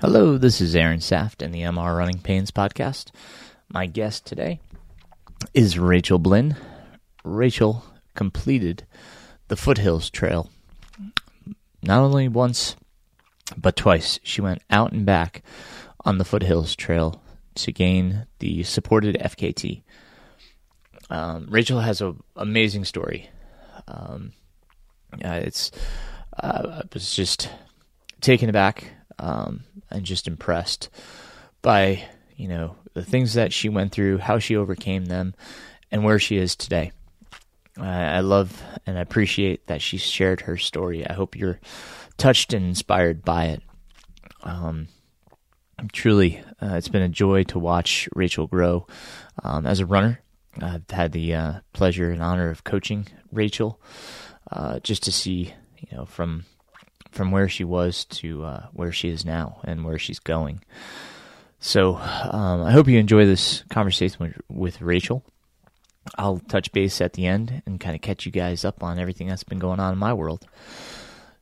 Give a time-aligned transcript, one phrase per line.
[0.00, 3.10] Hello, this is Aaron Saft in the MR Running Pains podcast.
[3.68, 4.58] My guest today
[5.52, 6.56] is Rachel Blinn.
[7.22, 7.84] Rachel
[8.14, 8.86] completed
[9.48, 10.48] the Foothills Trail
[11.82, 12.76] not only once,
[13.58, 14.18] but twice.
[14.22, 15.42] She went out and back
[16.06, 17.20] on the Foothills Trail
[17.56, 19.82] to gain the supported FKT.
[21.10, 23.28] Um, Rachel has an amazing story.
[23.86, 24.32] Um,
[25.22, 25.70] uh, it's
[26.42, 27.50] uh, I was just
[28.22, 30.88] taken aback um, and just impressed
[31.62, 32.02] by
[32.36, 35.34] you know the things that she went through, how she overcame them,
[35.92, 36.92] and where she is today.
[37.78, 41.06] I love and I appreciate that she shared her story.
[41.06, 41.60] I hope you're
[42.18, 43.62] touched and inspired by it.
[44.42, 44.88] Um,
[45.92, 48.86] truly, uh, it's been a joy to watch Rachel grow
[49.42, 50.20] um, as a runner.
[50.60, 53.80] I've had the uh, pleasure and honor of coaching Rachel,
[54.50, 56.44] uh, just to see, you know, from
[57.10, 60.62] from where she was to uh, where she is now and where she's going.
[61.58, 65.22] So, um, I hope you enjoy this conversation with, with Rachel.
[66.16, 69.28] I'll touch base at the end and kind of catch you guys up on everything
[69.28, 70.46] that's been going on in my world.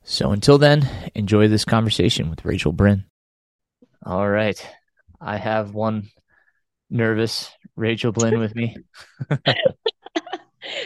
[0.03, 3.05] So until then, enjoy this conversation with Rachel Blinn.
[4.05, 4.61] All right.
[5.21, 6.09] I have one
[6.91, 8.77] nervous Rachel Blinn with me.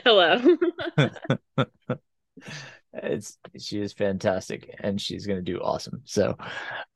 [0.04, 0.56] Hello.
[2.92, 6.02] it's she is fantastic and she's going to do awesome.
[6.04, 6.36] So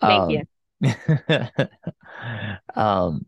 [0.00, 0.42] Thank um, you.
[2.74, 3.26] um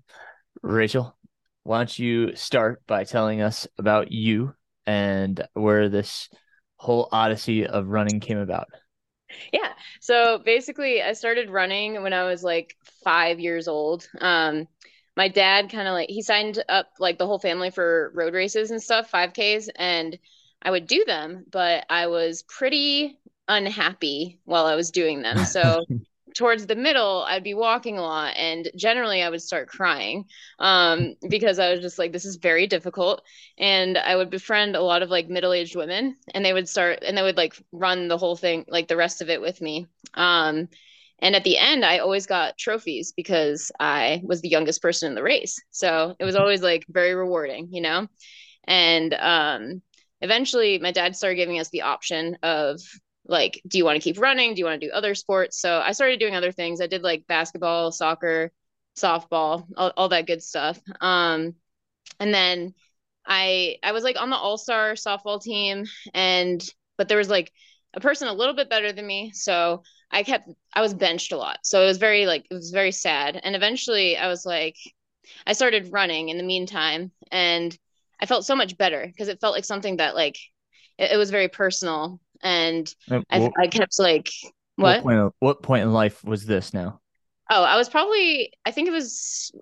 [0.63, 1.17] Rachel,
[1.63, 4.55] why don't you start by telling us about you
[4.87, 6.29] and where this
[6.77, 8.69] whole odyssey of running came about?
[9.53, 9.73] Yeah.
[10.01, 14.09] So basically, I started running when I was like five years old.
[14.21, 14.67] Um,
[15.17, 18.71] my dad kind of like he signed up like the whole family for road races
[18.71, 20.19] and stuff, 5Ks, and
[20.63, 25.45] I would do them, but I was pretty unhappy while I was doing them.
[25.45, 25.85] So
[26.37, 30.27] towards the middle, I'd be walking a lot, and generally I would start crying
[30.59, 33.23] um, because I was just like, this is very difficult.
[33.59, 37.03] And I would befriend a lot of like middle aged women, and they would start
[37.07, 39.87] and they would like run the whole thing, like the rest of it with me.
[40.15, 40.69] Um,
[41.21, 45.15] and at the end, I always got trophies because I was the youngest person in
[45.17, 45.61] the race.
[45.71, 48.07] So it was always like very rewarding, you know?
[48.65, 49.83] And um,
[50.21, 52.81] eventually, my dad started giving us the option of
[53.29, 54.55] like do you want to keep running?
[54.55, 55.61] Do you want to do other sports?
[55.61, 56.81] So i started doing other things.
[56.81, 58.51] I did like basketball soccer
[58.97, 60.81] softball all, all that good stuff.
[61.01, 61.55] Um
[62.19, 62.75] and then
[63.27, 65.85] i i was like on the all-star softball team
[66.15, 66.65] and
[66.97, 67.53] but there was like
[67.95, 71.37] a person a little bit better than me so i kept i was benched a
[71.37, 71.59] lot.
[71.63, 73.39] So it was very like it was very sad.
[73.43, 74.77] And eventually i was like
[75.47, 77.77] i started running in the meantime and
[78.21, 80.39] i felt so much better because it felt like something that like
[80.99, 84.31] it, it was very personal and Uh, I, I kept like
[84.79, 84.99] what what?
[84.99, 87.01] point of, what point in life was this now?
[87.51, 89.53] Oh, I was probably I think it was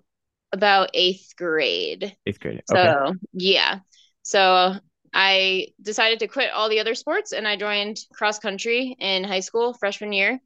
[0.53, 2.17] about eighth grade.
[2.27, 2.63] Eighth grade.
[2.65, 2.93] So Okay.
[3.33, 3.79] yeah,
[4.23, 4.75] so
[5.13, 9.41] I decided to quit all the other sports and I joined cross country in high
[9.41, 10.39] school freshman year.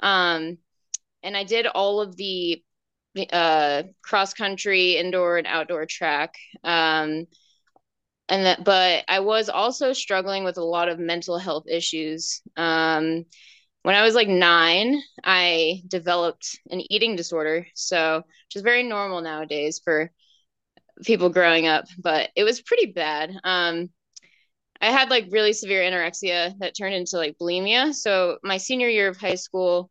[0.00, 0.58] Um,
[1.22, 2.62] and I did all of the
[3.32, 6.34] uh cross country indoor and outdoor track.
[6.64, 7.26] Um,
[8.32, 12.40] and that but I was also struggling with a lot of mental health issues.
[12.56, 13.26] Um,
[13.82, 17.66] when I was like nine, I developed an eating disorder.
[17.74, 20.10] So, which is very normal nowadays for
[21.04, 23.32] people growing up, but it was pretty bad.
[23.44, 23.90] Um,
[24.80, 27.92] I had like really severe anorexia that turned into like bulimia.
[27.92, 29.90] So, my senior year of high school,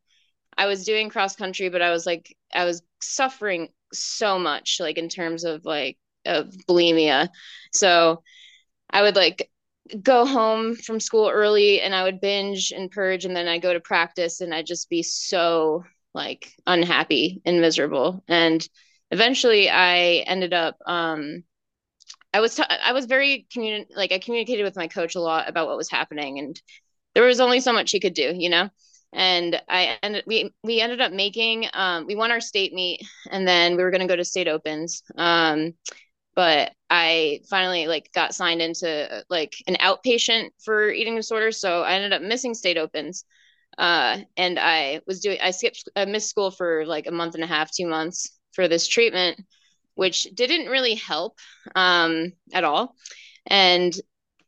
[0.57, 4.97] I was doing cross country, but I was like, I was suffering so much, like
[4.97, 7.29] in terms of like of bulimia.
[7.73, 8.23] So,
[8.89, 9.49] I would like
[10.01, 13.73] go home from school early and I would binge and purge and then I'd go
[13.73, 15.83] to practice and I'd just be so
[16.13, 18.23] like unhappy and miserable.
[18.27, 18.67] And
[19.11, 21.43] eventually I ended up um
[22.33, 25.49] I was t- I was very communi- like I communicated with my coach a lot
[25.49, 26.61] about what was happening and
[27.15, 28.69] there was only so much he could do, you know.
[29.13, 33.47] And I ended we we ended up making um we won our state meet and
[33.47, 35.03] then we were going to go to state opens.
[35.17, 35.73] Um
[36.35, 41.59] but I finally like got signed into like an outpatient for eating disorders.
[41.59, 43.25] So I ended up missing state opens.
[43.77, 47.43] Uh, and I was doing, I skipped, I missed school for like a month and
[47.43, 49.39] a half, two months for this treatment,
[49.95, 51.37] which didn't really help
[51.75, 52.95] um, at all.
[53.47, 53.93] And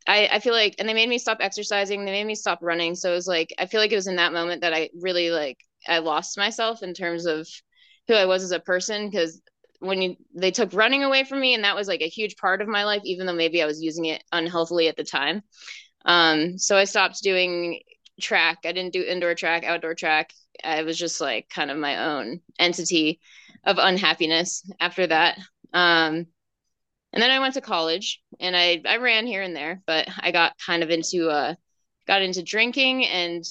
[0.07, 2.03] I, I feel like, and they made me stop exercising.
[2.03, 2.95] They made me stop running.
[2.95, 5.31] So it was like, I feel like it was in that moment that I really
[5.31, 5.57] like,
[5.87, 7.47] I lost myself in terms of
[8.07, 9.41] who I was as a person because
[9.83, 12.61] when you they took running away from me and that was like a huge part
[12.61, 15.41] of my life even though maybe i was using it unhealthily at the time
[16.05, 17.79] um so i stopped doing
[18.21, 18.59] track.
[18.65, 20.33] I didn't do indoor track, outdoor track.
[20.63, 23.19] I was just like kind of my own entity
[23.63, 25.37] of unhappiness after that.
[25.73, 26.27] Um,
[27.11, 30.31] and then I went to college and I, I ran here and there, but I
[30.31, 31.55] got kind of into, uh,
[32.07, 33.43] got into drinking and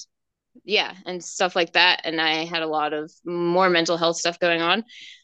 [0.63, 2.01] yeah, and stuff like that.
[2.03, 4.83] And I had a lot of more mental health stuff going on,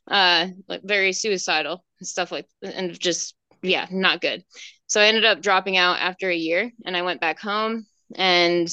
[0.10, 4.44] uh, like very suicidal stuff like, and just, yeah, not good.
[4.88, 7.86] So I ended up dropping out after a year and I went back home
[8.16, 8.68] and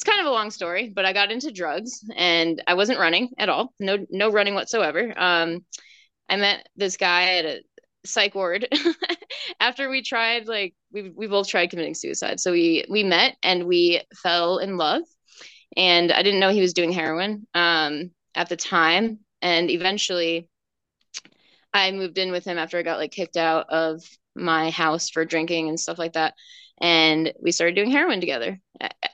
[0.00, 3.30] it's kind of a long story, but I got into drugs and I wasn't running
[3.38, 3.72] at all.
[3.78, 5.12] No, no running whatsoever.
[5.16, 5.64] Um,
[6.28, 7.60] I met this guy at a
[8.04, 8.66] psych ward
[9.60, 12.40] after we tried like we we both tried committing suicide.
[12.40, 15.02] So we we met and we fell in love.
[15.76, 19.20] And I didn't know he was doing heroin um, at the time.
[19.42, 20.48] And eventually,
[21.72, 24.02] I moved in with him after I got like kicked out of
[24.34, 26.34] my house for drinking and stuff like that.
[26.80, 28.60] And we started doing heroin together.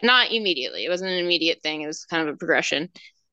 [0.02, 0.84] Not immediately.
[0.84, 1.82] It wasn't an immediate thing.
[1.82, 2.88] It was kind of a progression.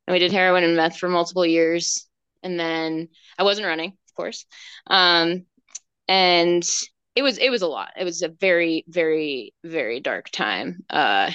[0.07, 2.07] And we did heroin and meth for multiple years.
[2.41, 4.45] And then I wasn't running, of course.
[4.87, 5.45] Um,
[6.07, 6.63] and
[7.15, 7.91] it was it was a lot.
[7.97, 11.31] It was a very very very dark time uh,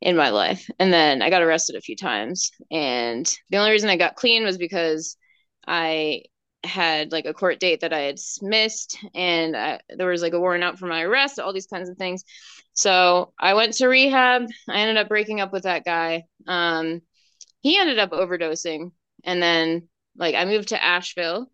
[0.00, 0.68] in my life.
[0.78, 2.50] And then I got arrested a few times.
[2.70, 5.16] And the only reason I got clean was because
[5.66, 6.22] I
[6.64, 10.40] had like a court date that I had missed, and I, there was like a
[10.40, 12.24] warrant out for my arrest, all these kinds of things.
[12.72, 14.46] So I went to rehab.
[14.68, 16.24] I ended up breaking up with that guy.
[16.46, 17.00] Um,
[17.60, 18.92] he ended up overdosing,
[19.24, 21.46] and then like I moved to Asheville,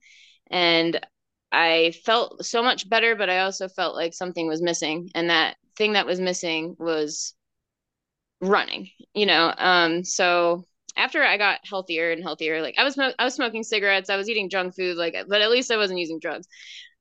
[0.51, 1.05] and
[1.51, 5.57] I felt so much better, but I also felt like something was missing, and that
[5.77, 7.35] thing that was missing was
[8.43, 8.91] running.
[9.15, 10.65] You know, um, so
[10.97, 14.29] after I got healthier and healthier, like I was I was smoking cigarettes, I was
[14.29, 16.47] eating junk food, like but at least I wasn't using drugs.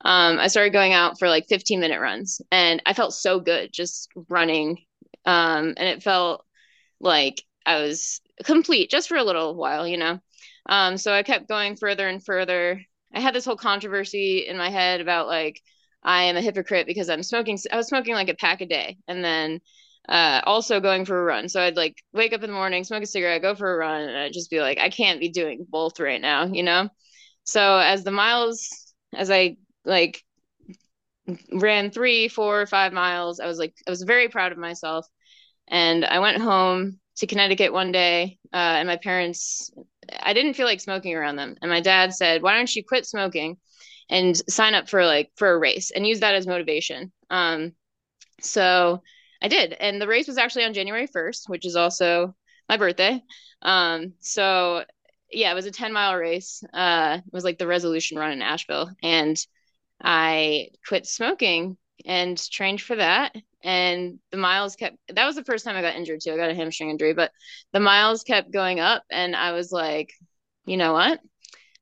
[0.03, 3.71] Um, I started going out for like 15 minute runs, and I felt so good
[3.73, 4.77] just running,
[5.25, 6.45] um, and it felt
[6.99, 10.19] like I was complete just for a little while, you know.
[10.67, 12.81] Um, so I kept going further and further.
[13.13, 15.61] I had this whole controversy in my head about like
[16.03, 17.59] I am a hypocrite because I'm smoking.
[17.71, 19.61] I was smoking like a pack a day, and then
[20.09, 21.50] uh, also going for a run.
[21.50, 24.01] So I'd like wake up in the morning, smoke a cigarette, go for a run,
[24.01, 26.89] and I'd just be like, I can't be doing both right now, you know?
[27.44, 30.24] So as the miles, as I like
[31.51, 35.07] ran three, four, five miles, I was like, I was very proud of myself.
[35.68, 39.71] And I went home to Connecticut one day, uh, and my parents,
[40.19, 41.56] I didn't feel like smoking around them.
[41.62, 43.57] And my dad said, Why don't you quit smoking
[44.09, 47.12] and sign up for like for a race and use that as motivation?
[47.30, 47.74] Um,
[48.42, 49.01] so
[49.41, 49.73] I did.
[49.73, 52.35] And the race was actually on January 1st, which is also
[52.69, 53.21] my birthday.
[53.61, 54.83] Um, so
[55.31, 56.63] yeah, it was a 10 mile race.
[56.73, 58.91] Uh, it was like the resolution run in Asheville.
[59.01, 59.38] And
[60.01, 63.35] I quit smoking and trained for that.
[63.63, 66.33] And the miles kept, that was the first time I got injured too.
[66.33, 67.31] I got a hamstring injury, but
[67.73, 69.03] the miles kept going up.
[69.09, 70.11] And I was like,
[70.65, 71.19] you know what?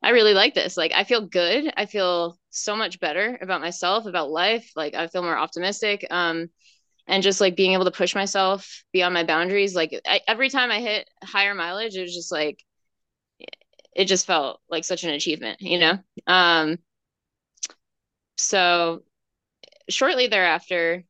[0.01, 0.77] I really like this.
[0.77, 1.73] Like, I feel good.
[1.75, 4.71] I feel so much better about myself, about life.
[4.75, 6.05] Like, I feel more optimistic.
[6.09, 6.49] Um,
[7.09, 10.71] and just like being able to push myself beyond my boundaries like I, every time
[10.71, 12.63] i hit higher mileage it was just like
[13.95, 15.97] it just felt like such an achievement you know?
[16.27, 16.77] Um
[18.37, 19.01] so
[19.89, 21.03] shortly thereafter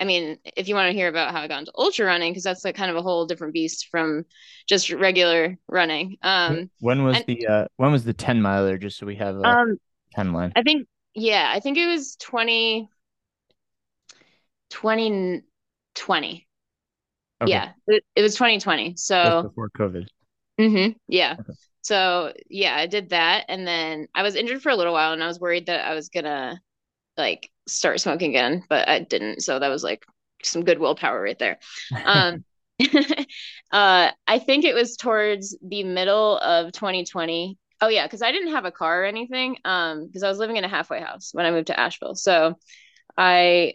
[0.00, 2.42] i mean if you want to hear about how i got into ultra running because
[2.42, 4.24] that's like kind of a whole different beast from
[4.66, 8.98] just regular running um when was and, the uh when was the 10 miler just
[8.98, 9.78] so we have a um
[10.16, 10.50] timeline?
[10.56, 12.88] I think yeah i think it was 20
[14.70, 16.48] 2020.
[17.42, 17.50] Okay.
[17.50, 18.94] Yeah, it, it, was 2020.
[18.96, 20.06] So Just before COVID.
[20.58, 20.92] Mm-hmm.
[21.08, 21.36] Yeah.
[21.38, 21.52] Okay.
[21.82, 25.22] So yeah, I did that, and then I was injured for a little while, and
[25.22, 26.60] I was worried that I was gonna
[27.16, 29.42] like start smoking again, but I didn't.
[29.42, 30.04] So that was like
[30.42, 31.58] some good willpower right there.
[32.04, 32.44] Um,
[33.72, 37.56] uh, I think it was towards the middle of 2020.
[37.80, 39.56] Oh yeah, because I didn't have a car or anything.
[39.64, 42.14] Um, because I was living in a halfway house when I moved to Asheville.
[42.14, 42.56] So
[43.16, 43.74] I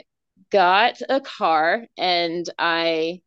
[0.52, 3.22] got a car and I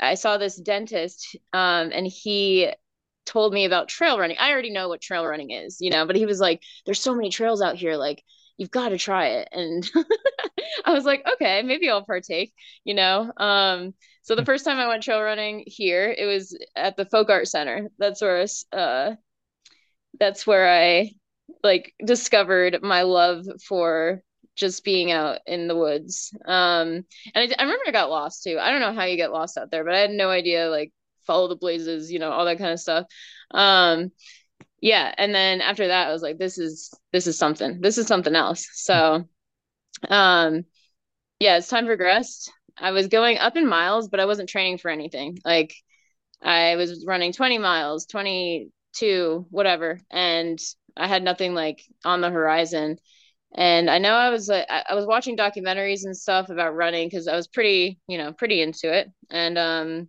[0.00, 2.72] I saw this dentist um, and he
[3.26, 4.36] told me about trail running.
[4.38, 7.14] I already know what trail running is, you know, but he was like, there's so
[7.14, 8.22] many trails out here, like
[8.56, 9.48] you've got to try it.
[9.52, 9.88] And
[10.84, 12.52] I was like, okay, maybe I'll partake,
[12.84, 13.32] you know.
[13.36, 17.30] Um, so the first time I went trail running here, it was at the Folk
[17.30, 17.90] Art Center.
[17.98, 19.16] That's where uh
[20.18, 21.10] that's where I
[21.62, 24.22] like discovered my love for
[24.56, 26.32] just being out in the woods.
[26.44, 28.58] Um, and I, I remember I got lost too.
[28.60, 30.92] I don't know how you get lost out there, but I had no idea like
[31.26, 33.06] follow the blazes, you know, all that kind of stuff.
[33.50, 34.12] Um,
[34.80, 37.80] yeah, and then after that, I was like, this is this is something.
[37.80, 38.68] This is something else.
[38.74, 39.24] So,
[40.08, 40.64] um,
[41.40, 44.90] yeah, as time progressed, I was going up in miles, but I wasn't training for
[44.90, 45.38] anything.
[45.44, 45.74] Like
[46.42, 50.58] I was running 20 miles, 22, whatever, and
[50.96, 52.98] I had nothing like on the horizon.
[53.54, 57.28] And I know I was like I was watching documentaries and stuff about running because
[57.28, 59.10] I was pretty, you know, pretty into it.
[59.30, 60.08] And um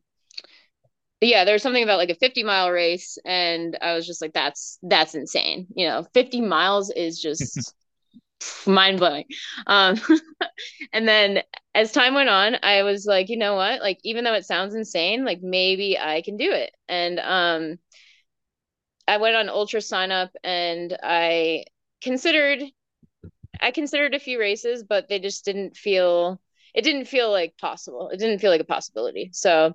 [1.22, 4.78] yeah, there's something about like a 50 mile race, and I was just like, that's
[4.84, 5.68] that's insane.
[5.76, 7.74] You know, 50 miles is just
[8.68, 9.26] mind blowing.
[9.68, 10.00] Um,
[10.94, 11.44] and then
[11.76, 13.82] as time went on, I was like, you know what?
[13.82, 16.72] Like, even though it sounds insane, like maybe I can do it.
[16.90, 17.80] And um,
[19.08, 21.66] I went on UltraSignup, and I
[22.02, 22.64] considered,
[23.66, 26.40] I considered a few races, but they just didn't feel.
[26.76, 28.10] It didn't feel like possible.
[28.10, 29.32] It didn't feel like a possibility.
[29.34, 29.74] So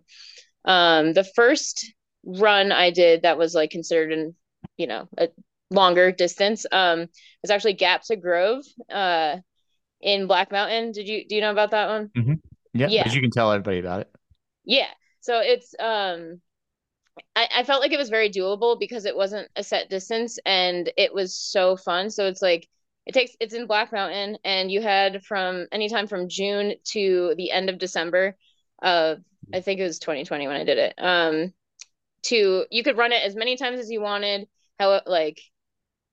[0.65, 1.93] um, the first
[2.25, 4.37] run I did that was like considered an,
[4.77, 5.29] you know, a
[5.73, 7.09] longer distance um,
[7.43, 9.39] was actually Gap to Grove uh,
[10.01, 10.93] in Black Mountain.
[10.93, 12.11] Did you do you know about that one?
[12.17, 12.35] Mm-hmm.
[12.75, 13.03] Yeah, yeah.
[13.03, 14.13] But you can tell everybody about it.
[14.65, 14.91] Yeah.
[15.21, 16.41] So it's um
[17.35, 20.93] I, I felt like it was very doable because it wasn't a set distance and
[20.97, 22.11] it was so fun.
[22.11, 22.69] So it's like
[23.07, 27.51] it takes it's in Black Mountain and you had from anytime from June to the
[27.51, 28.37] end of December
[28.83, 29.19] of
[29.53, 30.95] I think it was 2020 when I did it.
[30.99, 31.53] Um,
[32.25, 34.47] to you could run it as many times as you wanted,
[34.79, 35.41] how like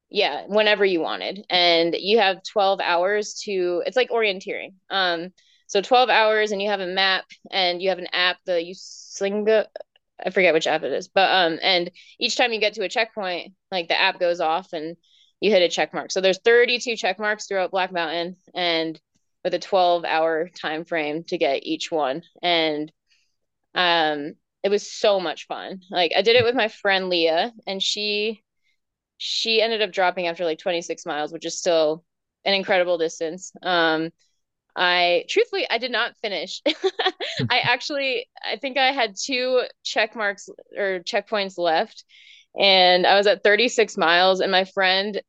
[0.09, 3.83] yeah, whenever you wanted, and you have 12 hours to.
[3.85, 4.75] It's like orienteering.
[4.89, 5.33] Um,
[5.67, 8.37] so 12 hours, and you have a map, and you have an app.
[8.45, 9.65] The you Slinga,
[10.25, 12.89] I forget which app it is, but um, and each time you get to a
[12.89, 14.95] checkpoint, like the app goes off and
[15.39, 16.11] you hit a check mark.
[16.11, 18.99] So there's 32 check marks throughout Black Mountain, and
[19.43, 22.91] with a 12 hour time frame to get each one, and
[23.75, 25.81] um, it was so much fun.
[25.89, 28.43] Like I did it with my friend Leah, and she
[29.17, 32.03] she ended up dropping after like 26 miles, which is still
[32.45, 33.51] an incredible distance.
[33.61, 34.11] Um,
[34.75, 36.61] I truthfully I did not finish.
[37.49, 42.05] I actually I think I had two check marks or checkpoints left
[42.57, 45.21] and I was at 36 miles and my friend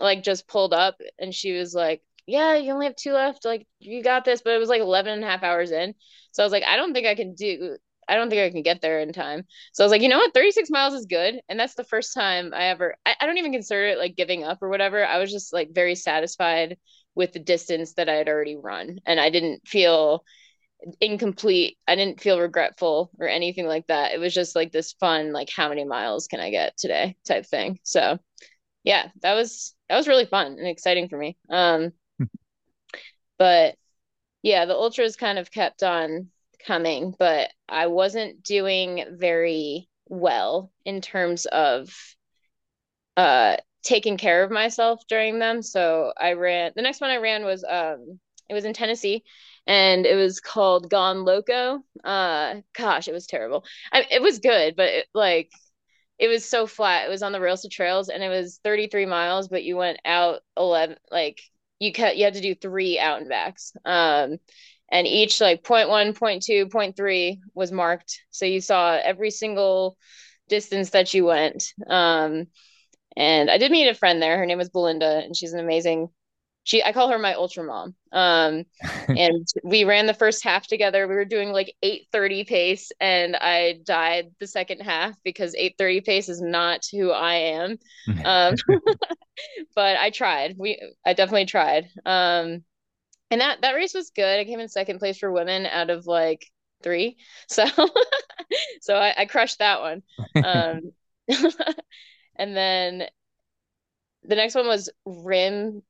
[0.00, 3.44] like just pulled up and she was like, "Yeah, you only have two left.
[3.44, 5.94] Like you got this." But it was like 11 and a half hours in.
[6.32, 7.76] So I was like, "I don't think I can do
[8.08, 9.44] I don't think I can get there in time.
[9.72, 11.40] So I was like, you know what, 36 miles is good.
[11.48, 14.44] And that's the first time I ever, I, I don't even consider it like giving
[14.44, 15.04] up or whatever.
[15.04, 16.76] I was just like very satisfied
[17.14, 19.00] with the distance that I had already run.
[19.06, 20.24] And I didn't feel
[21.00, 21.78] incomplete.
[21.86, 24.12] I didn't feel regretful or anything like that.
[24.12, 27.46] It was just like this fun, like, how many miles can I get today type
[27.46, 27.80] thing.
[27.82, 28.18] So
[28.84, 31.36] yeah, that was, that was really fun and exciting for me.
[31.50, 31.92] Um,
[33.38, 33.76] but
[34.42, 36.28] yeah, the ultras kind of kept on
[36.64, 41.92] coming, but I wasn't doing very well in terms of
[43.16, 45.62] uh taking care of myself during them.
[45.62, 49.24] So I ran the next one I ran was um it was in Tennessee
[49.66, 51.80] and it was called Gone Loco.
[52.04, 53.64] Uh gosh, it was terrible.
[53.92, 55.50] I, it was good, but it, like
[56.18, 57.06] it was so flat.
[57.06, 59.98] It was on the rails to trails and it was 33 miles, but you went
[60.04, 61.40] out 11 like
[61.78, 63.72] you cut you had to do three out and backs.
[63.84, 64.38] Um
[64.90, 68.20] and each like point one, point two, point three was marked.
[68.30, 69.96] So you saw every single
[70.48, 71.64] distance that you went.
[71.88, 72.46] Um,
[73.16, 74.38] and I did meet a friend there.
[74.38, 76.08] Her name was Belinda, and she's an amazing.
[76.66, 77.94] She, I call her my ultra mom.
[78.10, 78.64] Um,
[79.08, 81.06] and we ran the first half together.
[81.06, 85.76] We were doing like eight thirty pace, and I died the second half because eight
[85.78, 87.78] thirty pace is not who I am.
[88.24, 88.54] Um,
[89.76, 90.56] but I tried.
[90.58, 91.88] We, I definitely tried.
[92.04, 92.64] Um,
[93.30, 94.40] and that that race was good.
[94.40, 96.50] I came in second place for women out of like
[96.82, 97.16] three,
[97.48, 97.64] so
[98.80, 100.02] so I, I, crushed that one.
[100.36, 100.80] Um,
[102.36, 103.04] and then
[104.24, 105.82] the next one was rim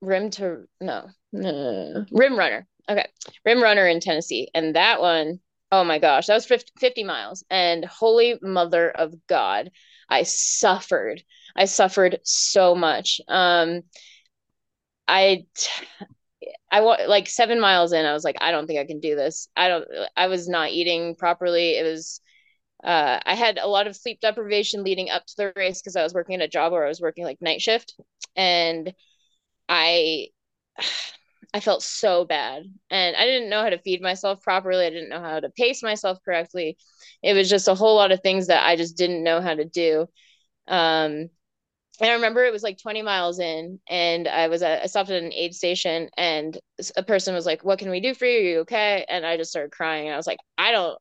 [0.00, 2.66] rim to no, no rim runner.
[2.88, 3.06] Okay,
[3.44, 5.40] rim runner in Tennessee, and that one
[5.70, 9.70] oh my gosh, that was 50, 50 miles, and holy mother of God,
[10.08, 11.22] I suffered.
[11.56, 13.20] I suffered so much.
[13.28, 13.82] Um,
[15.06, 15.46] I
[16.70, 19.16] I want like seven miles in, I was like, I don't think I can do
[19.16, 19.48] this.
[19.56, 19.86] I don't,
[20.16, 21.78] I was not eating properly.
[21.78, 22.20] It was,
[22.84, 26.02] uh, I had a lot of sleep deprivation leading up to the race because I
[26.02, 27.94] was working at a job where I was working like night shift.
[28.36, 28.92] And
[29.68, 30.28] I,
[31.54, 32.64] I felt so bad.
[32.90, 34.84] And I didn't know how to feed myself properly.
[34.86, 36.76] I didn't know how to pace myself correctly.
[37.22, 39.64] It was just a whole lot of things that I just didn't know how to
[39.64, 40.08] do.
[40.68, 41.30] Um,
[42.00, 45.10] and I remember it was like 20 miles in, and I was at, I stopped
[45.10, 46.56] at an aid station, and
[46.96, 48.38] a person was like, "What can we do for you?
[48.38, 50.98] Are you okay?" And I just started crying, and I was like, "I don't.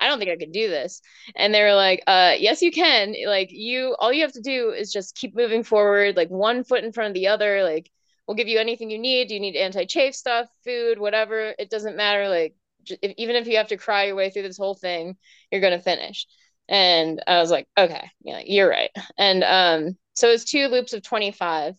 [0.00, 1.00] I don't think I could do this."
[1.36, 3.14] And they were like, "Uh, yes, you can.
[3.26, 6.84] Like you, all you have to do is just keep moving forward, like one foot
[6.84, 7.62] in front of the other.
[7.62, 7.90] Like
[8.26, 9.28] we'll give you anything you need.
[9.28, 11.54] Do you need anti-chafe stuff, food, whatever?
[11.58, 12.28] It doesn't matter.
[12.28, 12.54] Like
[13.02, 15.16] if, even if you have to cry your way through this whole thing,
[15.50, 16.26] you're going to finish.
[16.68, 18.90] And I was like, okay, yeah, you're right.
[19.16, 21.74] And um, so it's two loops of 25.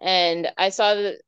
[0.00, 1.18] And I saw the,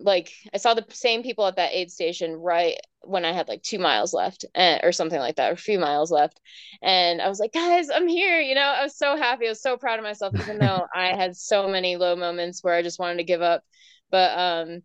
[0.00, 3.62] like, I saw the same people at that aid station right when I had like
[3.62, 6.40] two miles left uh, or something like that, or a few miles left.
[6.82, 8.40] And I was like, guys, I'm here.
[8.40, 9.46] You know, I was so happy.
[9.46, 12.74] I was so proud of myself, even though I had so many low moments where
[12.74, 13.62] I just wanted to give up.
[14.10, 14.82] But um,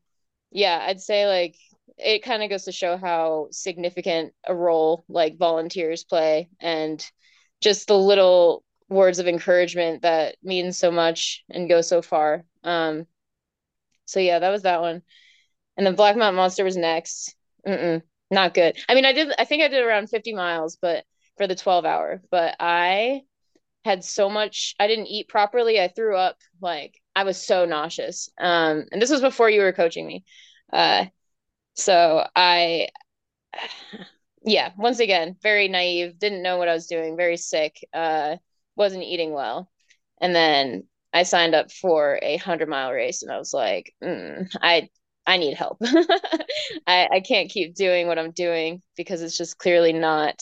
[0.52, 1.56] yeah, I'd say like
[1.98, 7.04] it kind of goes to show how significant a role like volunteers play and
[7.62, 12.44] just the little words of encouragement that mean so much and go so far.
[12.64, 13.08] Um,
[14.08, 15.04] so yeah, that was that one.
[15.78, 17.36] And then Black Mountain Monster was next.
[17.68, 18.78] Mm-mm, not good.
[18.90, 21.06] I mean, I did, I think I did around 50 miles, but
[21.38, 23.22] for the 12 hour, but I
[23.86, 25.80] had so much, I didn't eat properly.
[25.80, 26.38] I threw up.
[26.62, 28.30] Like, I was so nauseous.
[28.40, 30.24] Um, and this was before you were coaching me.
[30.74, 31.06] Uh,
[31.76, 32.90] so I,
[34.44, 38.38] yeah, once again, very naive, didn't know what I was doing, very sick, uh,
[38.76, 39.70] wasn't eating well.
[40.20, 40.84] And then
[41.14, 44.90] I signed up for a hundred mile race and I was like, mm, I
[45.26, 45.78] I need help.
[46.88, 50.42] I, I can't keep doing what I'm doing because it's just clearly not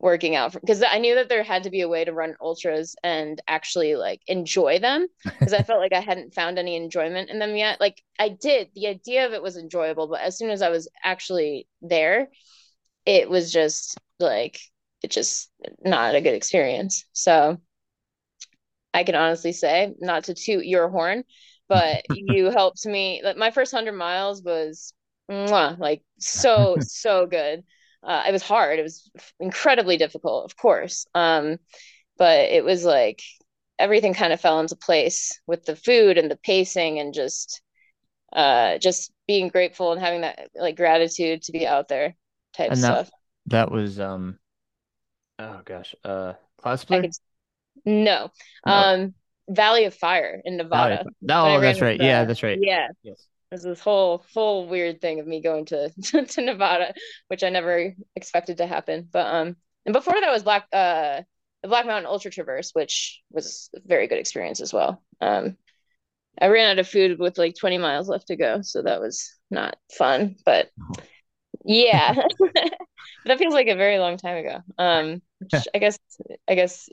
[0.00, 2.94] working out because I knew that there had to be a way to run ultras
[3.02, 7.38] and actually like enjoy them because I felt like I hadn't found any enjoyment in
[7.40, 7.80] them yet.
[7.80, 10.88] Like I did, the idea of it was enjoyable, but as soon as I was
[11.04, 12.28] actually there,
[13.06, 14.60] it was just like
[15.02, 15.50] it just
[15.84, 17.04] not a good experience.
[17.12, 17.58] So
[18.94, 21.24] I can honestly say, not to toot your horn,
[21.68, 23.20] but you helped me.
[23.24, 24.92] Like my first hundred miles was
[25.30, 27.64] mwah, like so so good.
[28.02, 28.78] Uh, it was hard.
[28.78, 31.06] It was incredibly difficult, of course.
[31.14, 31.58] Um,
[32.16, 33.22] but it was like
[33.78, 37.62] everything kind of fell into place with the food and the pacing and just
[38.32, 42.14] uh, just being grateful and having that like gratitude to be out there
[42.54, 43.10] type and stuff.
[43.46, 44.38] That, that was um
[45.38, 47.16] oh gosh, uh Cloudsplit?
[47.84, 48.30] No.
[48.66, 48.72] no.
[48.72, 49.14] Um
[49.48, 51.04] Valley of Fire in Nevada.
[51.30, 52.00] Oh, that's right.
[52.00, 52.58] Yeah, that's right.
[52.60, 52.88] Yeah.
[53.02, 53.26] Yes.
[53.50, 56.92] There's this whole whole weird thing of me going to, to, to Nevada,
[57.28, 59.08] which I never expected to happen.
[59.10, 61.22] But um, and before that was Black uh
[61.62, 65.02] the Black Mountain Ultra Traverse, which was a very good experience as well.
[65.20, 65.56] Um,
[66.40, 69.34] I ran out of food with like 20 miles left to go, so that was
[69.50, 70.36] not fun.
[70.44, 70.68] But
[71.64, 72.14] yeah,
[73.24, 74.60] that feels like a very long time ago.
[74.78, 75.22] Um,
[75.74, 75.98] I guess
[76.48, 76.88] I guess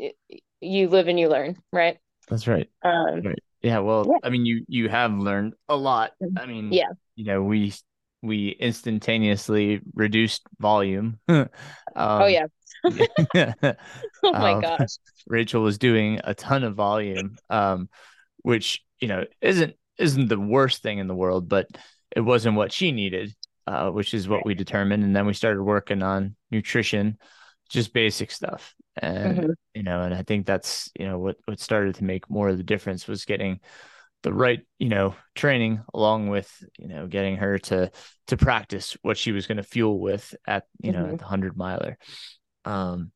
[0.65, 1.97] you live and you learn, right?
[2.27, 2.69] That's right.
[2.83, 3.43] Um, right.
[3.61, 3.79] Yeah.
[3.79, 4.17] Well, yeah.
[4.23, 6.11] I mean, you you have learned a lot.
[6.21, 6.37] Mm-hmm.
[6.37, 6.89] I mean, yeah.
[7.15, 7.73] You know, we
[8.21, 11.19] we instantaneously reduced volume.
[11.27, 11.49] um,
[11.95, 12.47] oh yeah.
[12.85, 13.73] oh
[14.23, 14.97] my um, gosh.
[15.27, 17.89] Rachel was doing a ton of volume, um,
[18.41, 21.67] which you know isn't isn't the worst thing in the world, but
[22.15, 23.35] it wasn't what she needed,
[23.67, 25.03] uh, which is what we determined.
[25.03, 27.17] And then we started working on nutrition,
[27.69, 29.51] just basic stuff and mm-hmm.
[29.73, 32.57] you know and i think that's you know what what started to make more of
[32.57, 33.59] the difference was getting
[34.23, 37.91] the right you know training along with you know getting her to
[38.27, 41.13] to practice what she was going to fuel with at you know mm-hmm.
[41.13, 41.97] at the 100 miler
[42.65, 43.11] um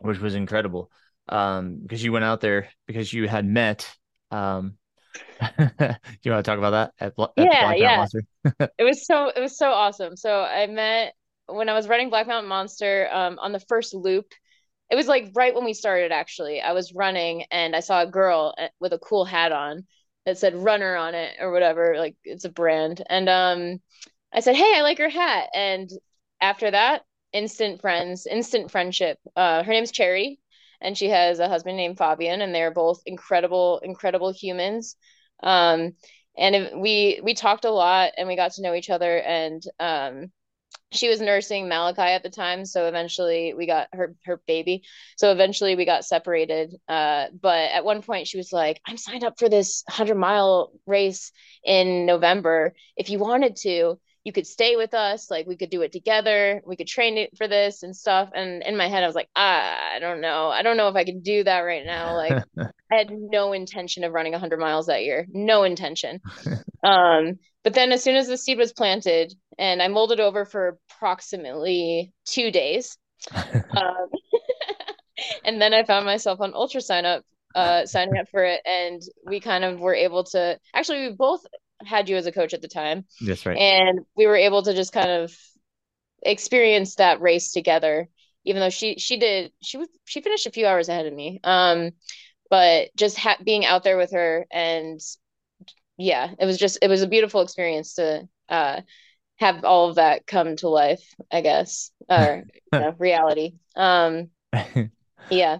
[0.00, 0.90] which was incredible
[1.28, 3.94] um because you went out there because you had met
[4.30, 4.74] um
[5.58, 8.06] do you want to talk about that at, at yeah yeah
[8.78, 11.14] it was so it was so awesome so i met
[11.46, 14.26] when i was running black mountain monster um on the first loop
[14.90, 16.60] it was like right when we started actually.
[16.60, 19.86] I was running and i saw a girl uh, with a cool hat on
[20.26, 23.02] that said runner on it or whatever like it's a brand.
[23.08, 23.80] And um
[24.32, 25.48] i said hey i like your hat.
[25.54, 25.90] And
[26.40, 29.18] after that instant friends instant friendship.
[29.36, 30.40] Uh her name's cherry
[30.80, 34.96] and she has a husband named fabian and they're both incredible incredible humans.
[35.42, 35.92] Um
[36.36, 40.32] and we we talked a lot and we got to know each other and um
[40.92, 44.82] she was nursing Malachi at the time, so eventually we got her her baby.
[45.16, 46.74] So eventually we got separated.
[46.88, 50.72] Uh, but at one point she was like, "I'm signed up for this hundred mile
[50.86, 51.32] race
[51.64, 52.74] in November.
[52.96, 55.30] If you wanted to, you could stay with us.
[55.30, 56.62] Like we could do it together.
[56.64, 59.28] We could train it for this and stuff." And in my head, I was like,
[59.36, 60.48] ah, "I don't know.
[60.48, 62.14] I don't know if I can do that right now.
[62.24, 62.44] Like
[62.92, 65.26] I had no intention of running hundred miles that year.
[65.30, 66.20] No intention."
[66.84, 70.78] um, but then as soon as the seed was planted and I molded over for
[70.90, 72.96] approximately two days.
[73.34, 74.08] um,
[75.44, 77.22] and then I found myself on UltraSignup,
[77.54, 78.60] uh, signing up for it.
[78.64, 81.44] And we kind of were able to actually, we both
[81.84, 83.04] had you as a coach at the time.
[83.24, 83.56] That's right.
[83.56, 85.36] And we were able to just kind of
[86.22, 88.08] experience that race together,
[88.44, 91.40] even though she, she did, she was, she finished a few hours ahead of me.
[91.44, 91.90] Um,
[92.50, 95.00] but just ha- being out there with her and
[95.96, 98.80] yeah, it was just, it was a beautiful experience to, uh,
[99.38, 103.54] have all of that come to life, I guess, or you know, reality.
[103.76, 104.30] Um,
[105.30, 105.58] yeah.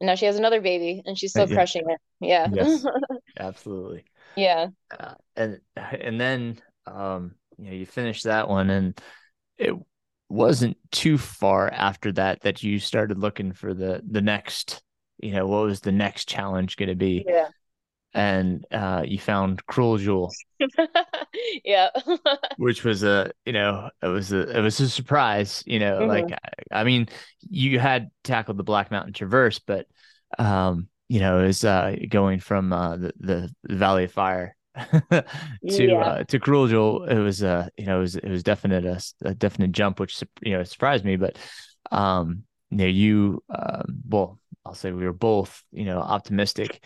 [0.00, 1.54] And now she has another baby, and she's still Yeah.
[1.54, 2.00] crushing it.
[2.20, 2.48] Yeah.
[2.50, 2.86] Yes.
[3.38, 4.04] Absolutely.
[4.36, 4.68] Yeah.
[4.90, 9.00] Uh, and and then um, you know, you finish that one, and
[9.58, 9.74] it
[10.28, 14.82] wasn't too far after that that you started looking for the the next.
[15.20, 17.26] You know, what was the next challenge going to be?
[17.26, 17.48] Yeah.
[18.14, 20.36] And uh, you found Cruel Jewel,
[21.64, 21.90] Yeah.
[22.56, 25.62] which was a you know it was a it was a surprise.
[25.66, 26.06] You know, Mhm.
[26.06, 27.08] like I, I mean,
[27.48, 29.86] you had tackled the Black Mountain Traverse, but
[30.38, 34.56] um, you know, it was uh, going from uh, the, the Valley of Fire
[35.10, 35.24] to
[35.62, 36.02] Yeah.
[36.02, 37.04] uh, to Cruel Jewel.
[37.04, 40.22] It was uh, you know, it was it was definite a, a definite jump, which
[40.42, 41.16] you know surprised me.
[41.16, 41.36] But
[41.90, 46.84] um, you know, you um, well, I'll say we were both you know optimistic,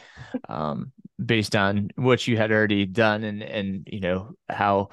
[0.49, 0.93] um,
[1.27, 4.91] based on what you had already done and and you know how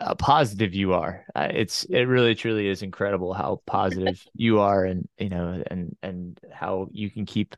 [0.00, 1.24] uh, positive you are.
[1.34, 5.96] Uh, it's it really truly is incredible how positive you are, and you know, and
[6.02, 7.56] and how you can keep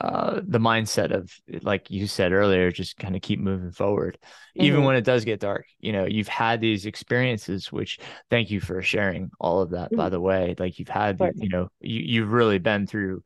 [0.00, 1.30] uh the mindset of
[1.62, 4.18] like you said earlier, just kind of keep moving forward,
[4.56, 4.84] even Mhm.
[4.84, 5.66] when it does get dark.
[5.80, 7.98] You know, you've had these experiences, which
[8.30, 9.94] thank you for sharing all of that.
[9.94, 13.22] By the way, like you've had, you know, you you've really been through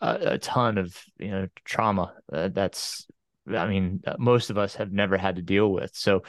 [0.00, 2.14] a, a ton of you know trauma.
[2.32, 3.06] Uh, that's
[3.54, 5.94] I mean, uh, most of us have never had to deal with.
[5.94, 6.22] So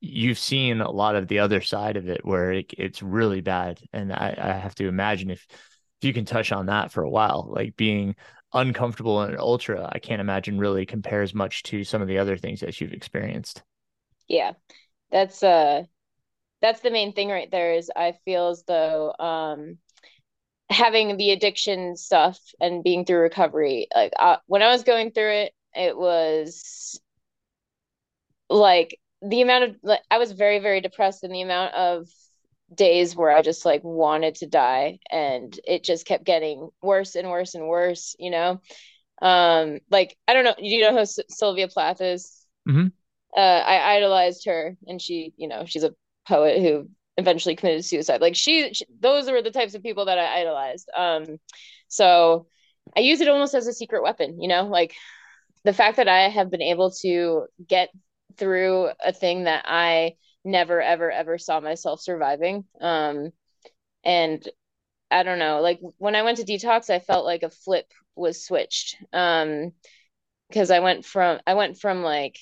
[0.00, 3.80] you've seen a lot of the other side of it where it, it's really bad.
[3.92, 7.10] And I, I have to imagine if, if you can touch on that for a
[7.10, 8.14] while, like being
[8.52, 12.36] uncomfortable in an ultra, I can't imagine really compares much to some of the other
[12.36, 13.62] things that you've experienced.
[14.28, 14.52] Yeah.
[15.10, 15.84] That's uh
[16.60, 19.78] that's the main thing right there is I feel as though um
[20.70, 25.30] having the addiction stuff and being through recovery like uh, when I was going through
[25.30, 27.00] it it was
[28.48, 32.08] like the amount of like I was very very depressed in the amount of
[32.74, 37.30] days where I just like wanted to die and it just kept getting worse and
[37.30, 38.60] worse and worse you know?
[39.22, 42.46] Um like I don't know you know who S- Sylvia Plath is?
[42.68, 42.92] Mhm.
[43.36, 45.94] uh I idolized her and she you know she's a
[46.28, 48.20] poet who eventually committed suicide.
[48.20, 50.90] Like she, she those were the types of people that I idolized.
[50.96, 51.38] Um
[51.88, 52.46] so
[52.96, 54.64] I use it almost as a secret weapon you know?
[54.66, 54.94] Like
[55.64, 57.90] the fact that I have been able to get
[58.36, 63.30] through a thing that I never ever ever saw myself surviving um
[64.04, 64.46] and
[65.10, 68.44] I don't know like when I went to detox I felt like a flip was
[68.44, 69.72] switched um
[70.48, 72.38] because I went from I went from like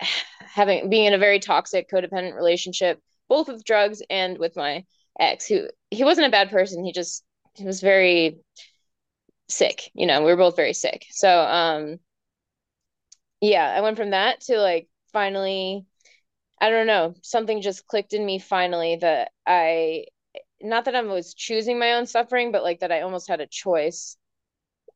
[0.40, 4.84] having being in a very toxic codependent relationship both with drugs and with my
[5.20, 7.24] ex who he wasn't a bad person he just
[7.54, 8.38] he was very
[9.48, 11.04] sick you know we were both very sick.
[11.10, 11.98] So um
[13.40, 15.86] yeah I went from that to like finally
[16.60, 20.06] I don't know something just clicked in me finally that I
[20.62, 23.46] not that I was choosing my own suffering but like that I almost had a
[23.48, 24.16] choice.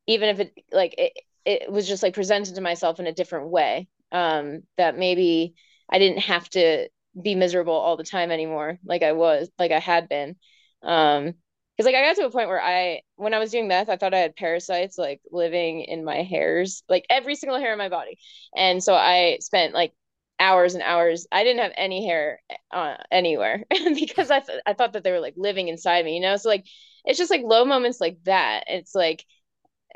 [0.06, 1.12] Even if it like it,
[1.44, 5.54] it was just like presented to myself in a different way um that maybe
[5.90, 6.88] I didn't have to
[7.20, 10.36] be miserable all the time anymore like I was like I had been.
[10.82, 11.34] Um
[11.78, 13.96] because like I got to a point where I when I was doing meth I
[13.96, 17.88] thought I had parasites like living in my hairs like every single hair in my
[17.88, 18.18] body.
[18.56, 19.92] And so I spent like
[20.40, 22.40] hours and hours I didn't have any hair
[22.72, 26.20] uh, anywhere because I th- I thought that they were like living inside me you
[26.20, 26.36] know?
[26.36, 26.66] So like
[27.04, 28.64] it's just like low moments like that.
[28.68, 29.24] It's like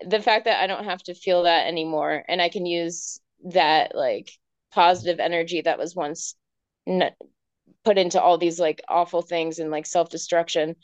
[0.06, 3.20] the fact that I don't have to feel that anymore and I can use
[3.52, 4.30] that like
[4.72, 6.34] positive energy that was once
[6.86, 7.10] n-
[7.84, 10.76] put into all these like awful things and like self-destruction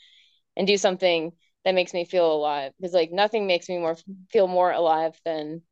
[0.59, 1.33] and do something
[1.67, 2.75] that makes me feel alive.
[2.81, 3.97] Because like nothing makes me more
[4.31, 5.63] feel more alive than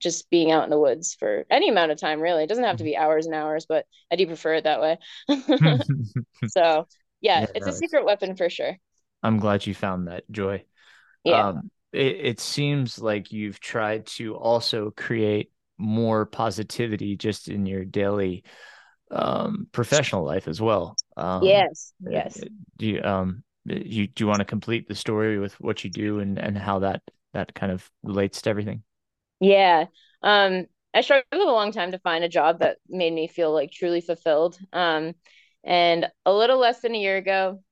[0.00, 2.44] just being out in the woods for any amount of time really.
[2.44, 4.98] It doesn't have to be hours and hours but I do prefer it that way.
[6.46, 6.88] So
[7.20, 8.76] yeah, Yeah, it's a secret weapon for sure.
[9.22, 10.64] I'm glad you found that joy.
[11.24, 11.42] yeah.
[11.42, 17.84] Um, it, it seems like you've tried to also create more positivity just in your
[17.84, 18.44] daily
[19.10, 20.98] um, professional life as well.
[21.16, 22.46] Um, yes yes.
[22.78, 26.20] Do you um you do you want to complete the story with what you do
[26.20, 27.02] and and how that
[27.32, 28.82] that kind of relates to everything?
[29.40, 29.86] Yeah.
[30.22, 33.70] Um, I struggled a long time to find a job that made me feel like
[33.70, 34.58] truly fulfilled.
[34.72, 35.14] Um,
[35.62, 37.62] and a little less than a year ago,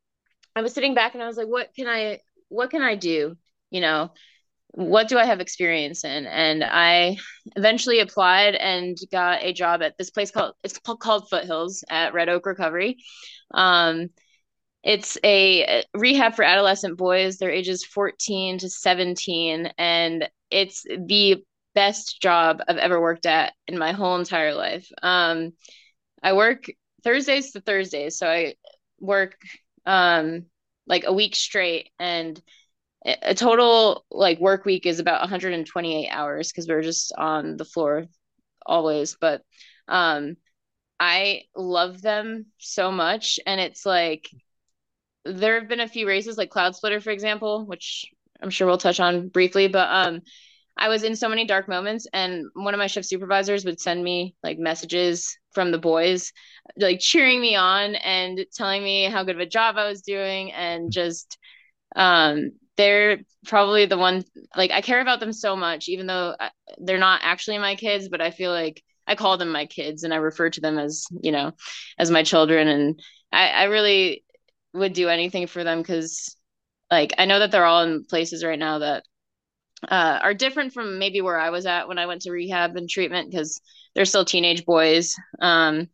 [0.55, 3.37] I was sitting back and I was like, what can I what can I do?
[3.71, 4.13] You know,
[4.73, 6.27] what do I have experience in?
[6.27, 7.17] And I
[7.57, 12.29] eventually applied and got a job at this place called it's called Foothills at Red
[12.29, 12.99] Oak Recovery.
[13.53, 14.11] Um,
[14.83, 17.38] it's a rehab for adolescent boys.
[17.38, 23.79] They're ages 14 to 17, and it's the best job I've ever worked at in
[23.79, 24.88] my whole entire life.
[25.03, 25.53] Um,
[26.23, 26.64] I work
[27.05, 28.55] Thursdays to Thursdays, so I
[29.01, 29.37] work
[29.87, 30.47] um
[30.87, 32.41] like a week straight and
[33.05, 38.07] a total like work week is about 128 hours because we're just on the floor
[38.67, 39.43] always but
[39.87, 40.37] um
[41.01, 44.29] i love them so much and it's like
[45.29, 48.07] there have been a few races like cloud splitter for example which
[48.43, 50.21] i'm sure we'll touch on briefly but um
[50.77, 54.03] i was in so many dark moments and one of my shift supervisors would send
[54.03, 56.33] me like messages from the boys
[56.77, 60.53] like cheering me on and telling me how good of a job i was doing
[60.53, 61.38] and just
[61.97, 64.25] um they're probably the one
[64.57, 68.09] like I care about them so much, even though uh, they're not actually my kids,
[68.09, 71.05] but I feel like I call them my kids and I refer to them as,
[71.23, 71.53] you know,
[71.99, 72.69] as my children.
[72.69, 73.01] And
[73.33, 74.25] I, I really
[74.79, 76.37] would do anything for them because
[76.91, 79.05] like I know that they're all in places right now that
[79.88, 82.88] uh, are different from maybe where I was at when I went to rehab and
[82.88, 83.61] treatment because
[83.95, 85.88] they're still teenage boys um,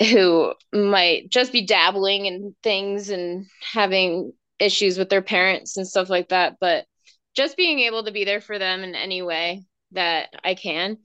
[0.00, 6.10] who might just be dabbling in things and having issues with their parents and stuff
[6.10, 6.86] like that but
[7.34, 10.98] just being able to be there for them in any way that i can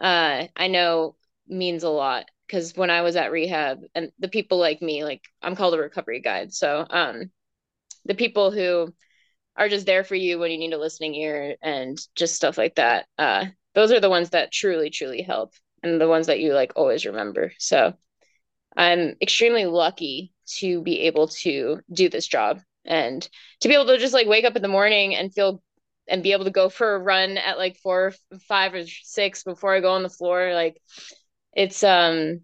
[0.00, 4.58] uh i know means a lot because when i was at rehab and the people
[4.58, 6.52] like me like i'm called a recovery guide.
[6.52, 7.30] So um
[8.04, 8.94] the people who
[9.56, 12.76] are just there for you when you need a listening ear and just stuff like
[12.76, 16.54] that uh those are the ones that truly truly help and the ones that you
[16.54, 17.52] like always remember.
[17.58, 17.94] So
[18.76, 23.28] i'm extremely lucky to be able to do this job and
[23.60, 25.62] to be able to just like wake up in the morning and feel
[26.08, 28.12] and be able to go for a run at like four
[28.48, 30.80] five or six before i go on the floor like
[31.56, 32.40] it's um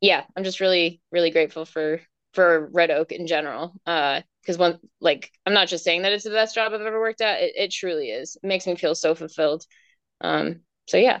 [0.00, 2.00] yeah i'm just really really grateful for
[2.32, 6.24] for red oak in general uh because one like i'm not just saying that it's
[6.24, 8.94] the best job i've ever worked at it, it truly is it makes me feel
[8.94, 9.64] so fulfilled
[10.22, 11.20] um so yeah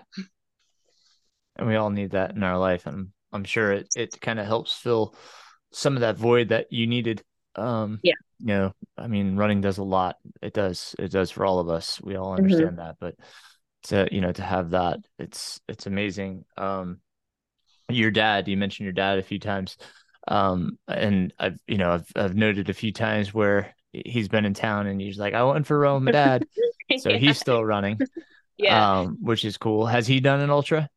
[1.56, 4.46] and we all need that in our life and i'm sure it, it kind of
[4.46, 5.14] helps fill
[5.72, 7.22] some of that void that you needed
[7.56, 8.14] um, yeah.
[8.40, 10.16] You know, I mean, running does a lot.
[10.42, 10.94] It does.
[10.98, 12.00] It does for all of us.
[12.02, 12.44] We all mm-hmm.
[12.44, 12.76] understand mm-hmm.
[12.76, 13.14] that, but
[13.84, 16.44] to you know to have that, it's it's amazing.
[16.56, 17.00] Um,
[17.88, 18.48] your dad.
[18.48, 19.76] You mentioned your dad a few times.
[20.26, 24.54] Um, and I've you know I've I've noted a few times where he's been in
[24.54, 26.44] town and he's like, I went for Rome, dad.
[26.98, 27.18] so yeah.
[27.18, 27.98] he's still running.
[28.56, 29.00] Yeah.
[29.00, 29.84] Um, which is cool.
[29.84, 30.88] Has he done an ultra?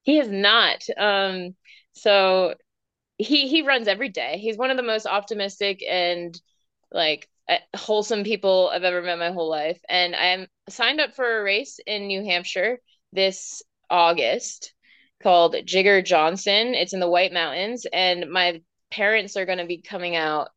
[0.00, 0.82] He has not.
[0.96, 1.54] Um,
[1.92, 2.54] so
[3.18, 4.38] he he runs every day.
[4.38, 6.40] He's one of the most optimistic and
[6.90, 9.80] like Uh, wholesome people I've ever met my whole life.
[9.88, 12.78] And I'm signed up for a race in New Hampshire
[13.12, 14.74] this August
[15.22, 16.74] called Jigger Johnson.
[16.74, 20.48] It's in the White Mountains, and my parents are going to be coming out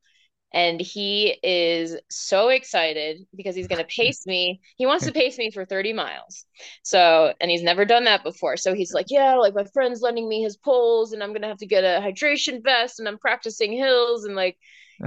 [0.55, 4.61] and he is so excited because he's going to pace me.
[4.77, 6.45] He wants to pace me for 30 miles.
[6.81, 8.57] So, and he's never done that before.
[8.57, 11.49] So he's like, yeah, like my friend's lending me his poles and I'm going to
[11.49, 14.57] have to get a hydration vest and I'm practicing hills and like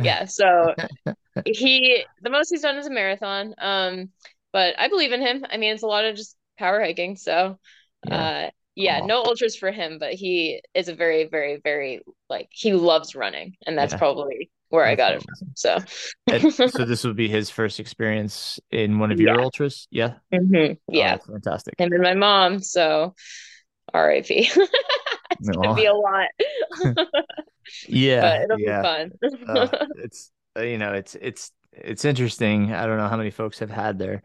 [0.00, 0.74] yeah, so
[1.44, 3.54] he the most he's done is a marathon.
[3.58, 4.10] Um
[4.52, 5.44] but I believe in him.
[5.48, 7.16] I mean, it's a lot of just power hiking.
[7.16, 7.58] So,
[8.06, 8.16] yeah.
[8.16, 12.74] uh yeah, no ultras for him, but he is a very, very, very like he
[12.74, 13.98] loves running, and that's yeah.
[13.98, 15.82] probably where That's I got awesome.
[16.30, 16.60] it from.
[16.60, 19.42] So, so this would be his first experience in one of your yeah.
[19.42, 19.88] ultras.
[19.90, 20.14] Yeah.
[20.32, 20.74] Mm-hmm.
[20.88, 21.18] Yeah.
[21.20, 21.74] Oh, fantastic.
[21.78, 22.60] Him and my mom.
[22.60, 23.14] So,
[23.94, 24.26] RIP.
[24.30, 26.28] it's gonna be a lot.
[27.88, 28.20] yeah.
[28.20, 28.80] But it'll yeah.
[28.80, 29.12] be fun.
[29.48, 32.72] uh, it's uh, you know it's it's it's interesting.
[32.72, 34.22] I don't know how many folks have had their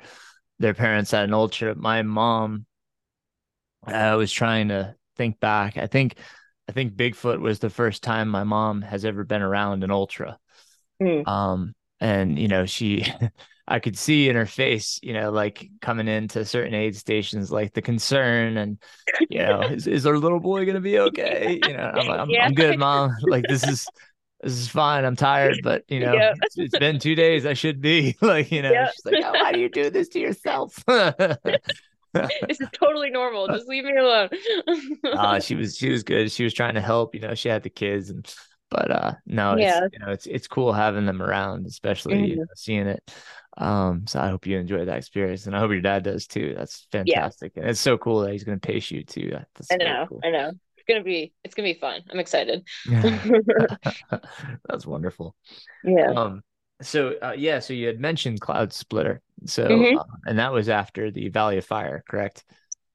[0.60, 1.76] their parents at an ultra.
[1.76, 2.66] My mom.
[3.86, 5.78] I was trying to think back.
[5.78, 6.16] I think
[6.70, 10.40] I think Bigfoot was the first time my mom has ever been around an ultra.
[11.02, 11.28] Mm.
[11.28, 13.06] Um, and you know, she,
[13.68, 17.74] I could see in her face, you know, like coming into certain aid stations, like
[17.74, 18.78] the concern and,
[19.30, 21.60] you know, is, is our little boy going to be okay?
[21.66, 22.46] You know, I'm, I'm, yeah.
[22.46, 23.12] I'm good, mom.
[23.24, 23.88] Like this is,
[24.42, 25.06] this is fine.
[25.06, 26.36] I'm tired, but you know, yep.
[26.42, 27.46] it's, it's been two days.
[27.46, 28.92] I should be like, you know, yep.
[28.92, 30.84] she's like, oh, why do you do this to yourself?
[30.88, 33.48] this is totally normal.
[33.48, 34.30] Just leave me alone.
[35.06, 36.32] uh, she was she was good.
[36.32, 37.16] She was trying to help.
[37.16, 38.30] You know, she had the kids, and
[38.70, 39.86] but uh, no, yeah.
[39.86, 42.26] it's, you know, it's it's cool having them around, especially mm-hmm.
[42.26, 43.14] you know, seeing it.
[43.58, 46.56] Um, so I hope you enjoy that experience, and I hope your dad does too.
[46.58, 47.62] That's fantastic, yeah.
[47.62, 49.32] and it's so cool that he's going to pace you too.
[49.56, 50.22] That's I know, cool.
[50.24, 50.52] I know.
[50.86, 52.02] It's gonna be it's gonna be fun.
[52.12, 52.68] I'm excited.
[54.68, 55.36] That's wonderful.
[55.84, 56.12] Yeah.
[56.12, 56.42] Um,
[56.82, 59.98] so uh, yeah, so you had mentioned Cloud Splitter, so mm-hmm.
[59.98, 62.44] uh, and that was after the Valley of Fire, correct?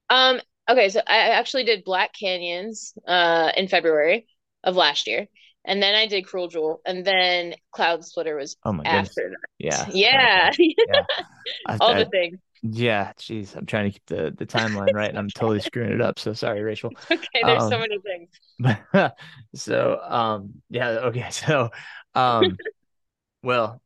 [0.09, 0.39] Um.
[0.69, 4.27] Okay, so I actually did Black Canyons uh in February
[4.63, 5.25] of last year,
[5.69, 9.21] and then I did Cruel Jewel, and then Cloud Splitter was oh my after goodness.
[9.31, 9.49] that.
[9.57, 10.51] Yeah, yeah,
[10.87, 11.05] yeah.
[11.79, 12.39] all I, the things.
[12.63, 16.01] Yeah, geez, I'm trying to keep the the timeline right, and I'm totally screwing it
[16.01, 16.19] up.
[16.19, 16.95] So sorry, Rachel.
[17.11, 18.29] Okay, there's so Um, many things.
[19.55, 21.71] so um, yeah, okay, so
[22.15, 22.59] um,
[23.43, 23.81] well,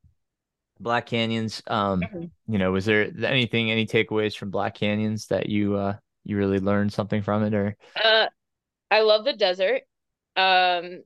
[0.79, 1.63] Black Canyons.
[1.67, 2.31] Um, Mhm.
[2.47, 6.59] you know, was there anything, any takeaways from Black Canyons that you uh you really
[6.59, 8.27] learned something from it, or Uh,
[8.91, 9.83] I love the desert.
[10.35, 11.03] Um,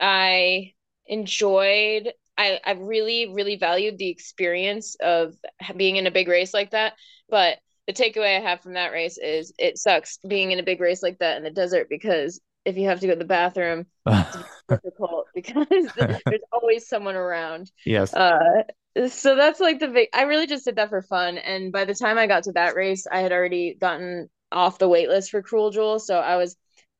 [0.00, 0.72] I
[1.06, 5.34] enjoyed, I, I really, really valued the experience of
[5.76, 6.94] being in a big race like that.
[7.28, 10.80] But the takeaway I have from that race is it sucks being in a big
[10.80, 13.86] race like that in the desert because if you have to go to the bathroom,
[14.34, 17.70] it's difficult because there's always someone around.
[17.84, 18.62] yes, Uh,
[19.08, 21.38] so that's like the big, I really just did that for fun.
[21.38, 24.88] And by the time I got to that race, I had already gotten off the
[24.88, 25.98] wait list for Cruel Jewel.
[26.00, 26.56] So I was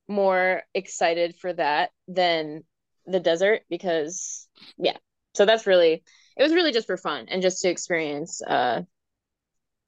[0.07, 2.65] more excited for that than
[3.09, 4.47] the desert because,
[4.79, 4.97] yeah.
[5.35, 6.03] So that's really,
[6.37, 8.83] it was really just for fun and just to experience uh,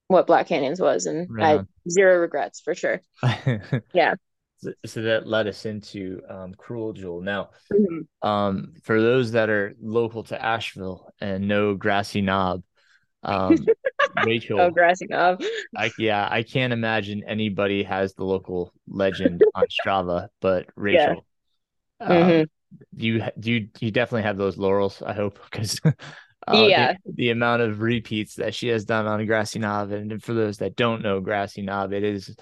[0.08, 1.06] what Black Canyons was.
[1.06, 1.68] And Right I on.
[1.88, 3.00] zero regrets for sure.
[3.92, 4.14] Yeah.
[4.58, 7.22] So, so that led us into um, Cruel Jewel.
[7.22, 8.06] Now, Mhm.
[8.22, 12.62] um, for those that are local to Asheville and know Grassy Knob,
[13.22, 13.66] um,
[14.14, 15.42] Rachel, Oh, grassy knob.
[15.76, 21.14] I yeah, I can't imagine anybody has the local legend on Strava, but Yeah.
[21.14, 21.26] Rachel,
[22.00, 22.50] um, Mhm.
[22.96, 25.80] You do you you definitely have those laurels, I hope, because
[26.48, 26.96] uh, the, Yeah.
[27.06, 30.76] the amount of repeats that she has done on Grassy Knob, and for those that
[30.76, 32.34] don't know Grassy Knob, it is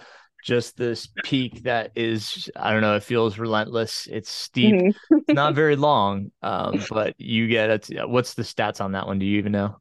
[0.43, 4.07] just this peak that is I don't know, it feels relentless.
[4.11, 4.95] It's steep, Mhm.
[5.33, 8.09] not very long, um, but you get it.
[8.09, 9.19] What's the stats on that one?
[9.19, 9.77] Do you even know?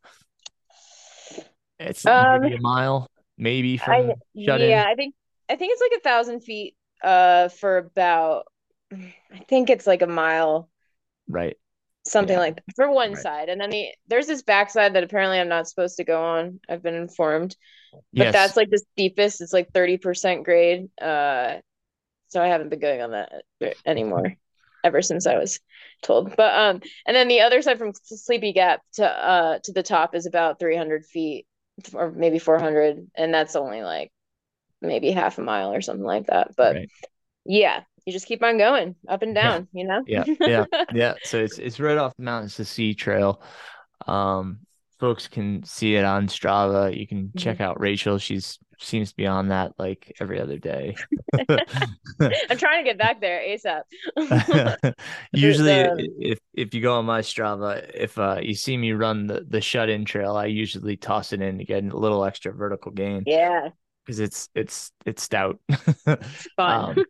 [1.80, 3.08] It's Um, maybe a mile,
[3.38, 4.34] maybe I from in.
[4.34, 5.16] yeah, I think
[5.50, 8.46] I think it's like a thousand feet uh for about
[8.92, 10.70] I think it's like a mile,
[11.28, 11.58] Right.
[12.06, 12.40] something Yeah.
[12.40, 13.16] like that, for one Right.
[13.16, 13.50] side.
[13.50, 16.60] And then the there's this backside that apparently I'm not supposed to go on.
[16.70, 17.56] I've been informed.
[18.18, 18.34] But Yes.
[18.34, 19.42] that's like the steepest.
[19.42, 20.90] It's like 30% grade.
[21.02, 21.58] Uh
[22.30, 23.32] so I haven't been going on that
[23.86, 24.36] anymore
[24.84, 25.60] ever since I was
[26.04, 26.36] told.
[26.38, 30.16] But um and then the other side from Sleepy Gap to uh to the top
[30.16, 31.48] is about 300 feet
[31.94, 34.12] or maybe 400 and that's only like
[34.82, 36.56] maybe half a mile or something like that.
[36.58, 36.90] But Right.
[37.46, 39.42] yeah, you just keep on going up and Yeah.
[39.44, 40.04] down, you know?
[40.08, 40.24] Yeah.
[40.40, 40.66] Yeah.
[40.94, 41.14] Yeah.
[41.24, 43.42] So it's it's right off the mountains to sea trail.
[44.08, 44.60] Um,
[45.00, 46.98] folks can see it on Strava.
[46.98, 47.38] You can Mm-hmm.
[47.38, 48.18] check out Rachel.
[48.18, 50.96] She's seems to be on that like every other day.
[51.40, 53.82] I'm trying to get back there ASAP.
[55.34, 59.28] Usually, the- if if you go on my Strava, if uh you see me run
[59.28, 62.54] the the shut in trail, I usually toss it in to get a little extra
[62.54, 63.70] vertical gain Yeah,
[64.06, 65.60] because it's it's it's stout.
[66.06, 67.00] fun.
[67.00, 67.06] Um,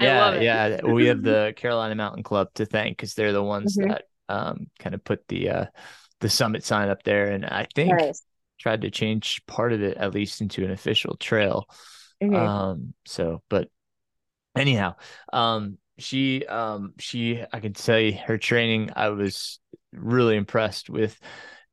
[0.00, 0.80] yeah, yeah.
[0.84, 3.86] We have the Carolina Mountain Club to thank because they're the ones Mhm.
[3.86, 5.66] that um kind of put the uh
[6.20, 8.22] the summit sign up there, and I think Nice.
[8.58, 11.66] tried to change part of it at least into an official trail.
[12.20, 12.50] Mhm.
[12.50, 13.68] Um, so but
[14.56, 14.96] anyhow,
[15.32, 18.90] um, she um she I can say her training.
[18.96, 19.60] I was
[19.92, 21.18] really impressed with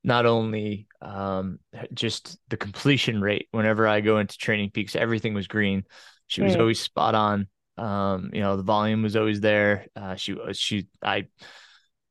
[0.04, 1.60] not only um
[1.94, 5.84] just the completion rate whenever I go into TrainingPeaks, everything was green.
[6.28, 6.62] She was Mm.
[6.62, 7.48] always spot on.
[7.78, 9.88] Um, you know, the volume was always there.
[9.96, 11.28] Uh, she was she I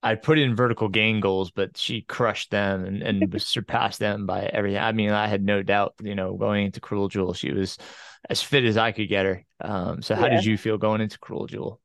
[0.02, 4.44] I put in vertical gain goals, but she crushed them and, and surpassed them by
[4.46, 4.80] everything.
[4.82, 7.78] I mean, I had no doubt, you know, going into Cruel Jewel, she was
[8.30, 9.44] as fit as I could get her.
[9.60, 10.30] Um, so how Yeah.
[10.30, 11.80] did you feel going into Cruel Jewel?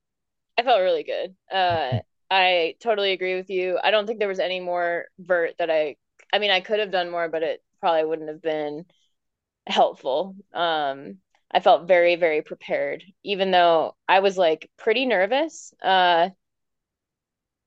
[0.57, 1.35] I felt really good.
[1.51, 3.79] Uh, I totally agree with you.
[3.83, 5.95] I don't think there was any more vert that I,
[6.31, 8.85] I mean, I could have done more, but it probably wouldn't have been
[9.67, 10.35] helpful.
[10.53, 11.19] Um,
[11.53, 15.73] I felt very, very prepared, even though I was like pretty nervous.
[15.81, 16.29] Uh,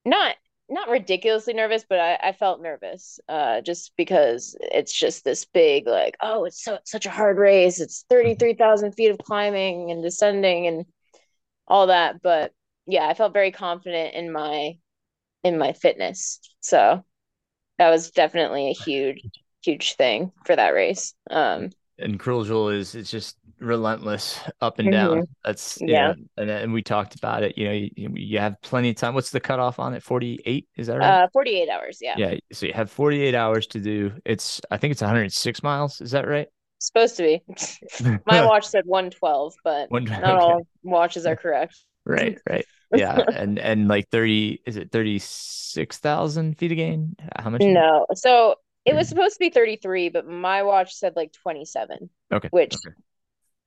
[0.05, 0.35] not
[0.67, 3.19] not ridiculously nervous, but I, I felt nervous.
[3.29, 7.79] Uh, just because it's just this big, like, oh, it's so such a hard race.
[7.79, 10.85] It's 33,000 feet of climbing and descending and
[11.67, 12.21] all that.
[12.21, 12.53] But
[12.87, 14.77] yeah, I felt very confident in my
[15.43, 16.39] in my fitness.
[16.61, 17.03] So
[17.77, 19.21] that was definitely a huge,
[19.63, 21.13] huge thing for that race.
[21.29, 25.23] Um, And Cruel Jewel is it's just relentless up and down.
[25.45, 25.87] That's Mm-hmm.
[25.87, 26.13] Yeah.
[26.37, 27.57] and and we talked about it.
[27.57, 29.13] You know, you, you have plenty of time.
[29.13, 30.03] What's the cutoff on it?
[30.03, 30.67] Forty eight?
[30.75, 31.23] Is that right?
[31.23, 31.99] uh, 48 hours.
[32.01, 32.15] Yeah.
[32.17, 32.35] yeah.
[32.51, 34.11] So you have forty eight hours to do.
[34.25, 36.01] It's I think it's one hundred six miles.
[36.01, 36.47] Is that right?
[36.79, 37.41] Supposed to be.
[38.27, 40.31] My watch said 112, but One- not okay.
[40.31, 41.75] all watches are correct.
[42.05, 42.65] Right, right.
[42.93, 47.15] Yeah, and and like 30 is it 36,000 feet of gain?
[47.37, 47.61] How much?
[47.61, 48.05] No.
[48.13, 48.55] So
[48.85, 52.47] it was supposed to be 33, but my watch said like 27, Okay.
[52.51, 52.95] which okay.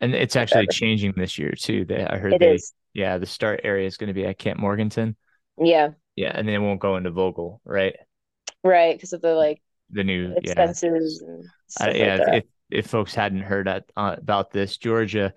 [0.01, 0.73] And it's actually Whatever.
[0.73, 1.85] changing this year too.
[1.85, 2.73] They I heard it they is.
[2.95, 5.17] yeah, the start area is going to be at Camp Morganton.
[5.61, 5.91] Yeah.
[6.15, 7.97] Yeah, and they won't go into Vogel, right?
[8.63, 8.95] Right.
[8.97, 9.61] Because of the like
[9.91, 10.53] The new yeah.
[10.53, 11.23] expenses
[11.81, 15.33] I, stuff yeah, like if if folks hadn't heard at, uh, about this, Georgia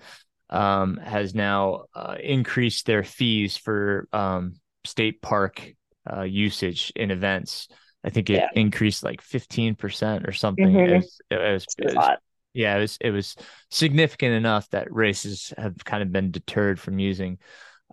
[0.50, 4.56] um, has now uh, increased their fees for um,
[4.86, 5.74] state park
[6.12, 7.68] uh, usage in events.
[8.04, 8.50] I think it yeah.
[8.56, 10.68] increased like 15% or something.
[10.68, 10.94] Mm-hmm.
[10.94, 12.18] It was, it was, it was
[12.54, 13.36] yeah, it was it was
[13.70, 17.38] significant enough that races have kind of been deterred from using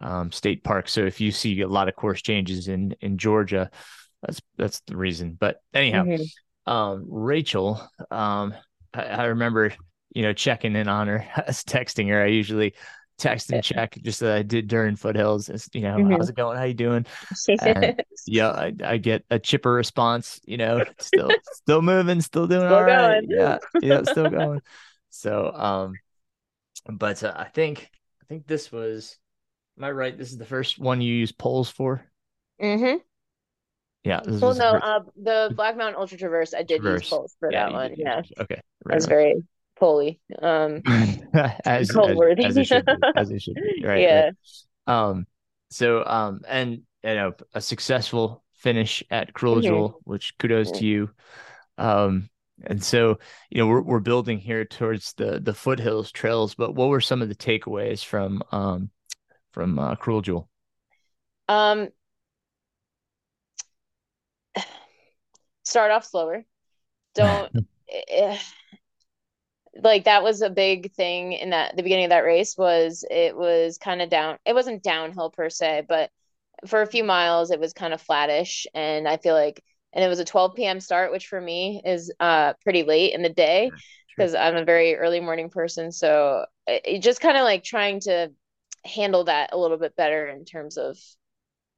[0.00, 0.92] um, state parks.
[0.92, 3.70] So if you see a lot of course changes in in Georgia,
[4.22, 5.36] that's that's the reason.
[5.38, 6.72] But anyhow, mm-hmm.
[6.72, 7.80] um, Rachel,
[8.10, 8.54] um,
[8.92, 9.72] I, I, remember
[10.12, 12.22] you know checking in on her, I was texting her.
[12.22, 12.74] I usually
[13.18, 15.48] text and check just that I did during foothills.
[15.48, 16.12] It's, you know, mm-hmm.
[16.12, 16.56] how's it going?
[16.56, 17.04] How you doing?
[17.60, 20.40] And, yeah, I, I get a chipper response.
[20.46, 23.22] You know, still still moving, still doing still all right.
[23.28, 24.60] Yeah, yeah, still going.
[25.10, 25.94] So, um,
[26.88, 27.90] but uh, I think
[28.22, 29.18] I think this was.
[29.76, 30.16] Am I right?
[30.16, 32.04] This is the first one you use poles for.
[32.60, 32.98] Mm-hmm.
[34.04, 34.20] Yeah.
[34.26, 37.02] well, no, uh, the Black Mountain Ultra Traverse, I did Traverse.
[37.02, 37.94] use poles for yeah, that one.
[37.96, 38.22] Yeah.
[38.40, 38.60] Okay.
[38.84, 39.08] Right, I was right.
[39.08, 39.42] very
[39.78, 40.20] pulley.
[40.40, 42.92] Um, as, as, as, it should be.
[43.16, 43.82] As it should be.
[43.84, 44.02] Right.
[44.02, 44.30] Yeah.
[44.86, 45.10] Right.
[45.10, 45.26] Um.
[45.70, 49.66] So, um, and you know, a successful finish at Cruel mm-hmm.
[49.66, 51.10] Jewel, which kudos to you.
[51.76, 52.28] Um,
[52.64, 53.18] and so,
[53.50, 56.54] you know, we're we're building here towards the the foothills trails.
[56.54, 58.90] But what were some of the takeaways from um
[59.52, 60.48] from uh, Cruel Jewel?
[61.48, 61.88] Um,
[65.62, 66.44] start off slower.
[67.14, 67.52] Don't
[68.08, 68.38] eh,
[69.82, 73.36] like that was a big thing in that the beginning of that race was it
[73.36, 74.38] was kind of down.
[74.44, 76.10] It wasn't downhill per se, but
[76.66, 79.62] for a few miles it was kind of flattish and I feel like
[79.92, 80.80] and it was a 12 p.m.
[80.80, 83.74] start, which for me is uh pretty late in the day
[84.16, 85.92] because I'm a very early morning person.
[85.92, 88.32] So it, it just kind of like trying to
[88.84, 90.98] handle that a little bit better in terms of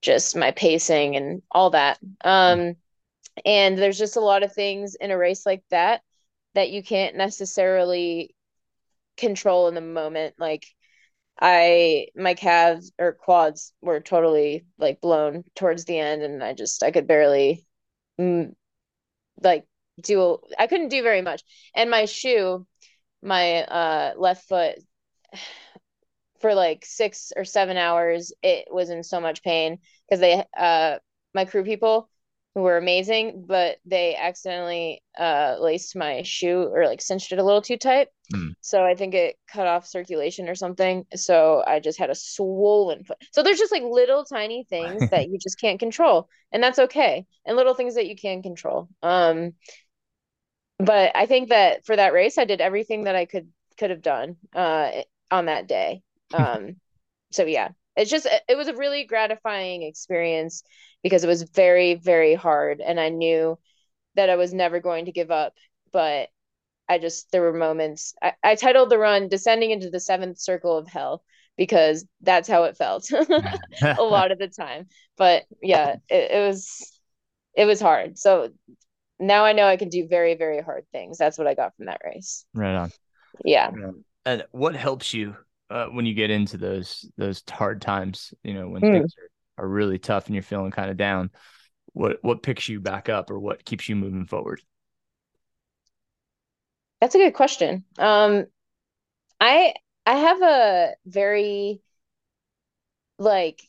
[0.03, 1.99] just my pacing and all that.
[2.25, 2.77] Um,
[3.45, 6.03] and there's just a lot of things in a race like that
[6.55, 8.35] that you can't necessarily
[9.17, 10.35] control in the moment.
[10.39, 10.67] Like
[11.41, 16.83] I my calves or quads were totally like blown towards the end and I just
[16.85, 17.67] I could barely
[18.21, 18.55] mm,
[19.43, 19.67] like
[20.03, 21.43] do I couldn't do very much.
[21.75, 22.67] And my shoe,
[23.23, 24.79] my uh left foot
[26.41, 29.79] for like 6 or 7 hours it was in so much pain
[30.09, 30.99] because they uh
[31.35, 32.09] my crew people
[32.55, 37.45] who were amazing, but they accidentally uh, laced my shoe or like cinched it a
[37.45, 38.09] little too tight.
[38.35, 38.55] Mm.
[38.61, 41.05] So I think it cut off circulation or something.
[41.15, 43.19] So I just had a swollen foot.
[43.33, 47.27] So there's just like little tiny things that you just can't control, and that's okay.
[47.45, 48.89] And little things that you can control.
[49.03, 49.55] Um,
[50.79, 53.49] but I think that for that race, I did everything that I could
[53.79, 54.91] could have done uh,
[55.31, 56.03] on that day.
[56.33, 56.77] Um,
[57.33, 57.71] so yeah,
[58.01, 60.63] it's just it was a really gratifying experience
[61.03, 63.59] because it was very very hard and i knew
[64.17, 65.55] that i was never going to give up
[65.93, 66.29] but
[66.89, 70.77] i just there were moments i, I titled the run descending into the seventh circle
[70.77, 71.23] of hell
[71.61, 73.11] because that's how it felt
[73.83, 74.87] a lot of the time.
[75.19, 76.99] But yeah it, it was
[77.55, 78.19] it was hard.
[78.19, 78.51] So
[79.19, 81.19] now i know i can do very very hard things.
[81.19, 82.47] That's what i got from that race.
[82.55, 82.93] Right on.
[83.45, 83.71] Yeah.
[84.25, 85.37] And what helps you
[85.71, 88.93] uh, when you get into those those hard times you know when mm.
[88.93, 91.31] things are are really tough and you're feeling kind of down,
[91.93, 94.63] what what picks you back up or what keeps you moving forward?
[97.01, 97.85] That's a good question.
[97.99, 98.47] Um,
[99.39, 99.75] I
[100.07, 101.83] I have a very
[103.19, 103.63] like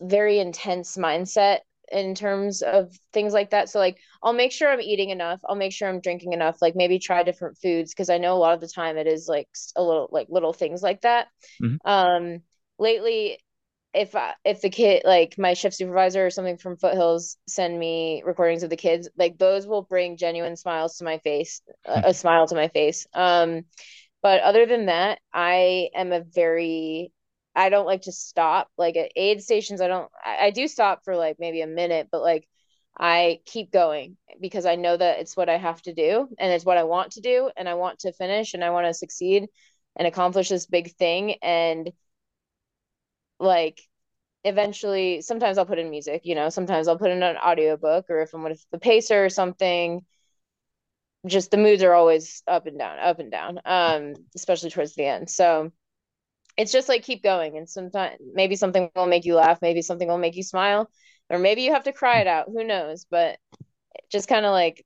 [0.00, 1.58] very intense mindset
[1.90, 3.68] in terms of things like that.
[3.68, 5.40] So like I'll make sure I'm eating enough.
[5.44, 6.58] I'll make sure I'm drinking enough.
[6.60, 9.28] Like maybe try different foods because I know a lot of the time it is
[9.28, 11.28] like a little like little things like that.
[11.62, 11.88] Mm-hmm.
[11.88, 12.42] Um
[12.78, 13.38] lately
[13.92, 18.22] if I, if the kid like my shift supervisor or something from foothills send me
[18.24, 22.14] recordings of the kids like those will bring genuine smiles to my face a, a
[22.14, 23.62] smile to my face um
[24.22, 27.12] but other than that i am a very
[27.54, 31.04] i don't like to stop like at aid stations i don't I, I do stop
[31.04, 32.46] for like maybe a minute but like
[32.98, 36.64] i keep going because i know that it's what i have to do and it's
[36.64, 39.48] what i want to do and i want to finish and i want to succeed
[39.96, 41.92] and accomplish this big thing and
[43.38, 43.80] like
[44.44, 48.20] eventually sometimes I'll put in music, you know, sometimes I'll put in an audiobook or
[48.20, 50.04] if I'm with the pacer or something,
[51.26, 53.60] just the moods are always up and down, up and down.
[53.64, 55.28] Um, especially towards the end.
[55.28, 55.72] So
[56.60, 60.06] it's just like keep going and sometimes maybe something will make you laugh, maybe something
[60.06, 60.90] will make you smile,
[61.30, 63.38] or maybe you have to cry it out, who knows, but
[64.10, 64.84] just kind of like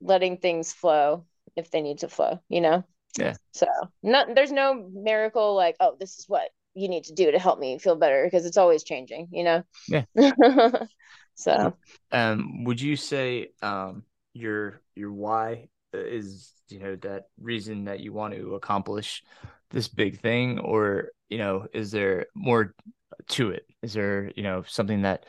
[0.00, 1.24] letting things flow
[1.56, 2.84] if they need to flow, you know?
[3.18, 3.34] Yeah.
[3.52, 3.66] So
[4.00, 7.58] not there's no miracle like, oh, this is what you need to do to help
[7.58, 9.64] me feel better because it's always changing, you know?
[9.88, 10.04] Yeah.
[11.34, 11.74] so
[12.12, 14.04] um would you say um
[14.34, 19.22] your your why is you know that reason that you want to accomplish
[19.70, 20.58] this big thing?
[20.58, 22.74] Or you know is there more
[23.28, 23.66] to it?
[23.82, 25.26] Is there you know something that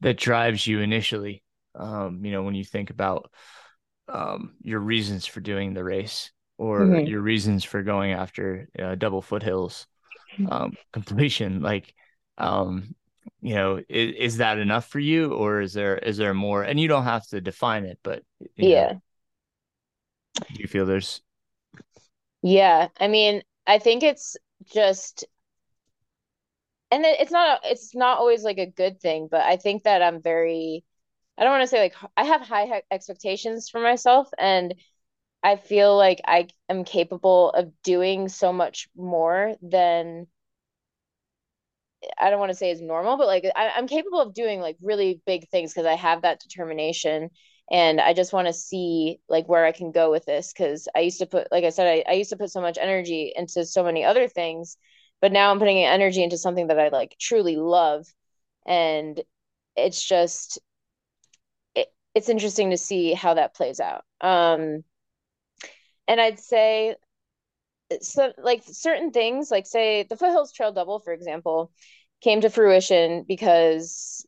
[0.00, 1.42] that drives you initially?
[1.74, 3.30] Um you know when you think about
[4.08, 7.06] um your reasons for doing the race or mm-hmm.
[7.06, 9.86] your reasons for going after uh, double foothills
[10.50, 11.94] um completion like
[12.38, 12.94] um
[13.42, 15.32] you know is, is that enough for you?
[15.34, 16.62] Or is there is there more?
[16.62, 18.22] And you don't have to define it but
[18.56, 19.02] yeah know,
[20.50, 21.20] you feel there's
[22.42, 24.36] yeah i mean i think it's
[24.72, 25.24] just
[26.90, 30.22] and it's not it's not always like a good thing but i think that i'm
[30.22, 30.84] very
[31.36, 34.74] i don't want to say like i have high expectations for myself and
[35.42, 40.26] i feel like i am capable of doing so much more than
[42.20, 44.76] I don't want to say is normal, but like I, am capable of doing like
[44.80, 47.30] really big things because I have that determination
[47.70, 51.00] and I just want to see like where I can go with this because I
[51.00, 53.64] used to put like I said I, I used to put so much energy into
[53.66, 54.76] so many other things,
[55.20, 58.06] but now I'm putting energy into something that I like truly love
[58.66, 59.20] and
[59.76, 60.60] it's just
[61.74, 64.04] it, it's interesting to see how that plays out.
[64.20, 64.84] Um
[66.06, 66.96] and I'd say
[68.00, 71.72] so like certain things like say the foothills trail double for example
[72.20, 74.26] came to fruition because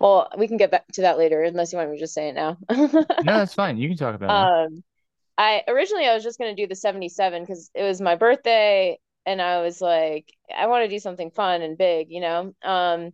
[0.00, 2.28] well we can get back to that later unless you want me to just say
[2.28, 2.56] it now.
[3.20, 3.78] No that's fine.
[3.78, 4.50] You can talk about it.
[4.50, 4.82] Um
[5.38, 8.98] i originally i was just going to do the 77 because it was my birthday
[9.26, 12.54] and i was like i want to do something fun and big you know?
[12.62, 13.12] Um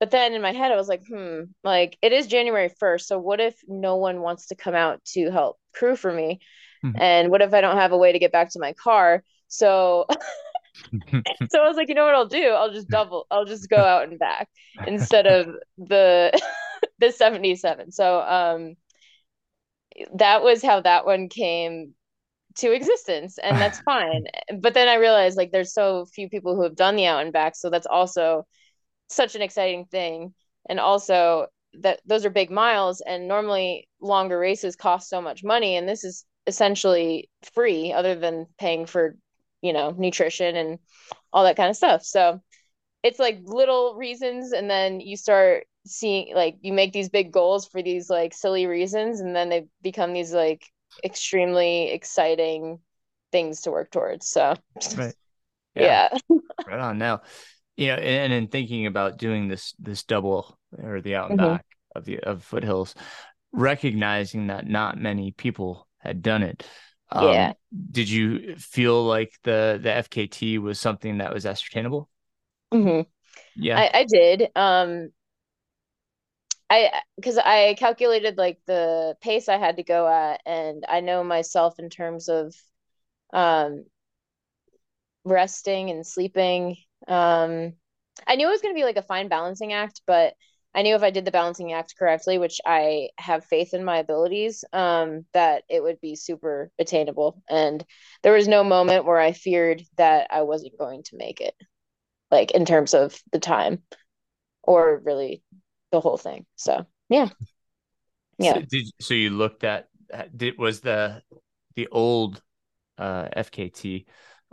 [0.00, 3.18] but then in my head i was like hmm like it is january 1st so
[3.18, 6.40] what if no one wants to come out to help crew for me?
[6.84, 6.98] Mm-hmm.
[7.00, 9.24] and what if i don't have a way to get back to my car?
[9.48, 10.06] So
[11.50, 12.48] so i was like you know what i'll do?
[12.50, 14.48] I'll just double i'll just go out and back
[14.86, 15.48] instead of
[15.78, 16.32] the
[16.98, 18.76] the 77 so um
[20.14, 21.94] that was how that one came
[22.56, 24.24] to existence and that's fine.
[24.58, 27.32] But then i realized like there's so few people who have done the out and
[27.32, 28.46] back so that's also
[29.08, 30.34] such an exciting thing.
[30.68, 35.76] And also that those are big miles and normally longer races cost so much money
[35.76, 39.16] and this is essentially free other than paying for
[39.62, 40.78] you know nutrition and
[41.32, 42.40] all that kind of stuff so
[43.02, 47.66] it's like little reasons and then you start seeing like you make these big goals
[47.66, 50.62] for these like silly reasons and then they become these like
[51.04, 52.78] extremely exciting
[53.32, 54.54] things to work towards so
[54.96, 55.14] right
[55.74, 56.36] yeah, yeah.
[56.66, 57.20] right on now
[57.76, 61.52] you know and in thinking about doing this this double or the out and mm-hmm.
[61.52, 62.94] back of the of foothills
[63.52, 66.64] recognizing that not many people had done it.
[67.12, 67.52] Um, yeah.
[67.90, 72.08] Did you feel like the the FKT was something that was ascertainable?
[72.72, 73.08] Mm-hmm.
[73.54, 74.50] Yeah, I, I did.
[74.56, 75.10] Um,
[76.68, 81.24] I because I calculated like the pace I had to go at, and I know
[81.24, 82.54] myself in terms of
[83.32, 83.86] um
[85.24, 86.76] resting and sleeping.
[87.08, 87.74] Um,
[88.26, 90.34] I knew it was going to be like a fine balancing act, but
[90.74, 93.98] I knew if I did the balancing act correctly, which I have faith in my
[93.98, 97.42] abilities, um, that it would be super attainable.
[97.48, 97.84] And
[98.22, 101.54] there was no moment where I feared that I wasn't going to make it,
[102.30, 103.82] like in terms of the time
[104.62, 105.42] or really
[105.90, 106.46] the whole thing.
[106.56, 107.30] So yeah.
[108.38, 108.54] Yeah.
[108.54, 109.88] So, did, so you looked at
[110.36, 111.22] did was the
[111.74, 112.42] the old
[112.96, 114.06] uh FKT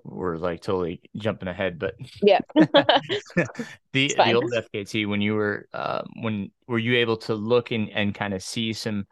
[0.04, 6.04] we're like totally jumping ahead, but yeah, the the old FKT when you were uh,
[6.22, 9.06] when were you able to look and and kind of see some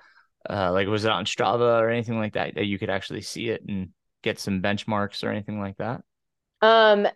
[0.50, 3.50] uh, like was it on Strava or anything like that that you could actually see
[3.50, 3.90] it and
[4.24, 6.02] get some benchmarks or anything like that?
[6.62, 7.08] Um,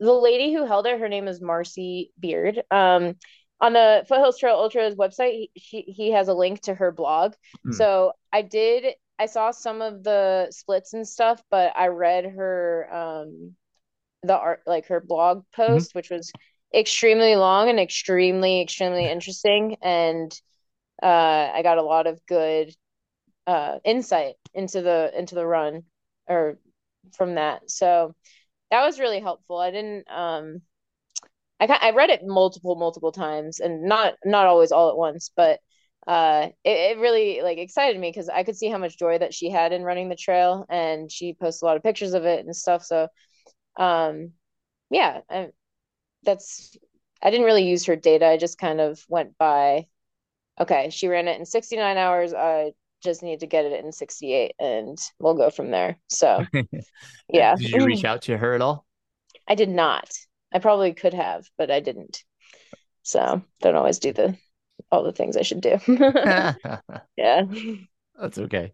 [0.00, 2.62] the lady who held it, her name is Marcy Beard.
[2.70, 3.14] Um,
[3.60, 7.34] on the Foothills Trail Ultras website, he, she, he has a link to her blog.
[7.66, 7.74] Mm.
[7.74, 12.88] So I did I saw some of the splits and stuff, but I read her
[12.92, 13.54] um
[14.22, 15.62] the art like her blog mm-hmm.
[15.62, 15.98] post, mm-hmm.
[15.98, 16.32] which was
[16.74, 19.76] extremely long and extremely, extremely interesting.
[19.82, 20.32] And
[21.02, 22.74] uh I got a lot of good
[23.46, 25.84] uh insight into the into the run
[26.28, 26.58] or
[27.16, 27.70] from that.
[27.70, 28.14] So
[28.70, 29.58] that was really helpful.
[29.58, 30.62] I didn't um
[31.60, 35.60] I I read it multiple multiple times and not not always all at once, but
[36.06, 39.32] uh it, it really like excited me because i could see how much joy that
[39.34, 42.44] she had in running the trail and she posts a lot of pictures of it
[42.44, 43.08] and stuff so
[43.78, 44.32] um
[44.90, 45.48] yeah I,
[46.24, 46.76] that's
[47.22, 49.86] i didn't really use her data i just kind of went by
[50.60, 52.72] okay she ran it in 69 hours i
[53.04, 56.44] just need to get it in 68 and we'll go from there so
[57.28, 57.54] yeah.
[57.54, 58.86] did you reach out to her at all?
[59.46, 60.10] I did not.
[60.52, 62.24] I probably could have but i didn't.
[63.02, 64.36] So don't always do the
[64.90, 65.78] all the things I should do.
[67.16, 67.42] yeah.
[68.20, 68.72] That's okay.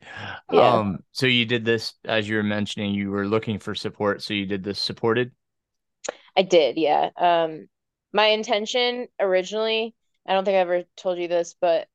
[0.52, 0.60] Yeah.
[0.60, 4.34] Um, so you did this as you were mentioning, you were looking for support, so
[4.34, 5.32] you did this supported?
[6.36, 7.10] I did, yeah.
[7.16, 7.68] Um,
[8.12, 9.94] my intention originally,
[10.26, 11.88] I don't think I ever told you this, but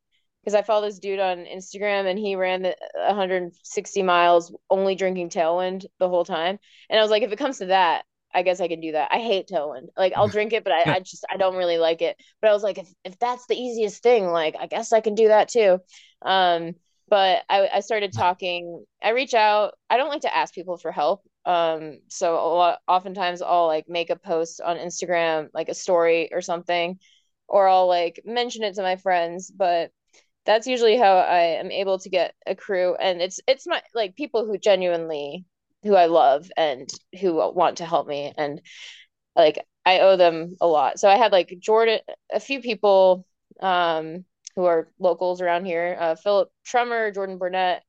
[0.44, 5.30] because I follow this dude on Instagram and he ran the 160 miles only drinking
[5.30, 6.60] Tailwind the whole time.
[6.90, 8.06] And I was like, if it comes to that,
[8.36, 9.10] I guess I can do that.
[9.12, 9.88] I hate Tailwind.
[9.98, 12.18] Like I'll drink it, but I, I just I don't really like it.
[12.42, 15.16] But I was like, if if that's the easiest thing, like I guess I can
[15.16, 15.80] do that too.
[16.22, 16.76] Um,
[17.08, 18.84] but I, I started talking.
[19.02, 19.74] I reach out.
[19.90, 21.22] I don't like to ask people for help.
[21.46, 26.30] Um, so a lot, oftentimes I'll like make a post on Instagram, like a story
[26.34, 27.00] or something,
[27.48, 29.52] or I'll like mention it to my friends.
[29.52, 29.92] But
[30.46, 34.16] that's usually how I am able to get a crew, and it's it's my like
[34.16, 35.46] people who genuinely
[35.86, 36.90] who I love and
[37.22, 38.62] who want to help me, and
[39.36, 41.00] like I owe them a lot.
[41.00, 42.00] So I had like Jordan,
[42.32, 43.26] a few people
[43.62, 44.26] um
[44.56, 47.84] who are locals around here, uh, Philip Trummer, Jordan Burnett,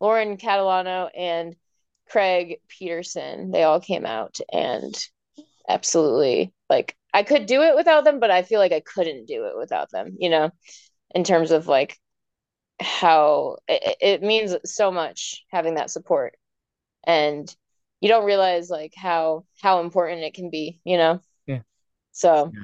[0.00, 1.56] Lauren Catalano, and
[2.08, 3.50] Craig Peterson.
[3.50, 4.94] They all came out and
[5.68, 9.46] absolutely like I could do it without them, but I feel like I couldn't do
[9.46, 10.50] it without them, you know,
[11.14, 11.98] in terms of like
[12.80, 16.34] how it, it means so much having that support.
[17.04, 17.54] And
[18.00, 21.20] you don't realize like how how important it can be, you know?
[21.46, 21.62] Yeah.
[22.12, 22.54] So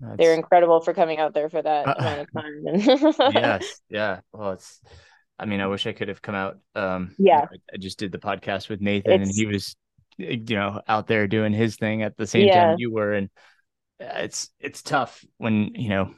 [0.00, 2.64] That's, they're incredible for coming out there for that Uh, amount of time.
[3.28, 4.20] yes, yeah.
[4.32, 4.80] Well, it's.
[5.38, 6.58] I mean, I wish I could have come out.
[6.76, 7.48] Um, Yeah.
[7.50, 9.74] I, I just did the podcast with Nathan, and he was,
[10.16, 12.52] you know, out there doing his thing at the same Yeah.
[12.52, 13.30] time you were, and
[14.00, 16.14] uh, it's it's tough when you know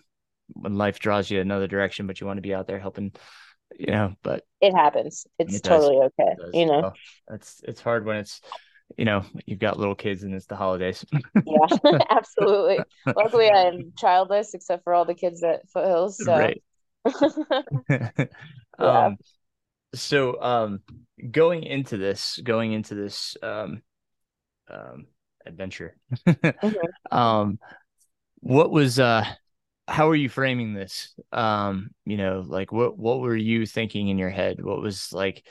[0.54, 3.12] when life draws you another direction, but you want to be out there helping,
[3.78, 4.14] you know.
[4.22, 5.26] But it happens.
[5.38, 5.82] It's It does.
[5.82, 6.34] totally okay.
[6.38, 6.54] it.
[6.54, 6.94] You know, Well,
[7.30, 8.40] it's it's hard when it's,
[8.96, 11.04] you know, you've got little kids and it's the holidays.
[11.44, 11.66] yeah,
[12.10, 12.78] absolutely.
[13.06, 16.18] Luckily, I'm childless except for all the kids at Foothills.
[16.24, 16.62] So right.
[18.78, 19.16] um
[19.94, 20.80] so um
[21.30, 23.82] going into this going into this um
[24.68, 25.06] um
[25.46, 25.96] adventure
[27.10, 27.58] um
[28.40, 29.24] what was uh
[29.88, 31.14] how are you framing this?
[31.32, 34.62] Um you know like what what were you thinking in your head?
[34.64, 35.46] What was like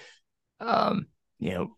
[0.60, 1.08] um
[1.40, 1.78] you know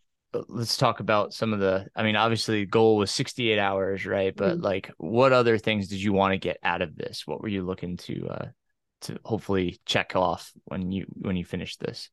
[0.49, 4.35] let's talk about some of the i mean obviously the goal was 68 hours right?
[4.35, 4.61] But Mhm.
[4.61, 7.27] like what other things did you want to get out of this?
[7.27, 8.47] What were you looking to uh
[9.01, 12.09] to hopefully check off when you when you finish this?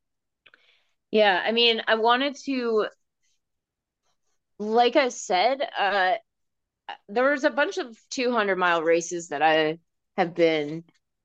[1.10, 2.86] Yeah, I mean, I wanted to,
[4.58, 6.14] like I said, uh,
[7.08, 9.78] there was a bunch of 200 mile races that I
[10.16, 10.84] have been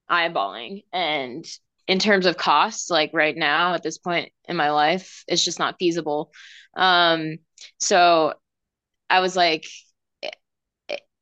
[0.09, 0.83] eyeballing.
[0.93, 1.45] And
[1.87, 5.59] in terms of costs, like right now at this point in my life, it's just
[5.59, 6.31] not feasible.
[6.75, 7.37] Um,
[7.79, 8.33] so
[9.09, 9.65] I was like,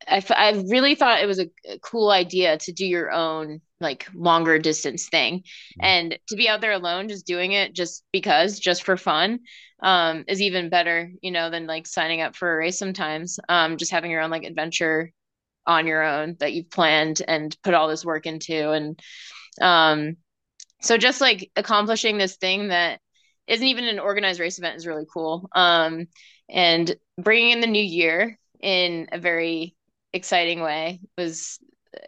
[0.08, 3.62] I, f- I really thought it was a, a cool idea to do your own
[3.80, 5.44] like longer distance thing
[5.80, 9.40] and to be out there alone just doing it just because just for fun
[9.84, 13.78] um is even better you know than like signing up for a race sometimes um
[13.78, 15.12] just having your own like adventure
[15.68, 18.72] on your own that you've planned and put all this work into.
[18.72, 19.00] And
[19.62, 20.18] um
[20.82, 23.00] so just like accomplishing this thing that
[23.48, 25.50] isn't even an organized race event is really cool.
[25.54, 26.08] Um
[26.50, 29.76] and bringing in the new year in a very
[30.14, 31.60] exciting way was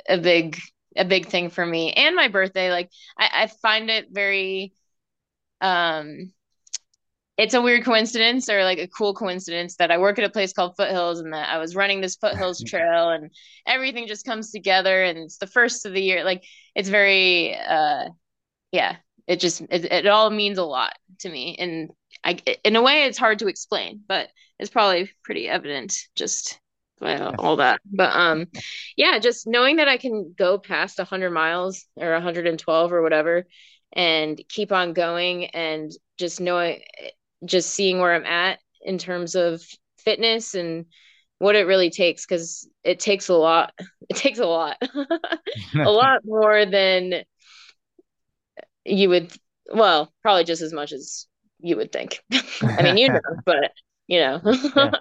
[0.07, 0.57] a big
[0.95, 2.71] a big thing for me and my birthday.
[2.71, 4.73] Like I, I find it very
[5.61, 6.31] um
[7.39, 10.51] it's a weird coincidence or like a cool coincidence that I work at a place
[10.51, 13.31] called Foothills and that I was running this Foothills trail and
[13.65, 16.25] everything just comes together and it's the first of the year.
[16.25, 16.43] Like
[16.75, 18.09] it's very uh
[18.73, 21.91] yeah it just it, it all means a lot to me and
[22.25, 24.27] I in a way it's hard to explain but
[24.59, 26.59] it's probably pretty evident just
[26.99, 27.79] by all that.
[27.85, 28.47] But um
[28.97, 33.45] yeah just knowing that I can go past 100 miles or 112 or whatever
[33.93, 36.81] and keep on going and just knowing
[37.45, 39.61] just seeing where I'm at in terms of
[39.99, 40.85] fitness and
[41.39, 43.73] what it really takes because it takes a lot
[44.09, 44.77] it takes a lot
[45.83, 47.23] a lot more than
[48.85, 49.31] you would
[49.73, 51.27] well probably just as much as
[51.59, 52.23] you would think
[52.77, 53.71] i mean you know but
[54.07, 54.41] you know
[54.75, 54.91] Yeah.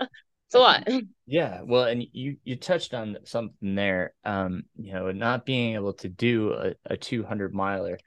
[0.46, 0.88] it's a lot
[1.26, 4.14] Yeah, well, and you you touched on something there.
[4.24, 7.98] Um, you know, not being able to do a, a 200 miler.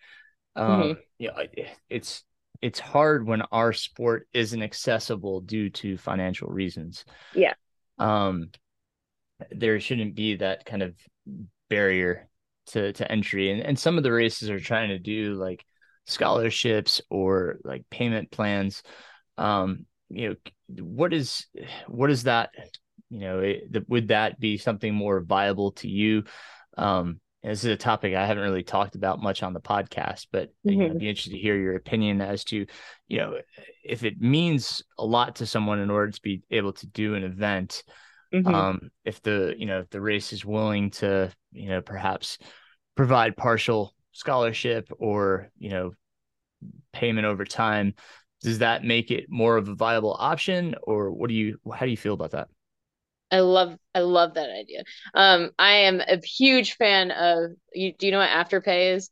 [0.55, 1.01] Um, Mhm.
[1.19, 2.23] you know, it- it's
[2.61, 7.05] it's hard when our sport isn't accessible due to financial reasons.
[7.33, 7.53] Yeah.
[7.97, 8.49] Um,
[9.51, 10.95] there shouldn't be that kind of
[11.69, 12.29] barrier
[12.67, 15.65] to to entry, and and some of the races are trying to do like
[16.05, 18.83] scholarships or like payment plans.
[19.37, 20.35] Um, you know,
[20.83, 21.47] what is
[21.87, 22.51] what is that?
[23.11, 26.23] you know it, would that be something more viable to you
[26.77, 30.49] um this is a topic I haven't really talked about much on the podcast, but
[30.49, 30.69] mm-hmm.
[30.69, 32.65] you know, I'd be interested to hear your opinion as to,
[33.07, 33.37] you know,
[33.83, 37.23] if it means a lot to someone in order to be able to do an
[37.23, 37.83] event.
[38.33, 38.55] Mm-hmm.
[38.55, 42.37] Um, if the you know if the race is willing to you know perhaps
[42.95, 45.91] provide partial scholarship or you know
[46.93, 47.93] payment over time,
[48.41, 51.91] does that make it more of a viable option, or what do you how do
[51.91, 52.47] you feel about that?
[53.31, 54.83] I love I love that idea.
[55.13, 57.93] Um, I am a huge fan of you.
[57.93, 59.09] Do you know what Afterpay is?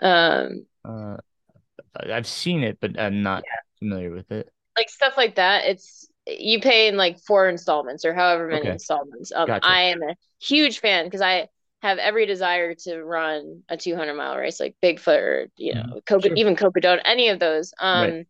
[0.00, 1.16] Um, uh,
[1.94, 3.60] I've seen it, but I'm not yeah.
[3.78, 4.50] familiar with it.
[4.76, 5.64] Like stuff like that.
[5.64, 8.72] It's you pay in like four installments or however many okay.
[8.72, 9.32] installments.
[9.32, 9.66] Um, gotcha.
[9.66, 11.48] I am a huge fan because I
[11.82, 16.06] have every desire to run a 200 mile race, like Bigfoot or you know, mm,
[16.06, 16.36] Coca, sure.
[16.36, 16.56] even
[17.04, 17.72] any of those.
[17.80, 18.26] Um, right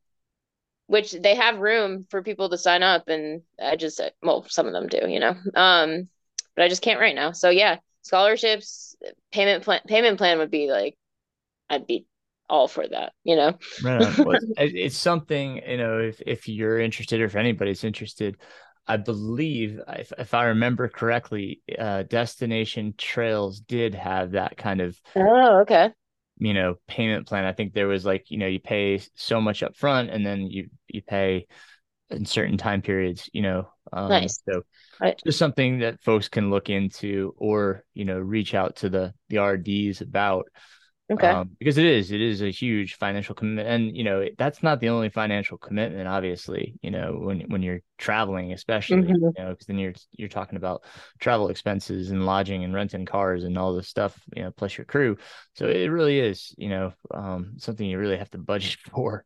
[0.87, 4.73] which they have room for people to sign up and i just well some of
[4.73, 5.35] them do you know.
[5.55, 6.09] Um
[6.55, 7.33] but i just can't right now.
[7.33, 8.95] So yeah scholarships
[9.33, 10.97] payment plan payment plan would be like
[11.71, 12.07] i'd be
[12.49, 13.59] all for that you know.
[13.83, 18.37] Right well, it's something you know if if you're interested or if anybody's interested
[18.87, 25.01] i believe if, if i remember correctly uh destination trails did have that kind of
[25.17, 25.91] oh okay
[26.39, 29.63] you know payment plan i think there was like you know you pay so much
[29.63, 31.47] up front and then you you pay
[32.11, 34.41] in certain time periods you know um, nice.
[34.49, 34.63] so
[35.01, 35.21] right.
[35.25, 39.37] just something that folks can look into or you know reach out to the the
[39.37, 40.47] rds about
[41.09, 41.29] Okay.
[41.29, 44.81] Um, because it is, it is a huge financial commitment, and you know that's not
[44.81, 46.09] the only financial commitment.
[46.09, 49.13] Obviously, you know when when you're traveling, especially, mm-hmm.
[49.13, 50.83] you know, because then you're you're talking about
[51.21, 54.85] travel expenses and lodging and renting cars and all this stuff, you know, plus your
[54.85, 55.17] crew.
[55.55, 59.25] So it really is, you know, um, something you really have to budget for.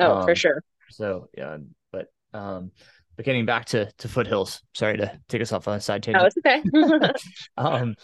[0.00, 0.62] Oh, um, for sure.
[0.88, 1.58] So yeah,
[1.92, 2.70] but um,
[3.16, 6.22] but getting back to to foothills, sorry to take us off on a side tangent.
[6.22, 7.12] Oh, it's okay.
[7.58, 7.96] um,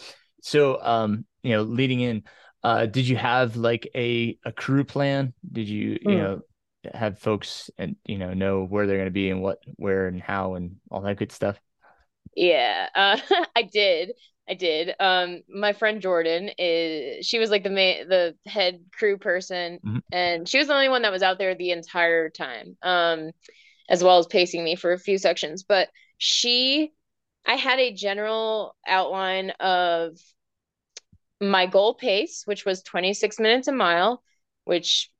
[0.43, 2.25] so um, you know, leading in
[2.65, 5.35] uh, did you have like a a crew plan?
[5.53, 6.13] Did you mm.
[6.13, 6.41] you know
[6.93, 10.21] have folks and you know know where they're going to be and what where and
[10.21, 11.61] how and all that good stuff?
[12.35, 13.19] Yeah, uh,
[13.57, 14.13] I did.
[14.49, 14.95] I did.
[14.99, 19.99] Um, my friend Jordan is she was like the main the head crew person, mm-hmm.
[20.11, 22.77] and she was the only one that was out there the entire time.
[22.83, 23.31] Um,
[23.91, 26.93] as well as pacing me for a few sections, but she
[27.47, 30.19] I had a general outline of
[31.41, 34.23] my goal pace, which was 26 minutes a mile,
[34.65, 35.11] which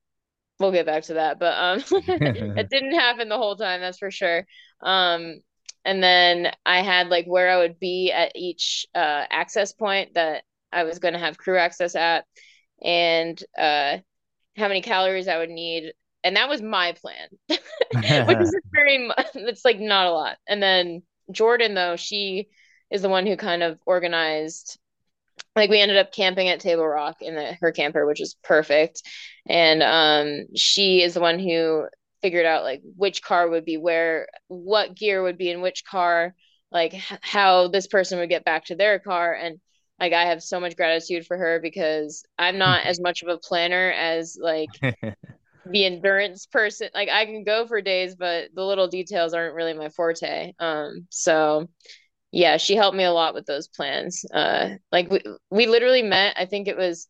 [0.59, 4.11] we'll get back to that, but um it didn't happen the whole time, that's for
[4.11, 4.47] sure.
[4.83, 5.41] Um
[5.85, 10.45] and then I had like where I would be at each uh access point that
[10.73, 12.25] I was going to have crew access at
[12.83, 13.99] and uh
[14.57, 15.93] how many calories I would need
[16.25, 17.29] and that was my plan.
[17.49, 20.39] Which is very it's like not a lot.
[20.49, 22.49] And then Jordan though, she
[22.91, 24.79] is the one who kind of organized
[25.57, 29.03] like we ended up camping at Table Rock in the, her camper, which was perfect.
[29.47, 31.87] And um, she is the one who
[32.23, 36.35] figured out like which car would be where, what gear would be in which car,
[36.73, 39.35] like h- how this person would get back to their car.
[39.35, 39.61] And
[40.01, 43.39] like I have so much gratitude for her because I'm not as much of a
[43.39, 44.71] planner as like
[45.67, 46.89] the endurance person.
[46.95, 50.53] Like I can go for days, but the little details aren't really my forte.
[50.59, 51.69] Um, so
[52.35, 54.25] yeah, she helped me a lot with those plans.
[54.33, 57.09] Uh, like we, we literally met, I think it was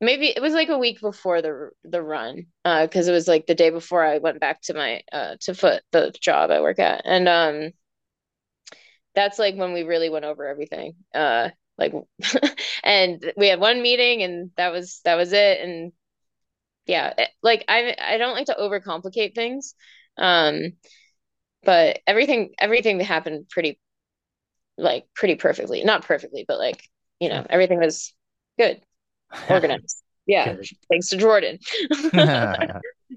[0.00, 3.46] maybe it was like a week before the the run uh because it was like
[3.46, 6.78] the day before I went back to my uh to foot the job I work
[6.78, 7.02] at.
[7.04, 7.72] And um
[9.14, 10.94] that's like when we really went over everything.
[11.14, 11.92] Uh like
[12.84, 15.60] and we had one meeting and that was that was it.
[15.60, 15.92] And
[16.86, 19.74] yeah it, like I I don't like to overcomplicate things
[20.18, 20.74] um
[21.64, 23.80] but everything everything happened pretty
[24.76, 25.84] like pretty perfectly.
[25.84, 26.88] Not perfectly, but like,
[27.20, 28.12] you know, everything was
[28.58, 28.80] good,
[29.50, 30.02] organized.
[30.26, 30.54] Yeah.
[30.54, 30.66] Good.
[30.88, 31.58] Thanks to Jordan.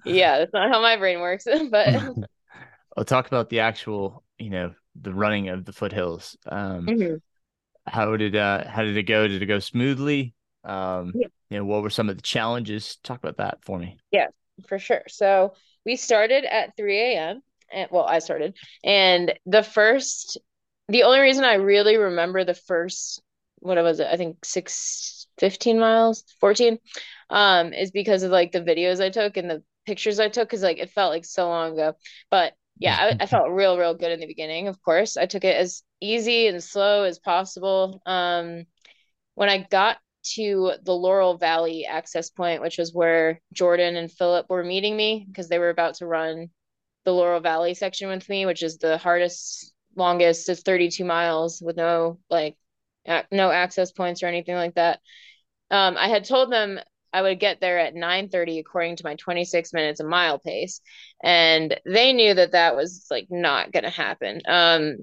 [0.06, 1.48] yeah, that's not how my brain works.
[1.72, 2.04] but
[2.98, 6.36] I'll talk about the actual, you know, the running of the foothills.
[6.46, 7.16] Um mm-hmm.
[7.86, 9.28] how did uh how did it go?
[9.28, 10.34] Did it go smoothly?
[10.64, 11.28] Um yeah.
[11.50, 12.98] you know, what were some of the challenges?
[13.04, 13.98] Talk about that for me.
[14.12, 14.28] Yeah,
[14.68, 15.04] for sure.
[15.08, 15.54] So
[15.86, 17.42] we started at 3 a.m.
[17.72, 20.38] And, well, I started, and the first
[20.90, 23.22] the only reason I really remember the first
[23.60, 24.08] what was it?
[24.08, 26.78] I think six, 15 miles, 14,
[27.30, 30.64] um, is because of like the videos I took and the pictures I took because
[30.64, 31.94] like it felt like so long ago.
[32.30, 34.68] But yeah, I, I, felt real, real good in the beginning.
[34.68, 38.02] Of course, I took it as easy and slow as possible.
[38.06, 38.66] Um,
[39.34, 39.98] when I got
[40.36, 45.26] to the Laurel Valley access point, which was where Jordan and Philip were meeting me
[45.28, 46.50] because they were about to run
[47.06, 51.78] the Laurel Valley section with me, which is the hardest longest is 32 miles with
[51.78, 52.56] no like
[53.32, 55.00] no access points or anything like that.
[55.72, 56.80] Um, I had told them
[57.14, 60.82] I would get there at 9:30 according to my 26 minutes a mile pace,
[61.24, 64.42] and they knew that that was like not going to happen.
[64.48, 64.98] Um,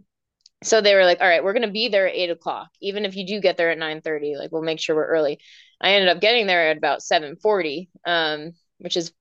[0.63, 3.05] so they were like, "All right, we're going to be there at eight o'clock, even
[3.05, 4.37] if you do get there at 9:30.
[4.37, 5.41] Like, we'll make sure we're early."
[5.81, 9.13] I ended up getting there at about 7:40, um, which is,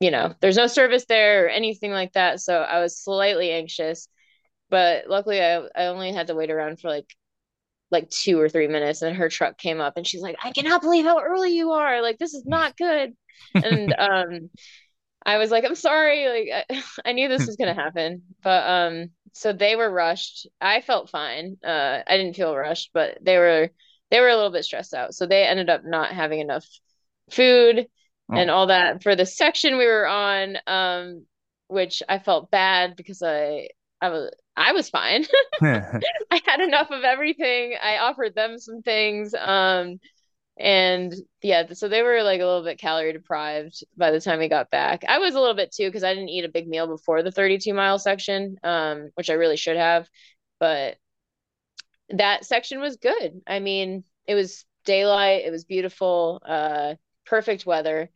[0.00, 4.08] you know, there's no service there or anything like that, so I was slightly anxious.
[4.70, 7.06] But luckily, I I only had to wait around for like
[7.90, 10.80] like two or three minutes and her truck came up and she's like i cannot
[10.80, 12.02] believe how early you are.
[12.02, 13.14] Like this is not good.
[13.54, 14.50] And um
[15.26, 16.28] i was like i'm sorry.
[16.28, 20.48] Like i, I knew this was going to happen but um so they were rushed.
[20.60, 21.56] I felt fine.
[21.64, 23.70] Uh i didn't feel rushed but they were
[24.10, 25.14] they were a little bit stressed out.
[25.14, 26.66] So they ended up not having enough
[27.30, 27.86] food
[28.32, 28.36] oh.
[28.36, 31.24] and all that for the section we were on um
[31.68, 33.68] which i felt bad because i
[34.00, 35.24] i was I was fine.
[35.62, 37.74] I had enough of everything.
[37.82, 39.34] I offered them some things.
[39.34, 40.00] Um,
[40.58, 44.48] and yeah, so they were like a little bit calorie deprived by the time we
[44.48, 45.04] got back.
[45.08, 47.32] I was a little bit too because I didn't eat a big meal before the
[47.32, 50.06] 32 mile section, um, which I really should have.
[50.58, 50.98] But
[52.10, 53.40] that section was good.
[53.46, 58.10] I mean, it was daylight, it was beautiful, uh, perfect weather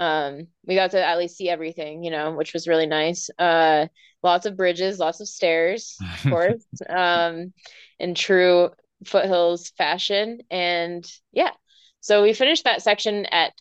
[0.00, 3.30] um we got to at least see everything you know which was really nice.
[3.38, 3.86] Uh
[4.24, 7.52] lots of bridges lots of stairs of course um
[8.00, 8.70] in true
[9.04, 10.40] foothills fashion.
[10.50, 11.52] And yeah
[12.00, 13.52] so we finished that section at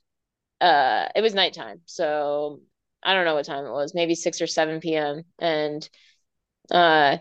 [0.61, 1.81] uh it was nighttime.
[1.85, 2.61] So
[3.03, 5.87] i don't know what time it was maybe 6 or 7 p.m and
[6.71, 7.17] uh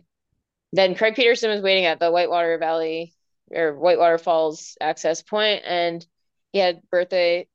[0.72, 3.14] then craig peterson was waiting at the whitewater valley
[3.52, 6.06] or whitewater falls access point and
[6.52, 7.46] he had birthday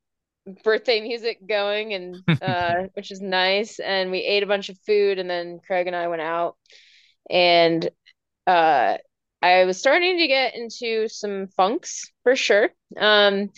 [0.62, 3.78] birthday music going and uh which is nice.
[3.78, 6.56] And we ate a bunch of food and then Craig and I went out.
[7.30, 7.88] And
[8.46, 8.98] uh
[9.42, 12.70] I was starting to get into some funks for sure.
[12.98, 13.50] Um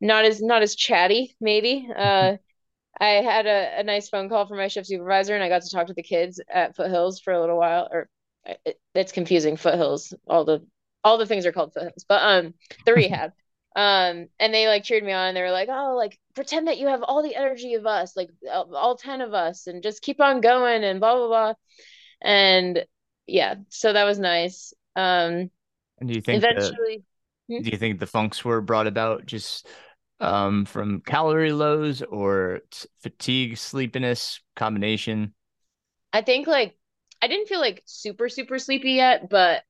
[0.00, 1.88] not as not as chatty maybe.
[1.96, 2.36] Uh
[2.98, 5.70] I had a, a nice phone call from my shift supervisor and I got to
[5.70, 8.08] talk to the kids at Foothills for a little while or
[8.64, 9.56] it, it's confusing.
[9.56, 10.66] Foothills all the
[11.04, 13.32] all the things are called Foothills but um the rehab
[13.76, 15.28] um and they like cheered me on.
[15.28, 18.16] And they were like oh like pretend that you have all the energy of us
[18.16, 21.54] like all 10 of us and just keep on going and blah blah blah.
[22.22, 22.84] And
[23.26, 24.72] yeah so that was nice.
[24.96, 25.50] Um
[25.98, 27.04] and do you think eventually
[27.48, 27.62] the, hmm?
[27.62, 29.68] do you think the funks were brought about just
[30.20, 32.60] um from calorie lows or
[33.02, 35.34] fatigue sleepiness combination?
[36.12, 36.76] I think like
[37.22, 39.62] i didn't feel like super super sleepy yet but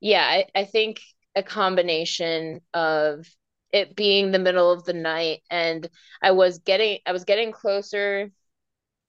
[0.00, 1.00] yeah i, I think
[1.34, 3.26] a combination of
[3.72, 5.88] it being the middle of the night and
[6.22, 8.30] I was getting I was getting closer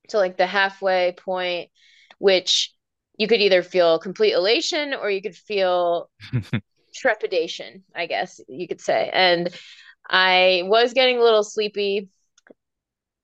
[0.09, 1.69] to like the halfway point
[2.17, 2.73] which
[3.17, 6.09] you could either feel complete elation or you could feel
[6.95, 9.09] trepidation, I guess you could say.
[9.11, 9.49] And
[10.09, 12.09] I was getting a little sleepy.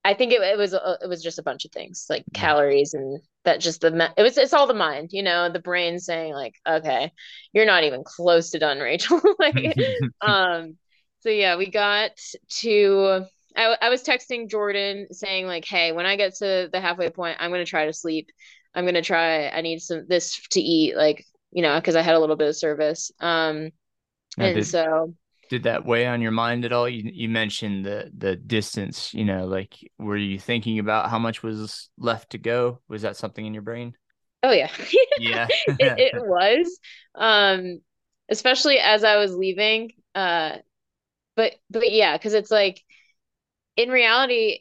[0.04, 2.94] I think it, it was a, it was just a bunch of things like calories
[2.94, 6.34] and that just the it was it's all the mind, you know, the brain saying
[6.34, 7.12] like, okay,
[7.54, 9.22] you're not even close to done, Rachel.
[9.40, 9.76] like,
[10.22, 10.78] um,
[11.26, 12.12] so yeah, we got
[12.60, 13.26] to.
[13.58, 17.38] I, I was texting Jordan saying like, "Hey, when I get to the halfway point,
[17.40, 18.30] I'm gonna try to sleep.
[18.76, 19.48] I'm gonna try.
[19.48, 22.50] I need some this to eat, like you know, because I had a little bit
[22.50, 23.12] of service.
[23.20, 23.72] Um,
[24.38, 25.16] now, and did, so
[25.50, 26.88] did that weigh on your mind at all?
[26.88, 29.12] You you mentioned the the distance.
[29.12, 32.82] You know, like were you thinking about how much was left to go?
[32.88, 33.96] Was that something in your brain?
[34.44, 34.70] Oh yeah,
[35.18, 35.48] yeah,
[35.80, 36.80] it, it was.
[37.16, 37.80] Um,
[38.30, 39.94] especially as I was leaving.
[40.14, 40.58] Uh,
[41.36, 42.82] but but yeah because it's like
[43.78, 44.60] in reality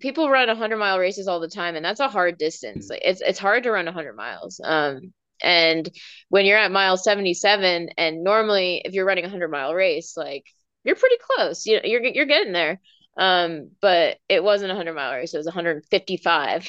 [0.00, 2.86] people run 100 mile races all the time and that's a hard distance.
[2.86, 2.90] Mm.
[2.90, 5.12] like it's it's hard to run 100 miles um
[5.42, 5.88] and
[6.28, 10.44] when you're at mile 77 and normally if you're running a 100 mile race like
[10.84, 11.66] you're pretty close.
[11.66, 12.80] You you're you're getting there.
[13.16, 16.68] Um but it wasn't a 100 mile race it was 155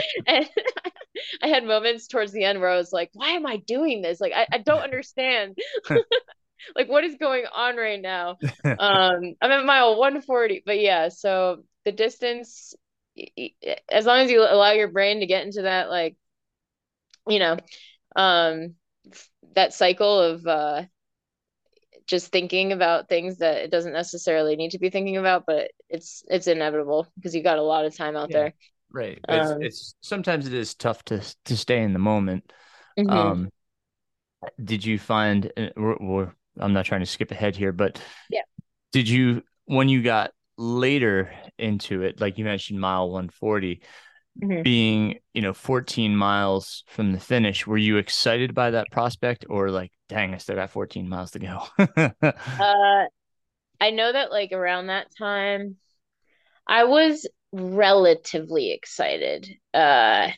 [0.26, 0.48] and
[1.42, 4.20] I had moments towards the end where I was like why am I doing this?
[4.20, 5.56] Like I, I don't understand
[6.76, 8.36] like what is going on right now?
[8.78, 12.74] Um i'm at mile 140 but yeah so the distance
[13.90, 16.16] as long as you allow your brain to get into that like
[17.28, 17.56] you know
[18.14, 18.74] um
[19.54, 20.82] that cycle of uh
[22.06, 26.22] just thinking about things that it doesn't necessarily need to be thinking about but it's
[26.28, 28.54] it's inevitable because you got a lot of time out yeah, there.
[28.92, 32.52] Right um, it's, it's sometimes it is tough to to stay in the moment.
[32.98, 33.10] Mm-hmm.
[33.10, 33.50] um
[34.62, 38.42] did you find uh, we're, we're I'm not trying to skip ahead here, but yeah,
[38.92, 43.82] did you when you got later into it, like you mentioned, mile 140,
[44.42, 44.62] Mhm.
[44.62, 49.70] being, you know, 14 miles from the finish, were you excited by that prospect or
[49.70, 51.62] like, dang, I still got 14 miles to go?
[52.58, 53.04] Uh,
[53.80, 55.76] I know that like around that time,
[56.66, 59.48] I was relatively excited.
[59.74, 60.30] Uh,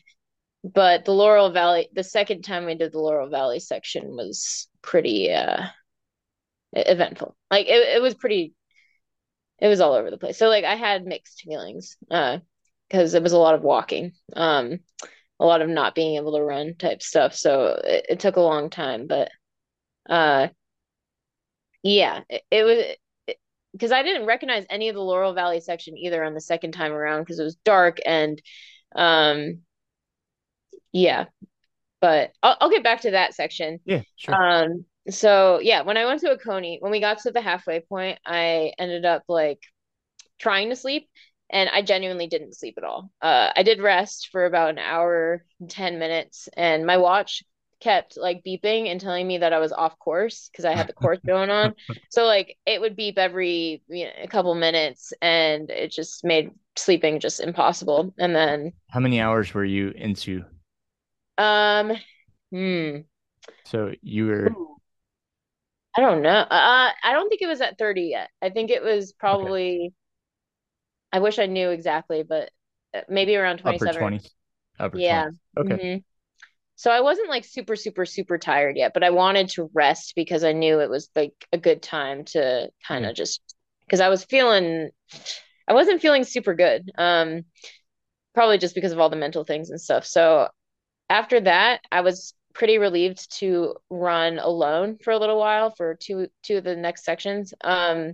[0.63, 5.31] but the Laurel Valley, the second time we did the Laurel Valley section was pretty
[5.33, 5.67] uh
[6.73, 7.35] eventful.
[7.49, 8.53] Like it, it was pretty,
[9.59, 10.37] it was all over the place.
[10.37, 12.39] So like I had mixed feelings, uh,
[12.87, 14.79] because it was a lot of walking, um,
[15.39, 17.35] a lot of not being able to run type stuff.
[17.35, 19.29] So it, it took a long time, but
[20.09, 20.47] uh,
[21.83, 23.35] yeah, it, it was
[23.73, 26.91] because I didn't recognize any of the Laurel Valley section either on the second time
[26.91, 28.41] around because it was dark and
[28.95, 29.59] um
[30.91, 31.25] yeah,
[32.01, 33.79] but I'll, I'll get back to that section.
[33.85, 34.35] Yeah, sure.
[34.35, 38.19] Um, so yeah, when I went to Oconee, when we got to the halfway point,
[38.25, 39.61] I ended up like
[40.39, 41.09] trying to sleep
[41.49, 43.11] and I genuinely didn't sleep at all.
[43.21, 47.43] Uh, I did rest for about an hour, 10 minutes, and my watch
[47.81, 50.93] kept like beeping and telling me that I was off course because I had the
[50.93, 51.75] course going on.
[52.09, 56.51] So like it would beep every you know, a couple minutes and it just made
[56.77, 58.13] sleeping just impossible.
[58.19, 60.45] And then How many hours were you into?
[61.37, 61.91] um
[62.51, 63.03] hmm
[63.63, 64.57] So you were
[65.95, 66.29] I don't know.
[66.29, 68.29] Uh, I don't think it was at 30 yet.
[68.41, 69.93] I think it was probably,
[71.11, 72.51] I wish I knew exactly, but
[72.93, 73.87] uh, maybe around upper 27.
[73.87, 74.29] 20s.
[74.79, 74.99] Upper Yeah.
[74.99, 75.39] 20s.
[75.57, 75.79] Okay.
[75.79, 76.03] Mhm.
[76.75, 80.43] So I wasn't like super, super, super tired yet, but I wanted to rest because
[80.43, 83.41] I knew it was like a good time to kind of just
[83.85, 84.91] because I was feeling,
[85.67, 86.91] I wasn't feeling super good.
[86.97, 87.45] Um,
[88.33, 90.05] probably just because of all the mental things and stuff.
[90.05, 90.49] So
[91.09, 96.27] after that, I was pretty relieved to run alone for a little while for two
[96.43, 97.53] two of the next sections.
[97.61, 98.13] Um,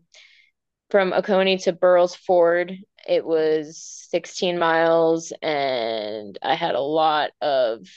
[0.89, 2.77] from Oconee to Burrells Ford,
[3.07, 7.87] it was 16 miles, and I had a lot of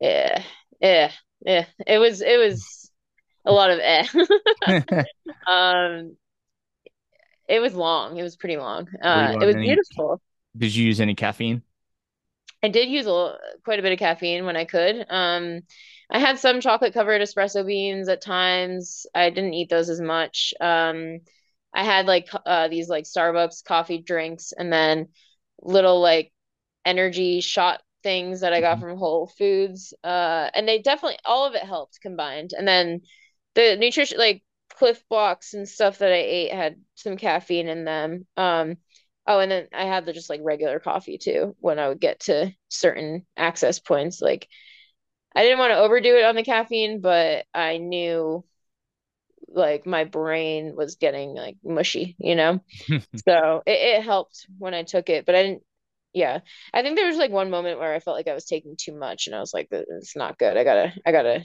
[0.00, 0.42] eh,
[0.80, 1.10] eh,
[1.46, 1.64] eh.
[1.86, 2.90] It was it was
[3.44, 4.06] a lot of eh.
[5.46, 6.16] Um,
[7.48, 8.16] it was long.
[8.16, 8.88] It was pretty long.
[9.02, 10.20] Uh, it was any, beautiful.
[10.56, 11.62] did you use any caffeine?
[12.64, 15.04] I did use a, quite a bit of caffeine when I could.
[15.10, 15.60] Um,
[16.10, 19.04] I had some chocolate covered espresso beans at times.
[19.14, 20.54] I didn't eat those as much.
[20.62, 21.20] Um,
[21.74, 25.08] I had like uh, these like Starbucks coffee drinks and then
[25.60, 26.32] little like
[26.86, 28.80] energy shot things that I got Mhm.
[28.80, 29.92] from Whole Foods.
[30.02, 32.52] Uh, and they definitely all of it helped combined.
[32.56, 33.02] And then
[33.54, 38.26] the nutrition like Clif Bloks and stuff that I ate had some caffeine in them.
[38.38, 38.78] Um,
[39.26, 42.20] Oh, and then I had the just like regular coffee too when I would get
[42.20, 44.20] to certain access points.
[44.20, 44.48] Like
[45.34, 48.44] I didn't want to overdo it on the caffeine, but I knew
[49.48, 52.60] like my brain was getting like mushy, you know?
[53.26, 55.62] So it, it helped when I took it, but I didn't,
[56.14, 56.40] yeah.
[56.74, 58.94] I think there was like one moment where I felt like I was taking too
[58.98, 60.56] much and I was like, it's not good.
[60.56, 61.44] I gotta, I gotta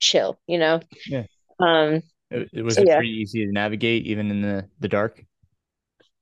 [0.00, 0.80] chill, you know?
[1.04, 1.24] Yeah.
[1.60, 2.94] Um, It, it was so it yeah.
[2.94, 5.24] pretty easy to navigate even in the the dark?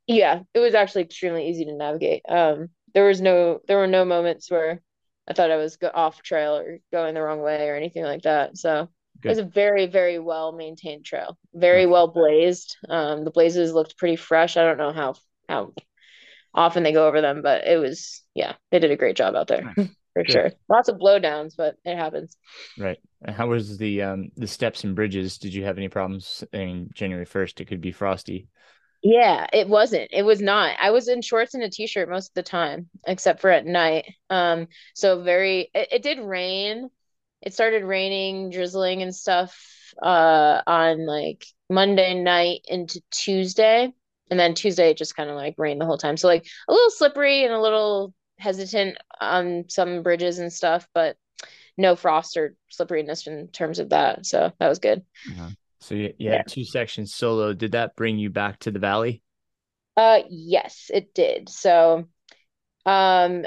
[0.07, 2.23] Yeah, it was actually extremely easy to navigate.
[2.29, 4.81] Um, there was no there were no moments where
[5.29, 8.23] I thought I was go off trail or going the wrong way or anything like
[8.23, 8.57] that.
[8.57, 11.87] So it was a very, very well maintained trail, very Nice.
[11.87, 12.77] well blazed.
[12.89, 14.57] Um, the blazes looked pretty fresh.
[14.57, 15.15] I don't know how
[15.49, 15.73] how
[16.55, 19.49] often they go over them, but it was yeah, they did a great job out
[19.49, 19.77] there Nice.
[20.15, 20.29] for Good.
[20.29, 20.53] sure.
[20.69, 22.37] Lots of blowdowns, but it happens.
[22.77, 22.99] Right.
[23.27, 25.39] How was the um the steps and bridges?
[25.39, 26.45] Did you have any problems?
[26.53, 28.49] I mean, January 1st, it could be frosty.
[29.09, 30.09] Yeah, it wasn't.
[30.13, 30.77] It was not.
[30.81, 34.13] I was in shorts and a t-shirt most of the time, except for at night.
[34.31, 36.91] Um, so very it, it did rain.
[37.41, 39.57] It started raining, drizzling and stuff
[40.03, 43.93] uh on like Monday night into Tuesday.
[44.29, 46.17] And then Tuesday it just kind of like rained the whole time.
[46.17, 51.17] So like a little slippery and a little hesitant on some bridges and stuff, but
[51.79, 54.27] no frost or slipperiness in terms of that.
[54.27, 55.05] So that was good.
[55.31, 55.51] Uh-huh.
[55.87, 56.33] So you, you Yeah.
[56.33, 57.53] had two sections solo.
[57.55, 59.23] Did that bring you back to the valley?
[59.97, 61.49] Uh yes, it did.
[61.49, 62.07] So
[62.87, 63.47] um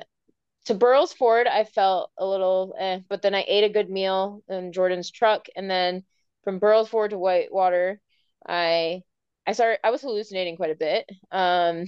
[0.66, 4.44] to Burrells Ford, I felt a little eh, but then I ate a good meal
[4.50, 6.06] in Jordan's truck, and then
[6.44, 8.02] from Burrells Ford to Whitewater,
[8.48, 9.04] I
[9.48, 11.10] I started I was hallucinating quite a bit.
[11.32, 11.86] Um,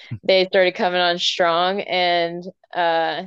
[0.24, 2.44] they started coming on strong, and
[2.74, 3.24] uh,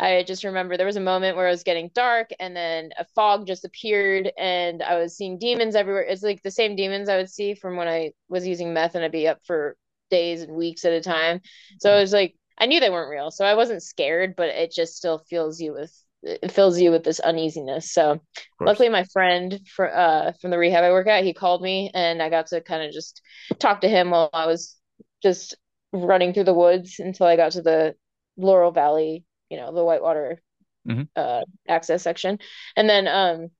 [0.00, 3.04] I just remember there was a moment where it was getting dark, and then a
[3.14, 6.02] fog just appeared, and I was seeing demons everywhere.
[6.02, 9.04] It's like the same demons I would see from when I was using meth, and
[9.04, 9.76] I'd be up for
[10.10, 11.40] days and weeks at a time.
[11.80, 14.72] So it was like I knew they weren't real, so I wasn't scared, but it
[14.72, 17.92] just still fills you with it fills you with this uneasiness.
[17.92, 18.20] So
[18.58, 22.22] luckily, my friend for uh from the rehab I work at, he called me, and
[22.22, 23.22] I got to kind of just
[23.58, 24.76] talk to him while I was
[25.22, 25.56] just
[25.92, 27.94] running through the woods until I got to the
[28.36, 30.40] Laurel Valley, you know, the Whitewater
[30.84, 31.08] Mhm.
[31.16, 32.38] uh access section.
[32.76, 33.50] And then um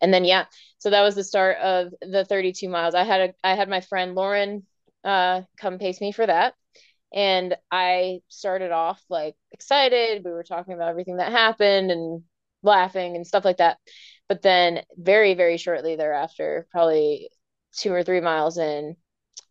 [0.00, 0.46] and then yeah,
[0.78, 2.94] so that was the start of the 32 miles.
[2.94, 4.66] I had a I had my friend Lauren
[5.04, 6.54] uh come pace me for that.
[7.14, 10.24] And I started off like excited.
[10.24, 12.24] We were talking about everything that happened and
[12.62, 13.78] laughing and stuff like that.
[14.28, 17.30] But then very, very shortly thereafter, probably
[17.76, 18.96] two or three miles in,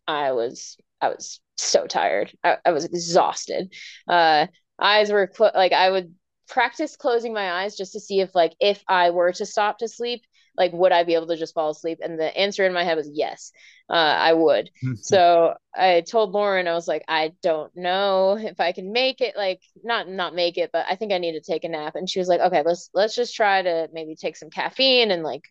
[0.06, 2.32] I was I was so tired.
[2.44, 3.74] I, I was exhausted.
[4.08, 4.46] Uh
[4.80, 6.14] eyes were clo- like I would
[6.48, 9.88] practice closing my eyes just to see if like if I were to stop to
[9.88, 10.22] sleep,
[10.56, 11.98] like would I be able to just fall asleep?
[12.02, 13.52] And the answer in my head was yes,
[13.88, 14.70] uh, I would.
[15.00, 19.36] so I told Lauren, I was like, I don't know if I can make it,
[19.36, 21.94] like not not make it, but I think I need to take a nap.
[21.96, 25.22] And she was like, okay, let's let's just try to maybe take some caffeine and
[25.22, 25.42] like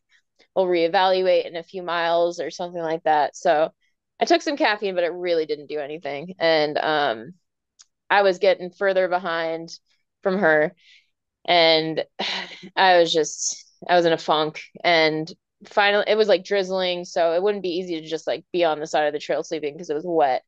[0.55, 3.35] we'll reevaluate in a few miles or something like that.
[3.35, 3.71] So
[4.19, 6.35] I took some caffeine, but it really didn't do anything.
[6.39, 7.33] And um,
[8.13, 9.71] I was getting further behind
[10.21, 10.75] from her.
[11.45, 12.05] And
[12.75, 14.61] I was just, I was in a funk.
[14.83, 15.31] And
[15.65, 17.05] finally, it was like drizzling.
[17.05, 19.43] So it wouldn't be easy to just like be on the side of the trail
[19.43, 20.43] sleeping because it was wet.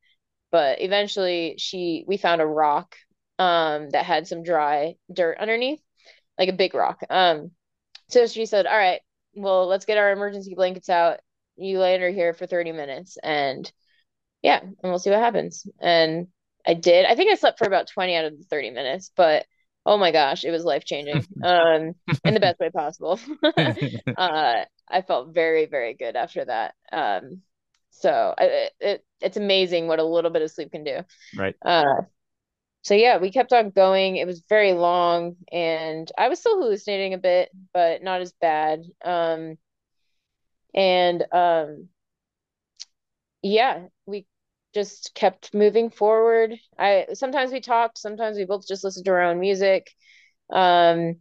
[0.52, 2.94] But eventually, she, we found a rock
[3.40, 5.80] um, that had some dry dirt underneath,
[6.38, 7.00] like a big rock.
[7.10, 7.50] Um,
[8.08, 9.00] so she said, All right,
[9.34, 11.18] well, let's get our emergency blankets out.
[11.56, 13.70] You lay under here for 30 minutes and
[14.42, 15.66] yeah, and we'll see what happens.
[15.80, 16.28] And
[16.66, 17.06] I did.
[17.06, 19.46] I think I slept for about 20 out of the 30 minutes, but
[19.84, 21.24] oh my gosh, it was life changing.
[21.42, 21.94] Um,
[22.24, 23.20] in the best way possible.
[23.56, 26.74] uh, I felt very, very good after that.
[26.92, 27.42] Um,
[27.90, 31.00] so I, it, it's amazing what a little bit of sleep can do.
[31.36, 31.54] right.
[31.64, 32.02] Uh,
[32.82, 34.16] so yeah, we kept on going.
[34.16, 38.84] It was very long and I was still hallucinating a bit, but not as bad.
[39.04, 39.56] Um,
[40.74, 41.88] and um,
[43.42, 43.86] yeah,
[44.76, 46.54] just kept moving forward.
[46.78, 49.90] I sometimes we talked, sometimes we both just listened to our own music.
[50.50, 51.16] Um,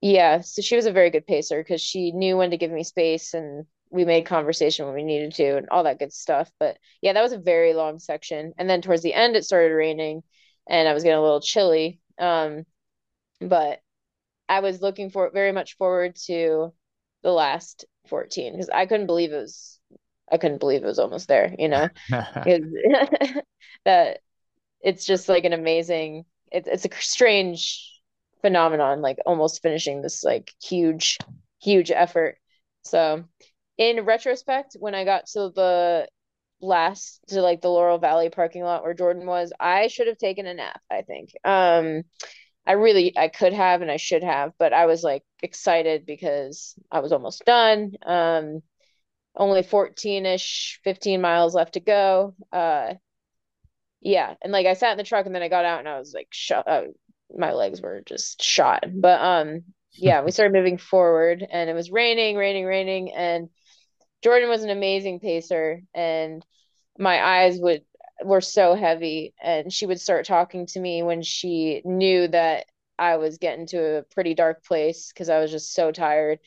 [0.00, 2.84] yeah, so she was a very good pacer because she knew when to give me
[2.84, 6.50] space and we made conversation when we needed to and all that good stuff.
[6.58, 8.52] But yeah, that was a very long section.
[8.58, 10.22] And then towards the end it started raining
[10.68, 12.00] and I was getting a little chilly.
[12.18, 12.64] Um,
[13.40, 13.80] but
[14.48, 16.74] I was looking for very much forward to
[17.22, 19.79] the last 14 because I couldn't believe it was
[20.30, 21.88] I couldn't believe it was almost there, you know.
[23.84, 24.20] that
[24.82, 28.00] it's just like an amazing it, it's a strange
[28.40, 31.18] phenomenon like almost finishing this like huge
[31.60, 32.38] huge effort.
[32.82, 33.24] So
[33.78, 36.08] in retrospect when I got to the
[36.60, 40.46] last to like the Laurel Valley parking lot where Jordan was, I should have taken
[40.46, 41.30] a nap, I think.
[41.44, 42.02] Um
[42.66, 46.74] I really I could have and I should have, but I was like excited because
[46.90, 47.92] I was almost done.
[48.04, 48.62] Um
[49.40, 52.34] only 14ish 15 miles left to go.
[52.52, 52.94] Uh
[54.02, 55.98] yeah, and like I sat in the truck and then I got out and I
[55.98, 56.82] was like shot uh,
[57.36, 58.84] my legs were just shot.
[58.94, 59.62] But um
[59.92, 63.48] yeah, we started moving forward and it was raining, raining, raining and
[64.22, 66.44] Jordan was an amazing pacer and
[66.98, 67.82] my eyes would
[68.22, 72.66] were so heavy and she would start talking to me when she knew that
[72.98, 76.38] I was getting to a pretty dark place because I was just so tired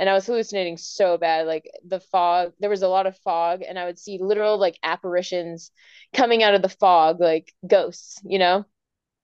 [0.00, 3.62] and I was hallucinating so bad like the fog there was a lot of fog
[3.62, 5.70] and I would see literal like apparitions
[6.12, 8.64] coming out of the fog like ghosts you know?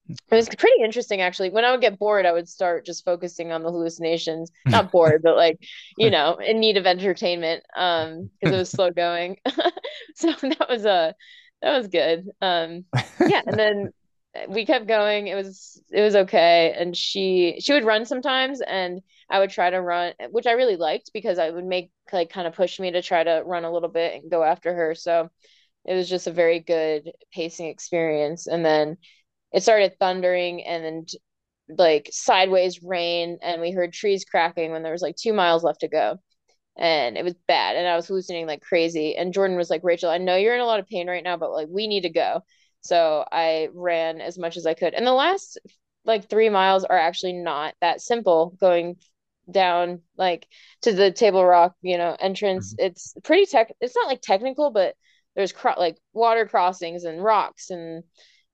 [0.09, 1.51] It was pretty interesting actually.
[1.51, 4.53] When I would get bored I would start just focusing on the hallucinations.
[4.67, 5.59] Not bored but like
[5.97, 9.39] you know in need of entertainment um because it was slow going.
[10.15, 11.13] So that was a uh,
[11.63, 12.29] that was good.
[12.41, 12.85] Um,
[13.21, 13.93] yeah, and then
[14.49, 15.27] we kept going.
[15.27, 19.01] It was it was okay, and she she would run sometimes, and
[19.31, 22.47] I would try to run, which I really liked because I would make like kind
[22.47, 24.95] of push me to try to run a little bit and go after her.
[24.95, 25.29] So
[25.85, 28.47] it was just a very good pacing experience.
[28.47, 28.99] And then
[29.53, 31.09] it started thundering, and
[31.69, 35.81] like sideways rain, and we heard trees cracking when there was like two miles left
[35.81, 36.19] to go
[36.77, 40.11] and it was bad and i was hallucinating like crazy and jordan was like rachel
[40.11, 42.11] i know you're in a lot of pain right now but like we need to
[42.11, 42.41] go
[42.83, 45.59] so i ran as much as i could and the last
[46.05, 48.97] like three miles are actually not that simple going
[49.51, 50.47] down like
[50.83, 52.87] to the table rock you know entrance mm-hmm.
[52.87, 54.95] it's pretty tech it's not like technical but
[55.37, 58.03] there's cro- like water crossings and rocks and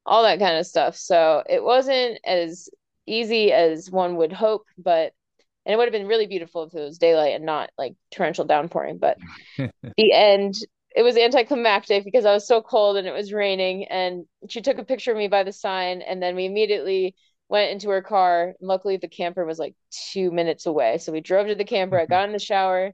[0.04, 2.68] all that kind of stuff so it wasn't as
[3.06, 5.12] easy as one would hope but
[5.64, 8.44] and it would have been really beautiful if it was daylight and not like torrential
[8.44, 9.16] downpouring but
[9.56, 10.54] the end
[10.94, 14.78] it was anticlimactic because i was so cold and it was raining and she took
[14.78, 17.14] a picture of me by the sign and then we immediately
[17.52, 21.20] went into her car and luckily the camper was like two minutes away so we
[21.20, 22.92] drove to the camper i got in the shower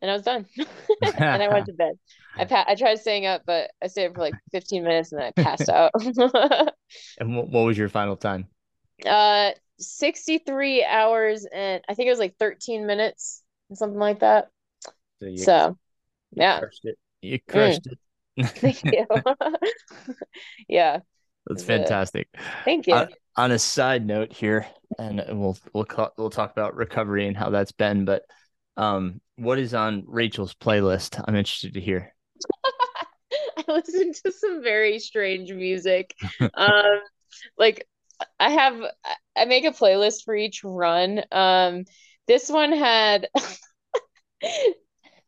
[0.00, 0.46] and I was done.
[1.02, 1.98] and I went to bed.
[2.36, 5.20] I pa- I tried staying up, but I stayed up for like 15 minutes and
[5.20, 5.92] then I passed out.
[7.18, 8.48] and what, what was your final time?
[9.06, 14.48] Uh, 63 hours and I think it was like 13 minutes, and something like that.
[15.20, 15.78] So, you, so
[16.32, 16.58] you yeah.
[16.58, 16.98] Crushed it.
[17.22, 17.92] You crushed mm.
[17.92, 17.98] it.
[18.46, 19.06] Thank you.
[20.68, 21.00] yeah.
[21.46, 22.28] That's fantastic.
[22.64, 22.94] Thank you.
[22.94, 23.06] Uh,
[23.36, 24.66] on a side note here,
[24.98, 25.86] and we'll we'll
[26.16, 28.22] we'll talk about recovery and how that's been, but
[28.76, 31.22] um, what is on Rachel's playlist?
[31.26, 32.14] I'm interested to hear.
[33.56, 36.14] I listen to some very strange music.
[36.54, 37.00] um,
[37.58, 37.86] like
[38.38, 38.80] I have
[39.36, 41.22] I make a playlist for each run.
[41.32, 41.84] Um,
[42.26, 43.28] this one had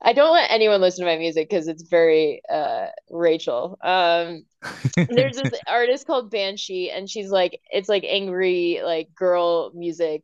[0.03, 3.79] I don't let anyone listen to my music because it's very uh Rachel.
[3.83, 4.45] Um
[5.09, 10.23] there's this artist called Banshee and she's like it's like angry like girl music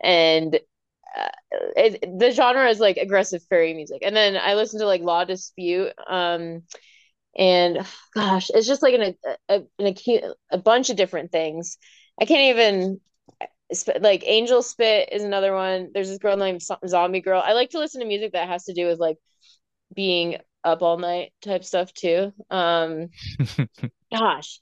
[0.00, 0.58] and
[1.16, 1.28] uh,
[1.76, 4.02] it, the genre is like aggressive fairy music.
[4.02, 6.62] And then I listen to like Law Dispute um
[7.36, 9.14] and gosh, it's just like an
[9.48, 11.78] a, an acute a bunch of different things.
[12.20, 13.00] I can't even
[14.00, 15.90] like Angel Spit is another one.
[15.94, 17.42] There's this girl named Zombie Girl.
[17.44, 19.16] I like to listen to music that has to do with like
[19.94, 22.32] being up all night type stuff too.
[22.50, 23.08] Um
[24.12, 24.60] gosh.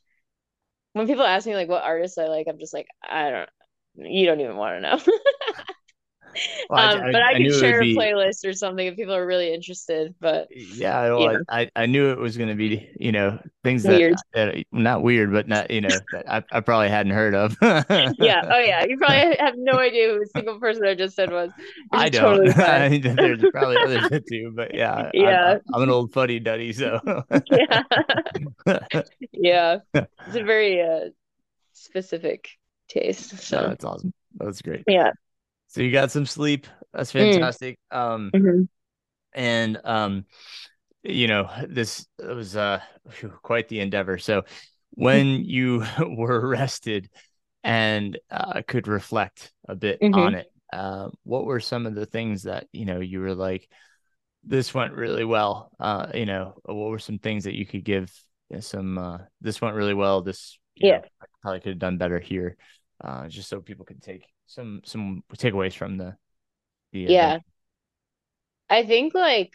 [0.92, 3.50] When people ask me like what artists I like, I'm just like, I don't
[3.96, 5.14] you don't even want to know.
[6.68, 7.94] Well, um, I, but I, I can share be...
[7.94, 10.14] a playlist or something if people are really interested.
[10.20, 13.98] But yeah, well, I, I knew it was going to be you know things that,
[13.98, 14.16] weird.
[14.34, 17.56] that not weird, but not you know that I, I probably hadn't heard of.
[17.62, 18.42] yeah.
[18.50, 18.84] Oh yeah.
[18.84, 21.50] You probably have no idea who a single person I just said was.
[21.92, 22.46] I don't.
[22.46, 25.10] Totally There's probably others too, but yeah.
[25.20, 25.58] Yeah.
[25.68, 27.00] I'm, I'm an old fuddy duddy, so.
[27.50, 27.82] yeah.
[29.32, 29.78] yeah.
[29.94, 31.10] It's a very uh,
[31.72, 32.48] specific
[32.88, 33.38] taste.
[33.38, 34.14] So no, that's awesome.
[34.36, 34.84] That's great.
[34.86, 35.12] Yeah.
[35.70, 36.66] So you got some sleep.
[36.92, 37.32] That's mm.
[37.32, 37.78] fantastic.
[37.92, 37.96] Mm.
[37.96, 38.62] Um, mm-hmm.
[39.32, 40.24] and um,
[41.04, 42.80] you know, this was uh
[43.42, 44.18] quite the endeavor.
[44.18, 44.42] So
[44.90, 47.08] when you were arrested
[47.62, 50.14] and uh, could reflect a bit mm-hmm.
[50.14, 53.68] on it, uh, what were some of the things that you know you were like,
[54.42, 55.70] this went really well?
[55.78, 58.12] Uh, you know, what were some things that you could give
[58.58, 58.98] some?
[58.98, 60.22] Uh, this went really well.
[60.22, 61.04] This, yeah, know,
[61.42, 62.56] probably could have done better here.
[63.02, 66.16] Uh, just so people could take some some takeaways from the,
[66.92, 67.38] the uh, yeah.
[68.68, 69.52] I think like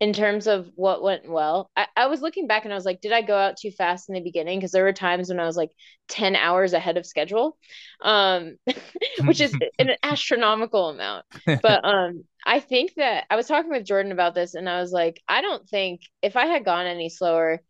[0.00, 3.00] in terms of what went well, I, I was looking back and I was like,
[3.00, 4.58] did I go out too fast in the beginning?
[4.58, 5.70] Because there were times when I was like
[6.08, 7.56] 10 hours ahead of schedule,
[8.02, 8.56] um,
[9.24, 11.24] which is an astronomical amount.
[11.62, 14.90] But um, I think that I was talking with Jordan about this and I was
[14.90, 17.60] like, I don't think if I had gone any slower,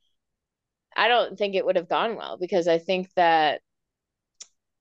[0.97, 3.61] I don't think it would have gone well because I think that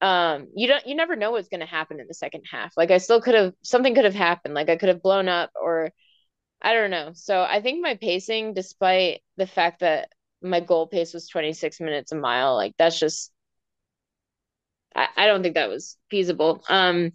[0.04, 2.72] um you don't you never know what's going to happen in the second half.
[2.76, 4.54] Like i still could have something could have happened.
[4.54, 5.90] Like i could have blown up or
[6.62, 7.12] i don't know.
[7.14, 10.10] So i think my pacing despite the fact that
[10.42, 13.32] my goal pace was 26 minutes a mile like that's just
[14.94, 16.64] i, I don't think that was feasible.
[16.68, 17.12] Um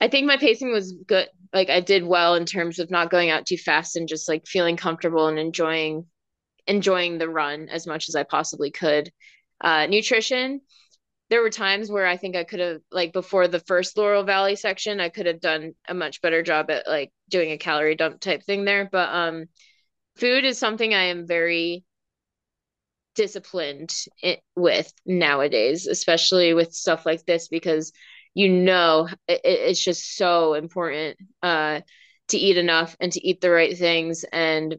[0.00, 1.28] i think my pacing was good.
[1.52, 4.46] Like i did well in terms of not going out too fast and just like
[4.46, 6.06] feeling comfortable and enjoying
[6.66, 9.12] enjoying the run as much as i possibly could.
[9.60, 10.60] Uh nutrition
[11.32, 14.54] there were times where I think I could have like before the first Laurel Valley
[14.54, 18.20] section, I could have done a much better job at like doing a calorie dump
[18.20, 18.86] type thing there.
[18.92, 19.46] But um
[20.16, 21.86] food is something I am very
[23.14, 23.94] disciplined
[24.56, 27.92] with nowadays, especially with stuff like this because
[28.34, 31.80] you know it, it's just so important uh
[32.28, 34.76] to eat enough and to eat the right things and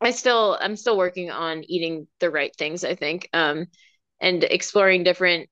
[0.00, 3.28] I still I'm still working on eating the right things, I think.
[3.32, 3.66] Um
[4.20, 5.48] and exploring different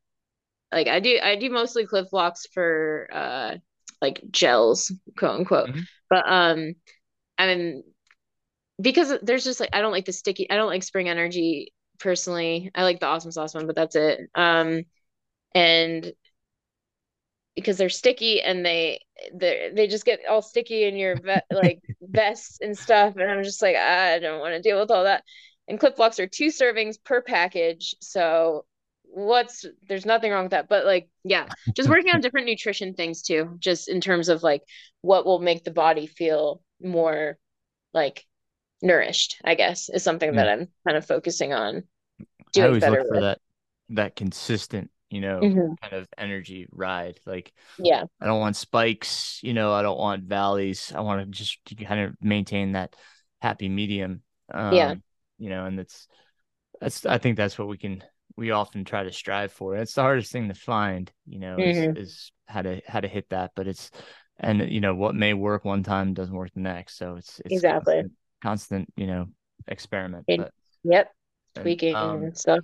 [0.74, 3.54] like I do I do mostly Clif Bloks for uh
[4.02, 5.70] like gels, quote unquote.
[5.70, 5.80] Mm-hmm.
[6.10, 6.74] But um
[7.38, 7.84] I mean
[8.80, 12.70] because there's just like I don't like the sticky I don't like spring energy personally.
[12.74, 14.20] I like the awesome sauce one, but that's it.
[14.34, 14.82] Um
[15.54, 16.12] and
[17.54, 19.00] because they're sticky and they
[19.32, 23.44] they they just get all sticky in your ve- like vests and stuff and I'm
[23.44, 25.22] just like I don't want to deal with all that.
[25.68, 28.66] And Clif Bloks are two servings per package, so
[29.14, 31.46] what's there's nothing wrong with that but like yeah
[31.76, 34.62] just working on different nutrition things too just in terms of like
[35.02, 37.38] what will make the body feel more
[37.92, 38.24] like
[38.82, 40.44] nourished i guess is something yeah.
[40.44, 41.84] that i'm kind of focusing on
[42.52, 43.22] doing I always better look for with.
[43.22, 43.38] that
[43.90, 45.74] that consistent you know mm-hmm.
[45.80, 50.24] kind of energy ride like yeah i don't want spikes you know i don't want
[50.24, 52.96] valleys i want to just kind of maintain that
[53.40, 54.22] happy medium
[54.52, 54.94] um, yeah
[55.38, 56.08] you know and it's
[56.80, 58.02] that's i think that's what we can
[58.36, 59.76] we often try to strive for.
[59.76, 61.96] It's the hardest thing to find, you know, mm-hmm.
[61.96, 63.52] is, is, how to how to hit that.
[63.56, 63.90] But it's
[64.38, 66.98] and you know what may work one time doesn't work the next.
[66.98, 68.12] So it's, it's exactly constant,
[68.42, 69.26] constant, you know,
[69.66, 70.24] experiment.
[70.28, 70.52] It, but,
[70.82, 71.10] yep,
[71.54, 72.60] and, tweaking um, and stuff.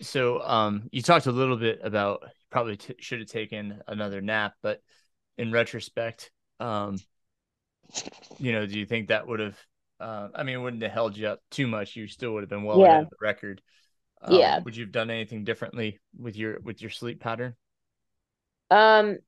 [0.00, 4.54] So, um, you talked a little bit about probably t- should have taken another nap,
[4.62, 4.80] but
[5.36, 6.30] in retrospect,
[6.60, 6.96] um,
[8.38, 9.58] you know, do you think that would have?
[10.00, 11.94] Uh, I mean, it wouldn't have held you up too much.
[11.94, 12.86] You still would have been well Yeah.
[12.86, 13.60] ahead of the record.
[14.22, 14.64] Um, Yeah.
[14.64, 17.56] Would you have done anything differently with your with your sleep pattern?
[18.70, 19.18] Um,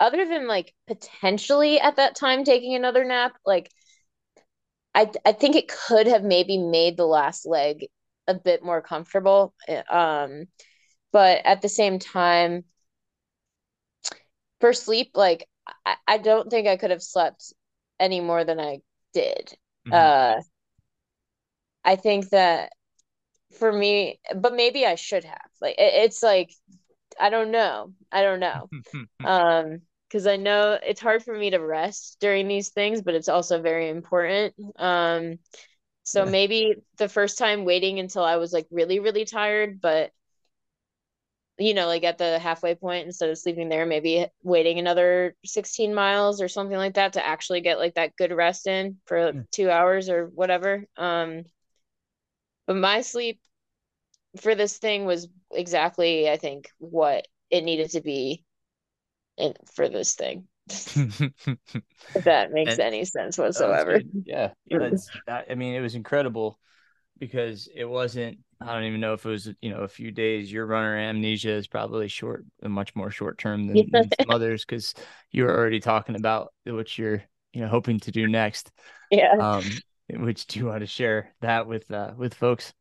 [0.00, 3.70] other than like potentially at that time taking another nap, like
[4.94, 7.86] I I think it could have maybe made the last leg
[8.26, 9.54] a bit more comfortable.
[9.68, 10.48] Uh, Um,
[11.12, 12.64] but at the same time,
[14.60, 15.48] for sleep, like
[15.86, 17.52] I, I don't think I could have slept
[18.00, 18.78] any more than I
[19.12, 19.56] did.
[19.84, 20.10] Mhm.
[20.10, 20.40] Uh,
[21.84, 22.72] I think that
[23.58, 25.50] for me, but maybe I should have.
[25.60, 26.52] Like it, it's like
[27.20, 27.92] I don't know.
[28.12, 28.70] I don't know.
[29.24, 33.28] Um, because I know it's hard for me to rest during these things, but it's
[33.28, 34.54] also very important.
[34.76, 35.38] Um,
[36.04, 36.26] so Yeah.
[36.26, 40.12] maybe the first time waiting until I was like really, really tired, but
[41.58, 45.92] you know, like at the halfway point instead of sleeping there, maybe waiting another 16
[45.94, 49.42] miles or something like that to actually get like that good rest in for Yeah.
[49.50, 50.84] two hours or whatever.
[50.96, 51.44] Um,
[52.68, 53.40] but my sleep
[54.40, 58.44] for this thing was exactly, I think, what it needed to be
[59.36, 60.46] in for this thing.
[62.14, 64.00] If that makes And- any sense whatsoever.
[64.24, 64.50] Yeah.
[65.26, 66.58] That, I mean, it was incredible
[67.18, 68.38] because it wasn't.
[68.60, 70.52] I don't even know if it was you know a few days.
[70.52, 73.84] Your runner amnesia is probably short, much more short term than, Yeah.
[73.92, 74.94] than some others because
[75.30, 77.22] you were already talking about what you're
[77.52, 78.70] you know hoping to do next.
[79.10, 79.32] Yeah.
[79.38, 79.64] Um,
[80.10, 82.72] which do you want to share that with uh with folks?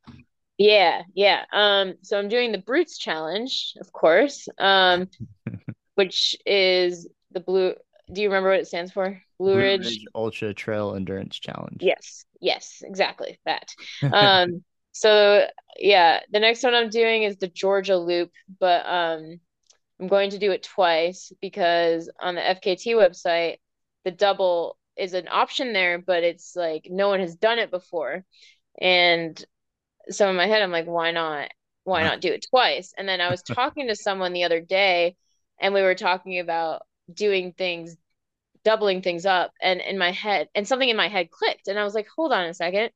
[0.58, 1.44] Yeah, yeah.
[1.54, 4.48] Um, so I'm doing the Brutes Challenge, of course.
[4.58, 5.10] Um,
[5.96, 7.76] which is the blue.
[8.12, 9.22] Do you remember what it stands for?
[9.38, 9.86] Blue, Blue Ridge.
[9.86, 11.78] Ridge Ultra Trail Endurance Challenge.
[11.82, 13.74] Yes, yes, exactly that.
[14.02, 14.64] Um,
[14.94, 15.46] so
[15.78, 19.40] yeah, the next one I'm doing is the Georgia Loop, but um,
[20.00, 23.58] I'm going to do it twice because on the FKT website,
[24.06, 28.24] the double is an option there, but it's like no one has done it before.
[28.80, 29.44] And
[30.10, 31.50] so in my head, I'm like, why not?
[31.84, 32.94] Why not do it twice?
[32.98, 35.16] And then I was talking to someone the other day,
[35.60, 37.96] and we were talking about doing things,
[38.64, 41.84] doubling things up, and in my head, and something in my head clicked, and I
[41.84, 42.92] was like, hold on a second.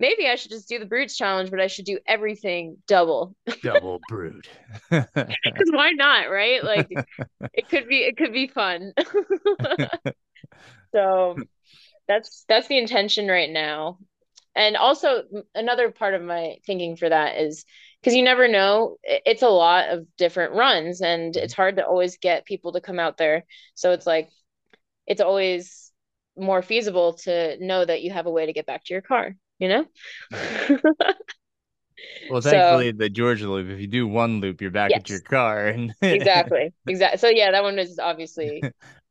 [0.00, 3.34] Maybe I should just do the Brutes challenge, but I should do everything double.
[3.62, 4.46] Double brood.
[4.90, 5.08] Because
[5.72, 6.62] why not, right?
[6.62, 6.88] Like
[7.52, 8.92] it could be it could be fun.
[10.92, 11.36] So
[12.08, 13.98] that's that's the intention right now.
[14.54, 15.22] And also
[15.54, 17.64] another part of my thinking for that is
[18.00, 22.18] because you never know, it's a lot of different runs and it's hard to always
[22.18, 23.44] get people to come out there.
[23.74, 24.30] So it's like
[25.06, 25.92] it's always
[26.36, 29.34] more feasible to know that you have a way to get back to your car,
[29.58, 29.86] you know?
[32.30, 33.68] well, So- thankfully, the Georgia Loop.
[33.70, 36.72] If you do one loop, you're back at your car, and Exactly.
[36.86, 37.18] Exactly.
[37.18, 38.62] So yeah, that one is obviously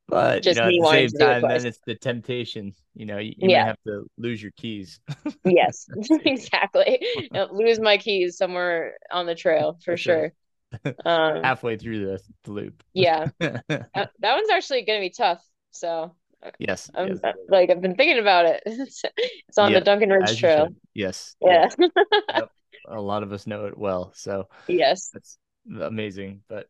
[0.07, 1.61] But Just you know, me at the wanting same to do it time, twice.
[1.61, 2.73] then it's the temptation.
[2.93, 3.63] You know, you, you Yeah.
[3.63, 4.99] may have to lose your keys.
[5.45, 5.87] yes,
[6.25, 7.05] exactly.
[7.35, 10.33] Uh, Lose my keys somewhere on the trail for For sure.
[10.77, 10.93] sure.
[11.05, 12.83] Um, halfway through the, the loop.
[12.93, 13.61] yeah, that,
[13.93, 15.41] that one's actually going to be tough.
[15.71, 16.13] So
[16.59, 16.91] yes.
[16.93, 18.63] I'm yes, uh, like I've been thinking about it.
[18.65, 19.01] It's,
[19.47, 20.67] it's on the Duncan Ridge Trail.
[20.93, 21.35] Yes.
[21.41, 21.69] Yeah.
[21.79, 22.43] yes.
[22.89, 24.11] A lot of us know it well.
[24.15, 25.09] So Yes.
[25.13, 25.37] that's
[25.81, 26.41] amazing.
[26.49, 26.67] But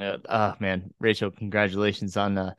[0.00, 2.54] uh, oh man, Rachel, congratulations on uh,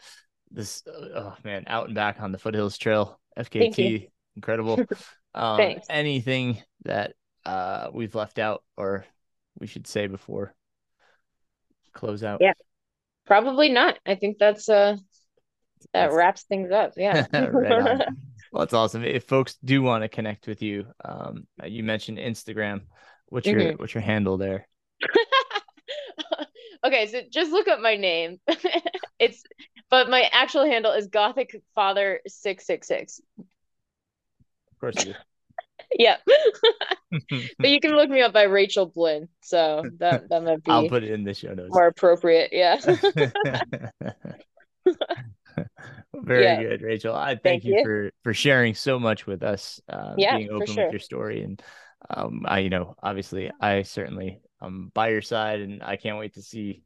[0.51, 0.83] this.
[0.87, 4.79] Uh, oh man, out and back on the Foothills Trail, FKT, incredible.
[5.35, 5.85] Um, Thanks.
[5.91, 7.13] anything that
[7.45, 9.05] uh, we've left out, or
[9.59, 10.55] we should say before
[11.93, 12.39] close out?
[12.41, 12.53] Yeah.
[13.27, 13.99] Probably not.
[14.07, 16.93] I think that's uh that That's- wraps things up.
[16.97, 17.27] Yeah.
[17.33, 18.07] right.
[18.51, 19.03] Well, that's awesome.
[19.03, 22.81] If folks do want to connect with you, um, you mentioned Instagram.
[23.27, 23.79] What's your Mhm.
[23.79, 24.67] what's your handle there?
[26.85, 28.39] Okay, so just look up my name.
[29.19, 29.43] It's
[29.89, 33.19] but my actual handle is Gothic Father 666.
[33.38, 33.45] Of
[34.80, 35.14] course, you
[35.99, 36.19] Yep.
[36.26, 37.41] do.
[37.60, 39.27] But you can look me up by Rachel Blinn.
[39.41, 41.73] So that that might be I'll put it in the show notes.
[41.73, 42.51] more appropriate.
[42.53, 42.80] Yeah.
[46.15, 46.61] Very Yeah.
[46.64, 47.15] good, Rachel.
[47.15, 47.84] I thank, Thank you, you.
[47.84, 50.84] for for sharing so much with us, uh, Yeah, being open sure.
[50.85, 51.61] with your story, and
[52.10, 56.34] um, I, you know, obviously, I certainly um by your side, and I can't wait
[56.36, 56.81] to see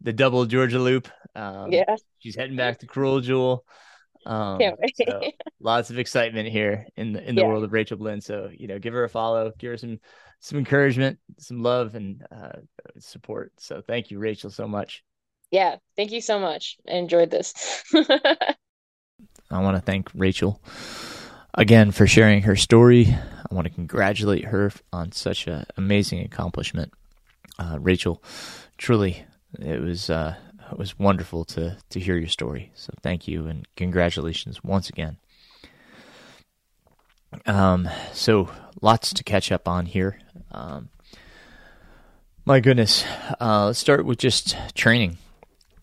[0.00, 1.08] the double Georgia Loop.
[1.34, 1.96] Um, Yeah.
[2.18, 3.64] she's heading back to Cruel Jewel.
[4.26, 4.94] Um, Can't wait.
[4.96, 5.20] so
[5.60, 7.48] lots of excitement here in the in the Yeah.
[7.48, 8.20] world of Rachel Blinn.
[8.20, 9.98] So you know, give her a follow, give her some
[10.40, 12.58] some encouragement, some love, and uh,
[12.98, 13.52] support.
[13.58, 15.02] So thank you, Rachel, so much.
[15.50, 15.76] Yeah.
[15.96, 16.76] Thank you so much.
[16.88, 17.82] I enjoyed this.
[19.50, 20.60] I want to thank Rachel
[21.54, 23.06] again for sharing her story.
[23.50, 26.92] I want to congratulate her on such an amazing accomplishment.
[27.58, 28.22] Uh, Rachel,
[28.76, 29.24] truly,
[29.58, 30.36] it was uh,
[30.70, 32.70] it was wonderful to to hear your story.
[32.74, 35.18] So thank you and congratulations once again.
[37.46, 40.18] Um, so lots to catch up on here.
[40.52, 40.88] Um,
[42.44, 43.04] my goodness,
[43.40, 45.18] uh, let's start with just training.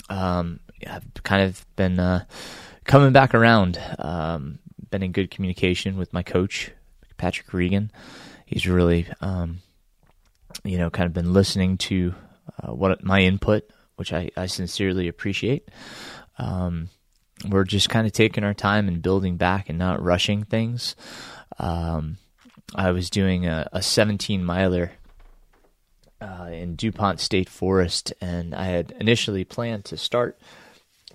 [0.10, 2.26] Um, I've kind of been uh,
[2.86, 3.80] coming back around.
[4.00, 6.72] Um, been in good communication with my coach,
[7.18, 7.92] Patrick Regan.
[8.46, 9.60] He's really, um,
[10.64, 12.16] you know, kind of been listening to
[12.62, 15.70] uh, what my input, which I, I sincerely appreciate.
[16.38, 16.90] Um,
[17.48, 20.96] we're just kind of taking our time and building back and not rushing things.
[21.60, 22.18] Um,
[22.74, 24.94] I was doing a, a 17 miler
[26.22, 30.40] uh, in DuPont State Forest, and I had initially planned to start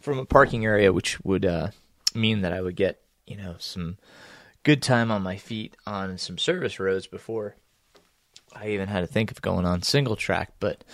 [0.01, 1.69] from a parking area, which would uh,
[2.15, 3.99] mean that I would get you know some
[4.63, 7.57] good time on my feet on some service roads before
[8.55, 10.85] I even had to think of going on single track, but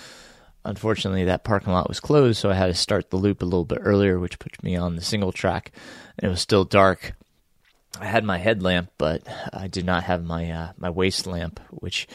[0.64, 3.64] unfortunately that parking lot was closed, so I had to start the loop a little
[3.64, 5.72] bit earlier, which put me on the single track.
[6.18, 7.12] And it was still dark.
[8.00, 9.22] I had my headlamp, but
[9.52, 12.06] I did not have my uh, my waist lamp, which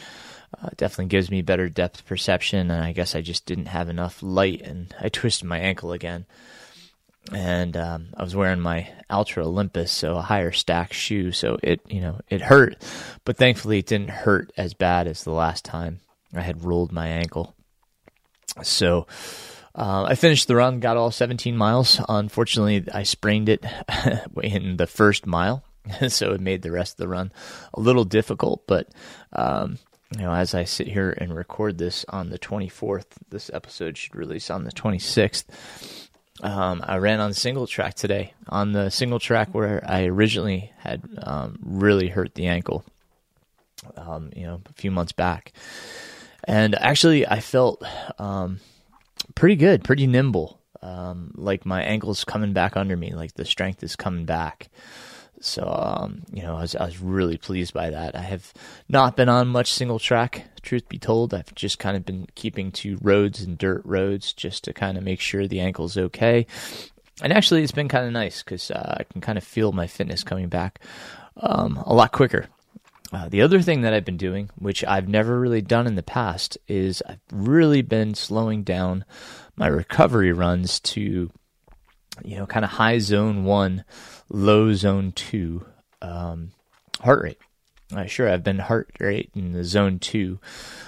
[0.62, 2.70] uh, definitely gives me better depth perception.
[2.70, 6.26] And I guess I just didn't have enough light, and I twisted my ankle again
[7.30, 11.32] and um, I was wearing my Altra Olympus, so a higher stack shoe.
[11.32, 12.76] So it, you know, it hurt,
[13.24, 16.00] but thankfully it didn't hurt as bad as the last time
[16.34, 17.54] I had rolled my ankle.
[18.62, 19.06] So
[19.74, 22.00] uh, I finished the run, got all 17 miles.
[22.08, 23.64] Unfortunately, I sprained it
[24.42, 25.64] in the first mile,
[26.08, 27.32] so it made the rest of the run
[27.72, 28.66] a little difficult.
[28.66, 28.88] But
[29.32, 29.78] um,
[30.16, 34.14] you know, as I sit here and record this on the 24th, this episode should
[34.14, 35.44] release on the 26th.
[36.42, 41.02] Um, I ran on single track today on the single track where I originally had
[41.22, 42.84] um, really hurt the ankle,
[43.96, 45.52] um, you know, a few months back.
[46.44, 47.84] And actually, I felt
[48.18, 48.58] um,
[49.36, 50.58] pretty good, pretty nimble.
[50.82, 54.68] Um, like my ankle's coming back under me, like the strength is coming back.
[55.40, 58.16] So, um, you know, I was, I was really pleased by that.
[58.16, 58.52] I have
[58.88, 61.34] not been on much single track, truth be told.
[61.34, 65.04] I've just kind of been keeping to roads and dirt roads just to kind of
[65.04, 66.46] make sure the ankle's okay.
[67.22, 69.86] And actually, it's been kind of nice because uh, I can kind of feel my
[69.86, 70.80] fitness coming back
[71.36, 72.46] um, a lot quicker.
[73.12, 76.02] Uh, the other thing that I've been doing, which I've never really done in the
[76.02, 79.04] past, is I've really been slowing down
[79.54, 81.30] my recovery runs to,
[82.24, 83.84] you know, kind of high zone one
[84.30, 85.66] low zone two
[86.00, 86.52] um,
[87.00, 87.38] heart rate.
[87.94, 90.38] Uh, sure, I've been heart rate in the zone two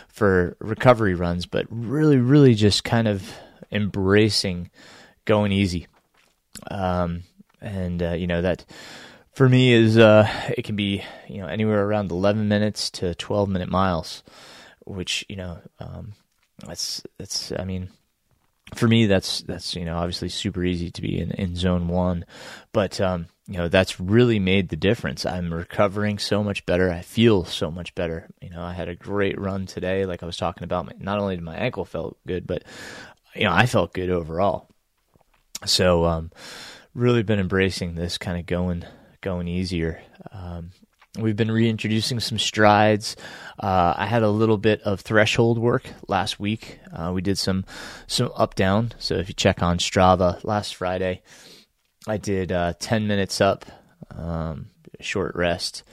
[0.08, 3.30] for recovery runs, but really, really just kind of
[3.70, 4.70] embracing
[5.24, 5.86] going easy.
[6.70, 7.24] Um,
[7.60, 8.64] and uh, you know that
[9.32, 13.48] for me is uh, it can be you know anywhere around 11 minutes to 12
[13.48, 14.22] minute miles,
[14.84, 16.12] which you know um,
[16.66, 17.88] that's that's I mean
[18.72, 22.24] for me that's that's you know obviously super easy to be in, in zone one,
[22.72, 25.26] but um, you know that's really made the difference.
[25.26, 26.90] I'm recovering so much better.
[26.90, 28.28] I feel so much better.
[28.40, 30.06] You know i had a great run today.
[30.06, 32.64] Like i was talking about not only did my ankle felt good but
[33.34, 34.68] you know i felt good overall.
[35.66, 36.30] So um
[36.94, 38.84] really been embracing this kind of going
[39.20, 40.00] going easier.
[40.32, 40.70] Um
[41.18, 43.14] We've been reintroducing some strides.
[43.58, 46.80] Uh, I had a little bit of threshold work last week.
[46.92, 47.64] Uh, we did some
[48.08, 48.92] some up down.
[48.98, 51.22] So if you check on Strava last Friday,
[52.08, 53.64] I did uh, 10 minutes up,
[54.10, 54.70] um,
[55.00, 55.84] short rest,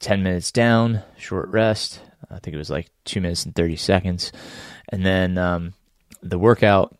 [0.00, 2.00] 10 minutes down, short rest.
[2.30, 4.32] I think it was like two minutes and 30 seconds.
[4.88, 5.74] And then um,
[6.22, 6.96] the workout,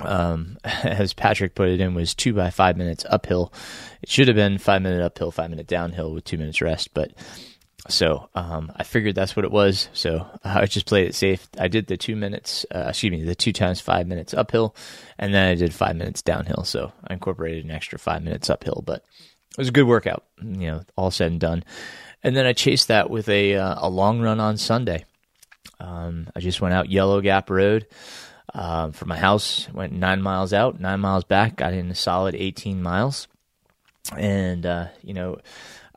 [0.00, 3.52] um, as Patrick put it in, was two by five minutes uphill.
[4.02, 7.12] It should have been five minute uphill, five minute downhill with two minutes rest, but
[7.88, 9.88] so um, I figured that's what it was.
[9.92, 11.48] So I just played it safe.
[11.58, 14.74] I did the two minutes, uh, excuse me, the two times five minutes uphill,
[15.18, 16.64] and then I did five minutes downhill.
[16.64, 19.04] So I incorporated an extra five minutes uphill, but
[19.50, 20.24] it was a good workout.
[20.42, 21.64] You know, all said and done.
[22.22, 25.04] And then I chased that with a uh, a long run on Sunday.
[25.78, 27.86] Um, I just went out Yellow Gap Road
[28.54, 29.68] uh, from my house.
[29.72, 31.56] Went nine miles out, nine miles back.
[31.56, 33.28] Got in a solid eighteen miles,
[34.16, 35.38] and uh, you know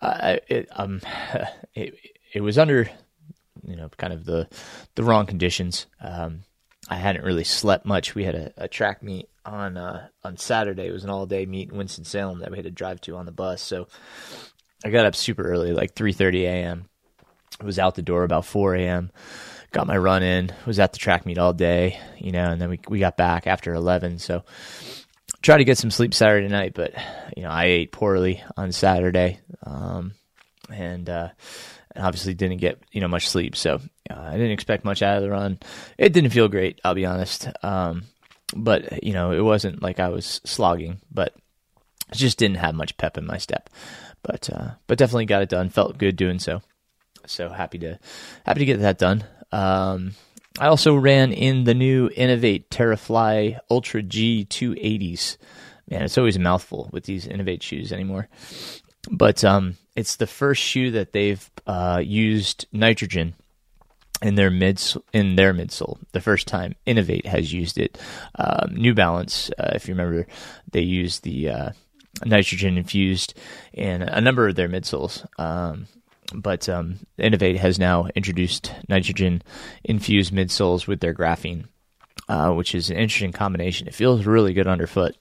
[0.03, 1.01] uh, it, um,
[1.73, 1.95] it,
[2.33, 2.89] it was under,
[3.65, 4.47] you know, kind of the
[4.95, 5.87] the wrong conditions.
[6.01, 6.41] Um,
[6.89, 8.13] I hadn't really slept much.
[8.13, 10.87] We had a, a track meet on uh, on Saturday.
[10.87, 13.15] It was an all day meet in Winston Salem that we had to drive to
[13.15, 13.61] on the bus.
[13.61, 13.87] So
[14.83, 16.89] I got up super early, like three thirty a.m.
[17.63, 19.11] Was out the door about four a.m.
[19.73, 20.51] Got my run in.
[20.65, 23.47] Was at the track meet all day, you know, and then we we got back
[23.47, 24.19] after eleven.
[24.19, 24.43] So
[25.41, 26.93] try to get some sleep Saturday night, but
[27.35, 30.13] you know I ate poorly on Saturday, um,
[30.71, 31.29] and uh,
[31.95, 33.55] obviously didn't get you know much sleep.
[33.55, 33.79] So
[34.09, 35.59] uh, I didn't expect much out of the run.
[35.97, 37.49] It didn't feel great, I'll be honest.
[37.63, 38.03] Um,
[38.55, 41.33] but you know it wasn't like I was slogging, but
[42.11, 43.71] just didn't have much pep in my step.
[44.21, 45.69] But uh, but definitely got it done.
[45.69, 46.61] Felt good doing so.
[47.25, 47.99] So happy to
[48.45, 49.23] happy to get that done.
[49.53, 50.13] Um,
[50.59, 55.37] I also ran in the new Inov-8 TrailFly Ultra G 280s.
[55.89, 58.27] Man, it's always a mouthful with these Inov-8 shoes anymore.
[59.11, 63.35] But um, it's the first shoe that they've uh, used nitrogen
[64.21, 64.81] in their mid
[65.11, 65.97] in their midsole.
[66.13, 67.99] The first time Inov-8 has used it.
[68.35, 70.25] Um, New Balance, uh, if you remember,
[70.71, 71.69] they used the uh,
[72.25, 73.33] nitrogen infused
[73.71, 75.27] in a number of their midsoles.
[75.39, 75.87] Um,
[76.33, 79.41] but um, Inov-8 has now introduced nitrogen
[79.83, 81.65] infused midsoles with their graphene,
[82.29, 83.87] uh, which is an interesting combination.
[83.87, 85.15] It feels really good underfoot.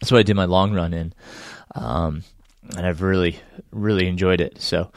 [0.00, 1.14] That's what I did my long run in,
[1.74, 2.22] um,
[2.76, 3.38] and I've really,
[3.70, 4.60] really enjoyed it.
[4.60, 4.90] So,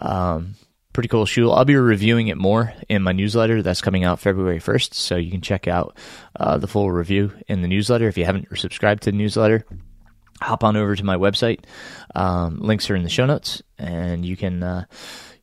[0.00, 0.54] um,
[0.92, 1.50] pretty cool shoe.
[1.50, 4.94] I'll be reviewing it more in my newsletter that's coming out February 1st.
[4.94, 5.96] So you can check out
[6.34, 9.64] uh, the full review in the newsletter if you haven't subscribed to the newsletter
[10.40, 11.60] hop on over to my website.
[12.14, 14.84] Um, links are in the show notes, and you can uh,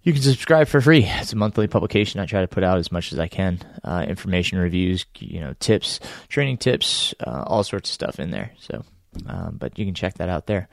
[0.03, 1.03] you can subscribe for free.
[1.05, 2.19] It's a monthly publication.
[2.19, 5.55] I try to put out as much as I can, uh, information, reviews, you know,
[5.59, 5.99] tips,
[6.29, 8.51] training tips, uh, all sorts of stuff in there.
[8.59, 8.85] So,
[9.27, 10.69] um, but you can check that out there.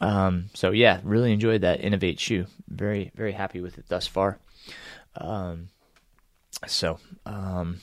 [0.00, 2.46] Um, so yeah, really enjoyed that Inov-8 shoe.
[2.68, 4.38] Very very happy with it thus far.
[5.16, 5.68] Um,
[6.66, 7.80] so, um,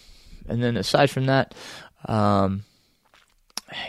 [0.48, 1.54] and then aside from that,
[2.06, 2.64] um,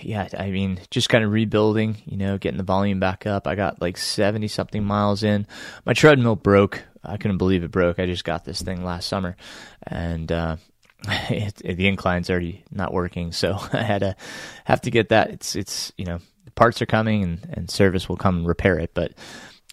[0.03, 3.47] yeah, I mean, just kind of rebuilding, you know, getting the volume back up.
[3.47, 5.47] I got like 70 something miles in.
[5.85, 6.83] My treadmill broke.
[7.03, 7.99] I couldn't believe it broke.
[7.99, 9.37] I just got this thing last summer
[9.83, 10.57] and, uh,
[11.09, 13.33] it, it, the incline's already not working.
[13.33, 14.17] So I had to
[14.65, 15.31] have to get that.
[15.31, 16.19] It's, it's, you know,
[16.55, 19.13] parts are coming and, and service will come and repair it, but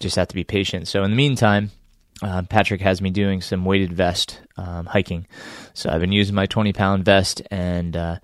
[0.00, 0.88] just have to be patient.
[0.88, 1.70] So in the meantime,
[2.22, 5.26] uh, Patrick has me doing some weighted vest um, hiking.
[5.74, 8.16] So I've been using my 20 pound vest and, uh,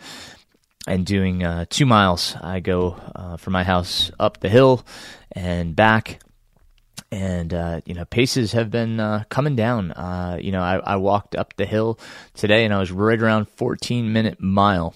[0.87, 2.37] and doing uh, two miles.
[2.41, 4.85] I go uh, from my house up the hill
[5.33, 6.21] and back.
[7.11, 9.93] And uh, you know, paces have been uh, coming down.
[9.93, 11.99] Uh, you know, I, I, walked up the hill
[12.35, 14.95] today, and I was right around 14 minute mile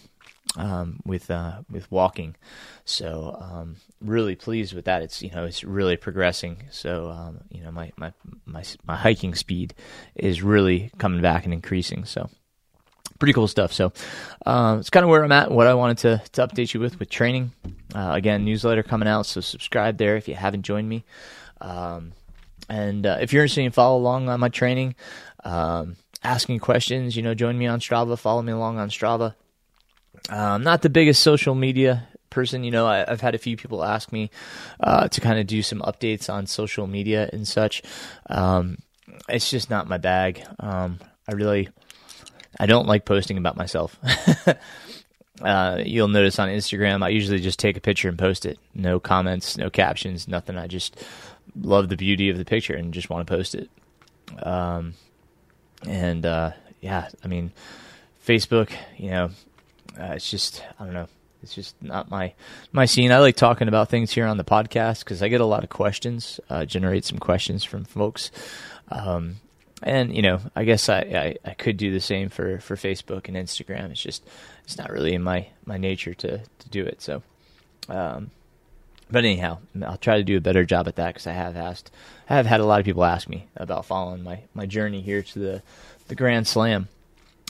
[0.56, 2.34] um, with uh, with walking.
[2.84, 5.02] So um, really pleased with that.
[5.02, 6.64] It's you know it's really progressing.
[6.70, 8.12] So um, you know my, my
[8.46, 9.74] my my hiking speed
[10.14, 12.04] is really coming back and increasing.
[12.04, 12.28] So
[13.18, 13.72] pretty cool stuff.
[13.72, 13.92] So
[14.46, 15.50] uh, it's kind of where I'm at.
[15.50, 17.52] What I wanted to to update you with with training.
[17.94, 21.04] Uh, again, newsletter coming out, so subscribe there if you haven't joined me.
[21.60, 22.12] Um,
[22.68, 24.94] and uh, if you're interested in follow along on my training,
[25.42, 29.34] um, asking questions, you know, join me on Strava, follow me along on Strava.
[30.28, 32.64] I'm um, not the biggest social media person.
[32.64, 34.30] You know, I, have had a few people ask me
[34.80, 37.82] uh, to kind of do some updates on social media and such.
[38.28, 38.78] Um,
[39.28, 40.44] it's just not my bag.
[40.60, 41.68] Um, I really
[42.58, 43.98] I don't like posting about myself.
[45.42, 48.58] uh, you'll notice on Instagram, I usually just take a picture and post it.
[48.74, 50.58] No comments, no captions, nothing.
[50.58, 51.02] I just
[51.60, 53.70] love the beauty of the picture and just want to post it.
[54.42, 54.94] Um,
[55.86, 57.52] and uh, yeah, I mean,
[58.26, 59.30] Facebook, you know,
[59.98, 61.08] uh, it's just I don't know.
[61.42, 62.34] It's just not my
[62.72, 63.12] my scene.
[63.12, 65.70] I like talking about things here on the podcast because I get a lot of
[65.70, 68.30] questions, uh, generate some questions from folks.
[68.90, 69.36] Um,
[69.82, 73.28] and you know, I guess I, I, I, could do the same for, for Facebook
[73.28, 73.90] and Instagram.
[73.90, 74.24] It's just
[74.64, 77.00] it's not really in my, my nature to, to do it.
[77.00, 77.22] So,
[77.88, 78.30] um,
[79.10, 81.90] but anyhow, I'll try to do a better job at that because I have asked,
[82.28, 85.22] I have had a lot of people ask me about following my, my journey here
[85.22, 85.62] to the
[86.08, 86.88] the Grand Slam,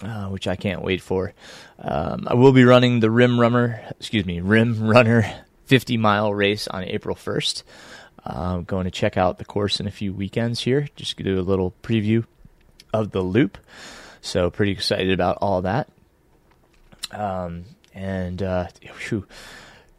[0.02, 1.32] uh, which I can't wait for.
[1.78, 6.68] Um, I will be running the Rim Runner, excuse me, Rim Runner 50 mile race
[6.68, 7.62] on April 1st.
[8.24, 11.42] I'm going to check out the course in a few weekends here, just do a
[11.42, 12.24] little preview
[12.92, 13.58] of the loop.
[14.20, 15.88] So pretty excited about all that.
[17.12, 17.64] Um,
[17.94, 18.68] and uh,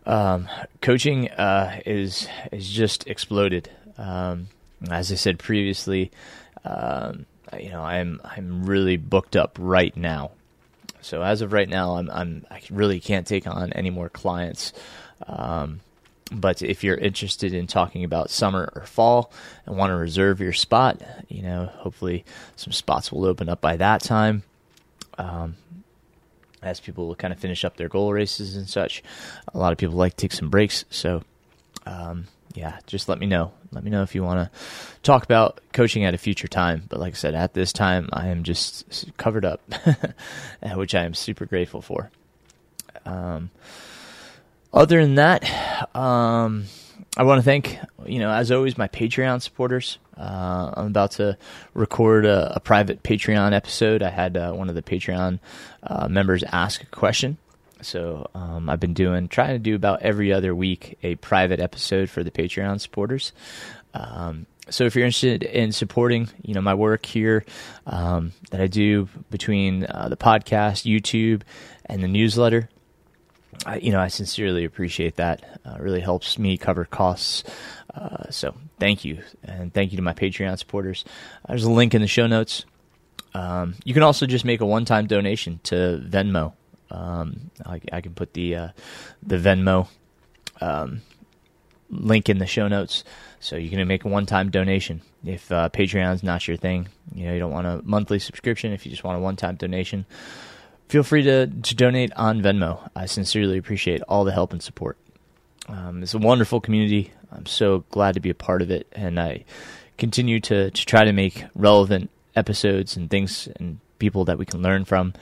[0.05, 0.47] um,
[0.81, 3.69] coaching uh, is is just exploded.
[3.97, 4.47] Um,
[4.89, 6.11] as I said previously,
[6.63, 7.25] um,
[7.59, 10.31] you know I'm I'm really booked up right now.
[11.01, 14.73] So as of right now, I'm I'm I really can't take on any more clients.
[15.27, 15.81] Um,
[16.31, 19.31] but if you're interested in talking about summer or fall
[19.65, 22.25] and want to reserve your spot, you know, hopefully
[22.55, 24.43] some spots will open up by that time.
[25.17, 25.55] Um,
[26.61, 29.01] as people kind of finish up their goal races and such,
[29.53, 30.85] a lot of people like to take some breaks.
[30.89, 31.23] So,
[31.85, 33.51] um, yeah, just let me know.
[33.71, 34.59] Let me know if you want to
[35.03, 36.83] talk about coaching at a future time.
[36.89, 39.61] But like I said, at this time, I am just covered up,
[40.75, 42.11] which I am super grateful for.
[43.05, 43.51] Um,
[44.73, 45.43] other than that,
[45.95, 46.65] um,
[47.17, 49.97] I want to thank, you know, as always, my Patreon supporters.
[50.17, 51.37] Uh, I'm about to
[51.73, 54.03] record a, a, private Patreon episode.
[54.03, 55.39] I had uh, one of the Patreon
[55.83, 57.37] uh, members ask a question.
[57.81, 62.09] So um, I've been doing, trying to do about every other week a private episode
[62.09, 63.31] for the Patreon supporters.
[63.93, 67.45] Um, so if you're interested in supporting, you know, my work here
[67.87, 71.41] um, that I do between uh, the podcast, YouTube,
[71.85, 72.69] and the newsletter,
[73.65, 75.59] I, you know, I sincerely appreciate that.
[75.65, 77.43] Uh, really helps me cover costs.
[77.93, 81.03] Uh, so thank you, and thank you to my Patreon supporters.
[81.47, 82.65] there's a link in the show notes.
[83.33, 86.53] Um, you can also just make a one-time donation to Venmo.
[86.89, 88.67] Um, I, I, can put the uh,
[89.21, 89.87] the Venmo
[90.59, 91.01] um,
[91.89, 93.03] link in the show notes,
[93.39, 95.01] so you can make a one-time donation.
[95.23, 98.73] If uh, Patreon's not your thing, you know you don't want a monthly subscription.
[98.73, 100.07] If you just want a one-time donation,
[100.89, 102.89] feel free to, to donate on Venmo.
[102.95, 104.97] I sincerely appreciate all the help and support.
[105.69, 107.11] Um, it's a wonderful community.
[107.31, 109.45] I'm so glad to be a part of it, and I
[109.97, 114.61] continue to, to try to make relevant episodes and things and people that we can
[114.61, 115.13] learn from.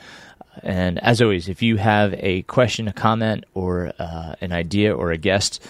[0.64, 5.12] And as always, if you have a question, a comment, or uh, an idea or
[5.12, 5.62] a guest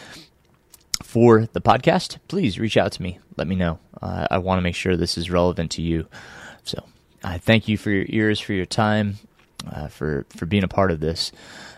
[1.01, 3.19] for the podcast, please reach out to me.
[3.35, 3.79] Let me know.
[3.99, 6.07] Uh, I want to make sure this is relevant to you.
[6.63, 6.83] So
[7.23, 9.17] I thank you for your ears, for your time,
[9.71, 11.31] uh, for for being a part of this.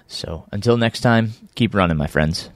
[0.07, 2.49] So until next time, keep running, my friends.